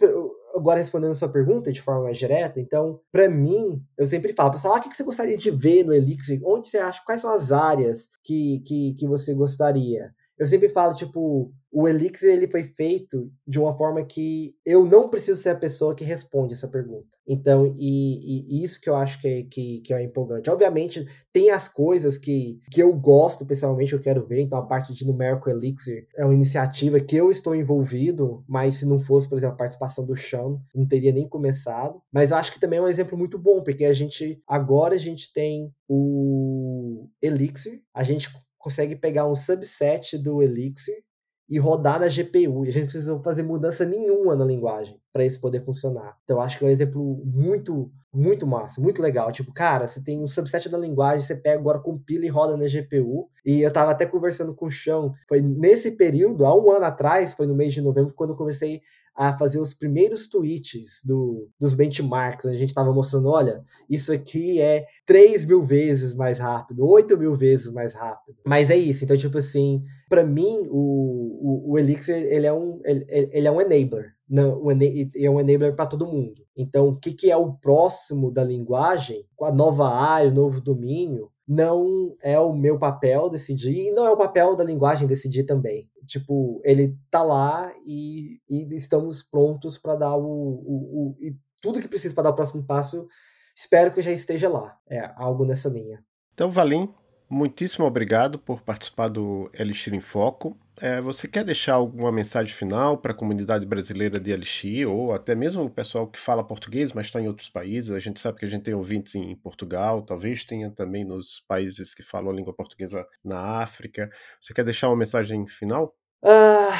agora 0.54 0.80
respondendo 0.80 1.12
a 1.12 1.14
sua 1.14 1.28
pergunta 1.28 1.72
de 1.72 1.80
forma 1.80 2.04
mais 2.04 2.18
direta, 2.18 2.60
então, 2.60 3.00
para 3.12 3.28
mim, 3.28 3.82
eu 3.96 4.06
sempre 4.06 4.32
falo, 4.32 4.52
pessoal, 4.52 4.74
ah, 4.74 4.78
o 4.78 4.82
que 4.82 4.94
você 4.94 5.04
gostaria 5.04 5.36
de 5.36 5.50
ver 5.50 5.84
no 5.84 5.92
Elixir? 5.92 6.40
Onde 6.44 6.66
você 6.66 6.78
acha, 6.78 7.02
quais 7.04 7.20
são 7.20 7.32
as 7.32 7.52
áreas 7.52 8.08
que, 8.24 8.60
que, 8.66 8.94
que 8.94 9.06
você 9.06 9.34
gostaria? 9.34 10.12
Eu 10.40 10.46
sempre 10.46 10.70
falo, 10.70 10.94
tipo, 10.94 11.52
o 11.70 11.86
Elixir 11.86 12.30
ele 12.30 12.50
foi 12.50 12.64
feito 12.64 13.30
de 13.46 13.60
uma 13.60 13.76
forma 13.76 14.02
que 14.02 14.54
eu 14.64 14.86
não 14.86 15.10
preciso 15.10 15.42
ser 15.42 15.50
a 15.50 15.54
pessoa 15.54 15.94
que 15.94 16.02
responde 16.02 16.54
essa 16.54 16.66
pergunta. 16.66 17.18
Então, 17.28 17.74
e, 17.76 18.58
e 18.58 18.64
isso 18.64 18.80
que 18.80 18.88
eu 18.88 18.96
acho 18.96 19.20
que 19.20 19.28
é, 19.28 19.42
que, 19.42 19.82
que 19.82 19.92
é 19.92 20.02
empolgante. 20.02 20.48
Obviamente, 20.48 21.06
tem 21.30 21.50
as 21.50 21.68
coisas 21.68 22.16
que, 22.16 22.58
que 22.72 22.82
eu 22.82 22.90
gosto, 22.96 23.44
pessoalmente, 23.44 23.92
eu 23.92 24.00
quero 24.00 24.26
ver. 24.26 24.40
Então, 24.40 24.58
a 24.58 24.66
parte 24.66 24.94
de 24.94 25.06
Numerical 25.06 25.52
Elixir 25.52 26.08
é 26.16 26.24
uma 26.24 26.32
iniciativa 26.32 26.98
que 26.98 27.16
eu 27.16 27.30
estou 27.30 27.54
envolvido, 27.54 28.42
mas 28.48 28.76
se 28.76 28.86
não 28.86 28.98
fosse, 28.98 29.28
por 29.28 29.36
exemplo, 29.36 29.56
a 29.56 29.58
participação 29.58 30.06
do 30.06 30.16
Sean, 30.16 30.58
não 30.74 30.88
teria 30.88 31.12
nem 31.12 31.28
começado. 31.28 32.00
Mas 32.10 32.30
eu 32.30 32.38
acho 32.38 32.50
que 32.50 32.60
também 32.60 32.78
é 32.78 32.82
um 32.82 32.88
exemplo 32.88 33.16
muito 33.16 33.38
bom, 33.38 33.62
porque 33.62 33.84
a 33.84 33.92
gente, 33.92 34.42
agora 34.48 34.94
a 34.94 34.98
gente 34.98 35.34
tem 35.34 35.70
o 35.86 37.08
Elixir, 37.20 37.82
a 37.92 38.02
gente 38.02 38.30
consegue 38.60 38.94
pegar 38.94 39.26
um 39.26 39.34
subset 39.34 40.16
do 40.18 40.40
Elixir 40.40 41.02
e 41.48 41.58
rodar 41.58 41.98
na 41.98 42.06
GPU. 42.06 42.64
E 42.64 42.68
a 42.68 42.72
gente 42.72 42.84
precisa 42.84 43.20
fazer 43.24 43.42
mudança 43.42 43.84
nenhuma 43.84 44.36
na 44.36 44.44
linguagem 44.44 45.00
para 45.12 45.24
isso 45.24 45.40
poder 45.40 45.60
funcionar. 45.60 46.16
Então 46.22 46.40
acho 46.40 46.56
que 46.56 46.64
é 46.64 46.68
um 46.68 46.70
exemplo 46.70 47.20
muito, 47.24 47.90
muito 48.14 48.46
massa, 48.46 48.80
muito 48.80 49.02
legal. 49.02 49.32
Tipo, 49.32 49.52
cara, 49.52 49.88
você 49.88 50.00
tem 50.00 50.22
um 50.22 50.28
subset 50.28 50.68
da 50.68 50.78
linguagem, 50.78 51.26
você 51.26 51.34
pega 51.34 51.58
agora, 51.58 51.80
compila 51.80 52.24
e 52.24 52.28
roda 52.28 52.56
na 52.56 52.66
GPU. 52.66 53.28
E 53.44 53.62
eu 53.62 53.72
tava 53.72 53.90
até 53.90 54.06
conversando 54.06 54.54
com 54.54 54.66
o 54.66 54.70
Chão, 54.70 55.12
foi 55.28 55.40
nesse 55.40 55.92
período, 55.92 56.46
há 56.46 56.54
um 56.54 56.70
ano 56.70 56.84
atrás, 56.84 57.34
foi 57.34 57.48
no 57.48 57.54
mês 57.56 57.74
de 57.74 57.80
novembro, 57.80 58.14
quando 58.14 58.30
eu 58.30 58.36
comecei 58.36 58.80
a 59.16 59.36
fazer 59.36 59.58
os 59.58 59.74
primeiros 59.74 60.28
tweets 60.28 61.02
do, 61.04 61.48
dos 61.58 61.74
benchmarks. 61.74 62.46
A 62.46 62.54
gente 62.54 62.70
estava 62.70 62.92
mostrando, 62.92 63.28
olha, 63.28 63.62
isso 63.88 64.12
aqui 64.12 64.60
é 64.60 64.86
3 65.06 65.44
mil 65.44 65.62
vezes 65.62 66.14
mais 66.14 66.38
rápido, 66.38 66.86
8 66.86 67.18
mil 67.18 67.34
vezes 67.34 67.72
mais 67.72 67.92
rápido. 67.94 68.36
Mas 68.46 68.70
é 68.70 68.76
isso. 68.76 69.04
Então, 69.04 69.16
tipo 69.16 69.38
assim, 69.38 69.82
para 70.08 70.24
mim, 70.24 70.66
o, 70.68 71.68
o, 71.68 71.72
o, 71.72 71.78
Elixir 71.78 72.14
ele 72.14 72.46
é 72.46 72.52
um, 72.52 72.80
ele, 72.84 73.06
ele 73.08 73.46
é 73.46 73.50
um 73.50 73.60
enabler. 73.60 74.14
Não, 74.28 74.62
um, 74.62 74.70
é 74.70 75.30
um 75.30 75.40
enabler 75.40 75.74
para 75.74 75.86
todo 75.86 76.06
mundo. 76.06 76.42
Então, 76.56 76.88
o 76.88 76.96
que, 76.96 77.12
que 77.12 77.30
é 77.30 77.36
o 77.36 77.54
próximo 77.54 78.30
da 78.30 78.44
linguagem, 78.44 79.24
com 79.34 79.44
a 79.44 79.52
nova 79.52 79.88
área, 79.88 80.30
o 80.30 80.34
novo 80.34 80.60
domínio, 80.60 81.30
não 81.50 82.16
é 82.22 82.38
o 82.38 82.54
meu 82.54 82.78
papel 82.78 83.28
decidir 83.28 83.88
e 83.88 83.90
não 83.90 84.06
é 84.06 84.10
o 84.12 84.16
papel 84.16 84.54
da 84.54 84.62
linguagem 84.62 85.08
decidir 85.08 85.42
também. 85.42 85.90
Tipo, 86.06 86.62
ele 86.64 86.96
tá 87.10 87.24
lá 87.24 87.74
e, 87.84 88.40
e 88.48 88.72
estamos 88.76 89.20
prontos 89.20 89.76
para 89.76 89.96
dar 89.96 90.16
o, 90.16 90.22
o, 90.22 90.26
o, 90.28 91.16
e 91.18 91.36
tudo 91.60 91.80
que 91.80 91.88
precisa 91.88 92.14
para 92.14 92.22
dar 92.22 92.30
o 92.30 92.34
próximo 92.36 92.62
passo. 92.62 93.04
Espero 93.52 93.92
que 93.92 94.00
já 94.00 94.12
esteja 94.12 94.48
lá. 94.48 94.78
É 94.88 95.12
algo 95.16 95.44
nessa 95.44 95.68
linha. 95.68 96.00
Então, 96.32 96.52
Valim, 96.52 96.88
muitíssimo 97.30 97.86
obrigado 97.86 98.38
por 98.38 98.60
participar 98.60 99.08
do 99.08 99.50
Elixir 99.54 99.94
em 99.94 100.00
Foco. 100.00 100.58
É, 100.80 101.00
você 101.00 101.28
quer 101.28 101.44
deixar 101.44 101.74
alguma 101.74 102.10
mensagem 102.10 102.54
final 102.54 102.98
para 102.98 103.12
a 103.12 103.14
comunidade 103.14 103.64
brasileira 103.66 104.18
de 104.18 104.30
Elixir, 104.30 104.90
ou 104.90 105.12
até 105.12 105.34
mesmo 105.34 105.62
o 105.62 105.70
pessoal 105.70 106.06
que 106.06 106.18
fala 106.18 106.42
português, 106.42 106.92
mas 106.92 107.06
está 107.06 107.20
em 107.20 107.28
outros 107.28 107.48
países? 107.48 107.90
A 107.90 107.98
gente 107.98 108.18
sabe 108.18 108.38
que 108.38 108.44
a 108.44 108.48
gente 108.48 108.62
tem 108.64 108.74
ouvintes 108.74 109.14
em 109.14 109.36
Portugal, 109.36 110.02
talvez 110.02 110.44
tenha 110.44 110.70
também 110.70 111.04
nos 111.04 111.44
países 111.46 111.94
que 111.94 112.02
falam 112.02 112.30
a 112.30 112.34
língua 112.34 112.54
portuguesa 112.54 113.06
na 113.24 113.62
África. 113.62 114.10
Você 114.40 114.52
quer 114.52 114.64
deixar 114.64 114.88
uma 114.88 114.96
mensagem 114.96 115.46
final? 115.46 115.94
Ah, 116.22 116.70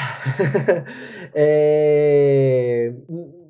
é, 1.33 2.93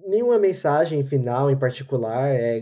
nenhuma 0.07 0.37
mensagem 0.37 1.03
final 1.05 1.49
em 1.49 1.57
particular. 1.57 2.29
É, 2.29 2.61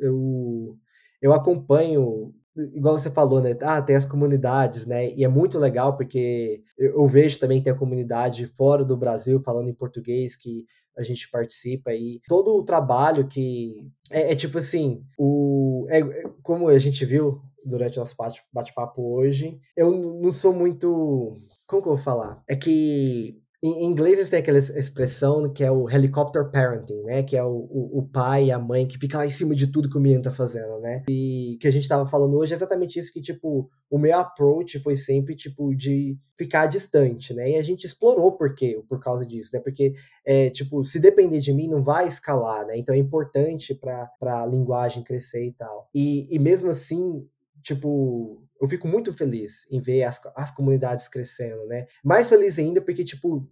eu, 0.00 0.76
eu 1.20 1.32
acompanho, 1.32 2.34
igual 2.74 2.98
você 2.98 3.10
falou, 3.10 3.40
né? 3.40 3.56
Ah, 3.62 3.82
tem 3.82 3.96
as 3.96 4.06
comunidades, 4.06 4.86
né? 4.86 5.10
E 5.14 5.24
é 5.24 5.28
muito 5.28 5.58
legal 5.58 5.96
porque 5.96 6.62
eu, 6.78 7.06
vejo 7.08 7.38
também 7.38 7.58
que 7.58 7.64
tem 7.64 7.72
a 7.72 7.78
comunidade 7.78 8.46
fora 8.46 8.84
do 8.84 8.96
Brasil 8.96 9.40
falando 9.42 9.68
em 9.68 9.74
português 9.74 10.36
que 10.36 10.64
a 10.96 11.02
gente 11.02 11.30
participa 11.30 11.92
e 11.92 12.20
todo 12.26 12.56
o 12.56 12.64
trabalho 12.64 13.28
que 13.28 13.90
é, 14.10 14.32
é 14.32 14.34
tipo 14.34 14.58
assim, 14.58 15.02
o 15.18 15.86
é, 15.90 16.00
como 16.42 16.68
a 16.68 16.78
gente 16.78 17.04
viu 17.04 17.40
durante 17.64 17.98
o 17.98 18.00
nosso 18.00 18.16
bate-papo 18.52 19.02
hoje, 19.02 19.60
eu 19.76 19.90
não 19.90 20.32
sou 20.32 20.54
muito 20.54 21.36
como 21.66 21.82
que 21.82 21.88
eu 21.88 21.94
vou 21.94 22.02
falar? 22.02 22.42
É 22.48 22.54
que 22.54 23.40
em 23.62 23.84
inglês 23.84 24.18
eles 24.18 24.28
têm 24.28 24.38
aquela 24.38 24.58
expressão 24.58 25.50
que 25.50 25.64
é 25.64 25.70
o 25.70 25.88
helicopter 25.88 26.50
parenting, 26.50 27.02
né? 27.02 27.22
Que 27.22 27.36
é 27.36 27.42
o, 27.42 27.48
o, 27.48 27.98
o, 28.00 28.08
pai 28.08 28.46
e 28.46 28.52
a 28.52 28.58
mãe 28.58 28.86
que 28.86 28.98
fica 28.98 29.18
lá 29.18 29.26
em 29.26 29.30
cima 29.30 29.54
de 29.54 29.66
tudo 29.68 29.88
que 29.88 29.96
o 29.96 30.00
menino 30.00 30.22
tá 30.22 30.30
fazendo, 30.30 30.78
né? 30.80 31.02
E 31.08 31.56
que 31.60 31.66
a 31.66 31.70
gente 31.70 31.88
tava 31.88 32.06
falando 32.06 32.36
hoje 32.36 32.52
é 32.52 32.56
exatamente 32.56 32.98
isso 32.98 33.12
que, 33.12 33.20
tipo, 33.20 33.70
o 33.90 33.98
meu 33.98 34.18
approach 34.18 34.78
foi 34.80 34.96
sempre, 34.96 35.34
tipo, 35.34 35.74
de 35.74 36.18
ficar 36.36 36.66
distante, 36.66 37.32
né? 37.32 37.52
E 37.52 37.56
a 37.56 37.62
gente 37.62 37.84
explorou 37.84 38.36
por 38.36 38.54
quê, 38.54 38.78
por 38.88 39.00
causa 39.00 39.26
disso, 39.26 39.50
né? 39.54 39.60
Porque, 39.60 39.94
é, 40.24 40.50
tipo, 40.50 40.82
se 40.82 41.00
depender 41.00 41.40
de 41.40 41.52
mim, 41.52 41.68
não 41.68 41.82
vai 41.82 42.06
escalar, 42.06 42.66
né? 42.66 42.76
Então 42.76 42.94
é 42.94 42.98
importante 42.98 43.74
para 43.74 44.42
a 44.42 44.46
linguagem 44.46 45.02
crescer 45.02 45.46
e 45.46 45.52
tal. 45.52 45.88
E, 45.94 46.26
e 46.34 46.38
mesmo 46.38 46.70
assim, 46.70 47.26
tipo, 47.62 48.45
eu 48.60 48.68
fico 48.68 48.88
muito 48.88 49.12
feliz 49.14 49.66
em 49.70 49.80
ver 49.80 50.04
as, 50.04 50.20
as 50.34 50.50
comunidades 50.50 51.08
crescendo, 51.08 51.66
né? 51.66 51.86
Mais 52.04 52.28
feliz 52.28 52.58
ainda 52.58 52.80
porque, 52.80 53.04
tipo, 53.04 53.48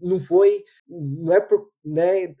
não 0.00 0.20
foi, 0.20 0.64
não 0.88 1.32
é 1.32 1.40
por, 1.40 1.68
né, 1.84 2.34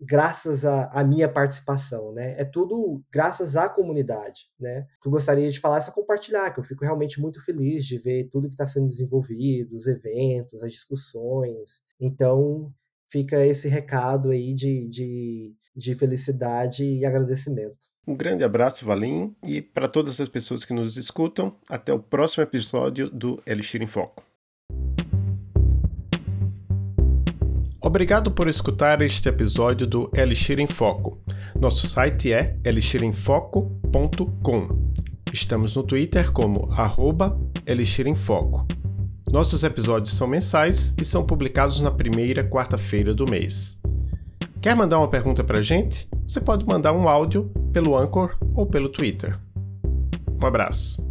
graças 0.00 0.64
à 0.64 1.04
minha 1.04 1.28
participação, 1.28 2.12
né? 2.12 2.40
É 2.40 2.44
tudo 2.44 3.02
graças 3.12 3.54
à 3.54 3.68
comunidade, 3.68 4.48
né? 4.58 4.86
O 4.98 5.02
que 5.02 5.08
eu 5.08 5.12
gostaria 5.12 5.50
de 5.50 5.60
falar 5.60 5.78
é 5.78 5.80
só 5.80 5.92
compartilhar, 5.92 6.50
que 6.52 6.60
eu 6.60 6.64
fico 6.64 6.84
realmente 6.84 7.20
muito 7.20 7.44
feliz 7.44 7.84
de 7.84 7.98
ver 7.98 8.28
tudo 8.30 8.48
que 8.48 8.54
está 8.54 8.64
sendo 8.64 8.86
desenvolvido, 8.86 9.74
os 9.74 9.86
eventos, 9.86 10.62
as 10.62 10.72
discussões. 10.72 11.82
Então, 12.00 12.72
fica 13.08 13.44
esse 13.44 13.68
recado 13.68 14.30
aí 14.30 14.54
de, 14.54 14.88
de, 14.88 15.54
de 15.80 15.94
felicidade 15.94 16.84
e 16.84 17.06
agradecimento. 17.06 17.88
Um 18.06 18.14
grande 18.14 18.44
abraço, 18.44 18.84
Valim, 18.84 19.34
e 19.46 19.62
para 19.62 19.88
todas 19.88 20.20
as 20.20 20.28
pessoas 20.28 20.64
que 20.64 20.74
nos 20.74 20.96
escutam, 20.96 21.54
até 21.68 21.92
o 21.92 21.98
próximo 21.98 22.42
episódio 22.42 23.10
do 23.10 23.42
Elixir 23.46 23.82
em 23.82 23.86
Foco. 23.86 24.22
Obrigado 27.82 28.30
por 28.30 28.46
escutar 28.46 29.00
este 29.00 29.26
episódio 29.28 29.86
do 29.86 30.10
Elixir 30.14 30.60
em 30.60 30.66
Foco. 30.66 31.18
Nosso 31.58 31.86
site 31.86 32.30
é 32.30 32.58
elixiremfoco.com. 32.62 34.92
Estamos 35.32 35.74
no 35.74 35.82
Twitter 35.82 36.30
como 36.30 36.70
arroba 36.72 37.40
Elixir 37.66 38.06
em 38.06 38.14
Foco. 38.14 38.66
Nossos 39.30 39.64
episódios 39.64 40.14
são 40.14 40.26
mensais 40.26 40.94
e 40.98 41.04
são 41.04 41.24
publicados 41.24 41.80
na 41.80 41.90
primeira 41.90 42.44
quarta-feira 42.44 43.14
do 43.14 43.26
mês. 43.26 43.79
Quer 44.60 44.76
mandar 44.76 44.98
uma 44.98 45.08
pergunta 45.08 45.42
para 45.42 45.58
a 45.58 45.62
gente? 45.62 46.06
Você 46.28 46.38
pode 46.38 46.66
mandar 46.66 46.92
um 46.92 47.08
áudio 47.08 47.50
pelo 47.72 47.96
Anchor 47.96 48.36
ou 48.54 48.66
pelo 48.66 48.90
Twitter. 48.90 49.38
Um 50.42 50.46
abraço. 50.46 51.09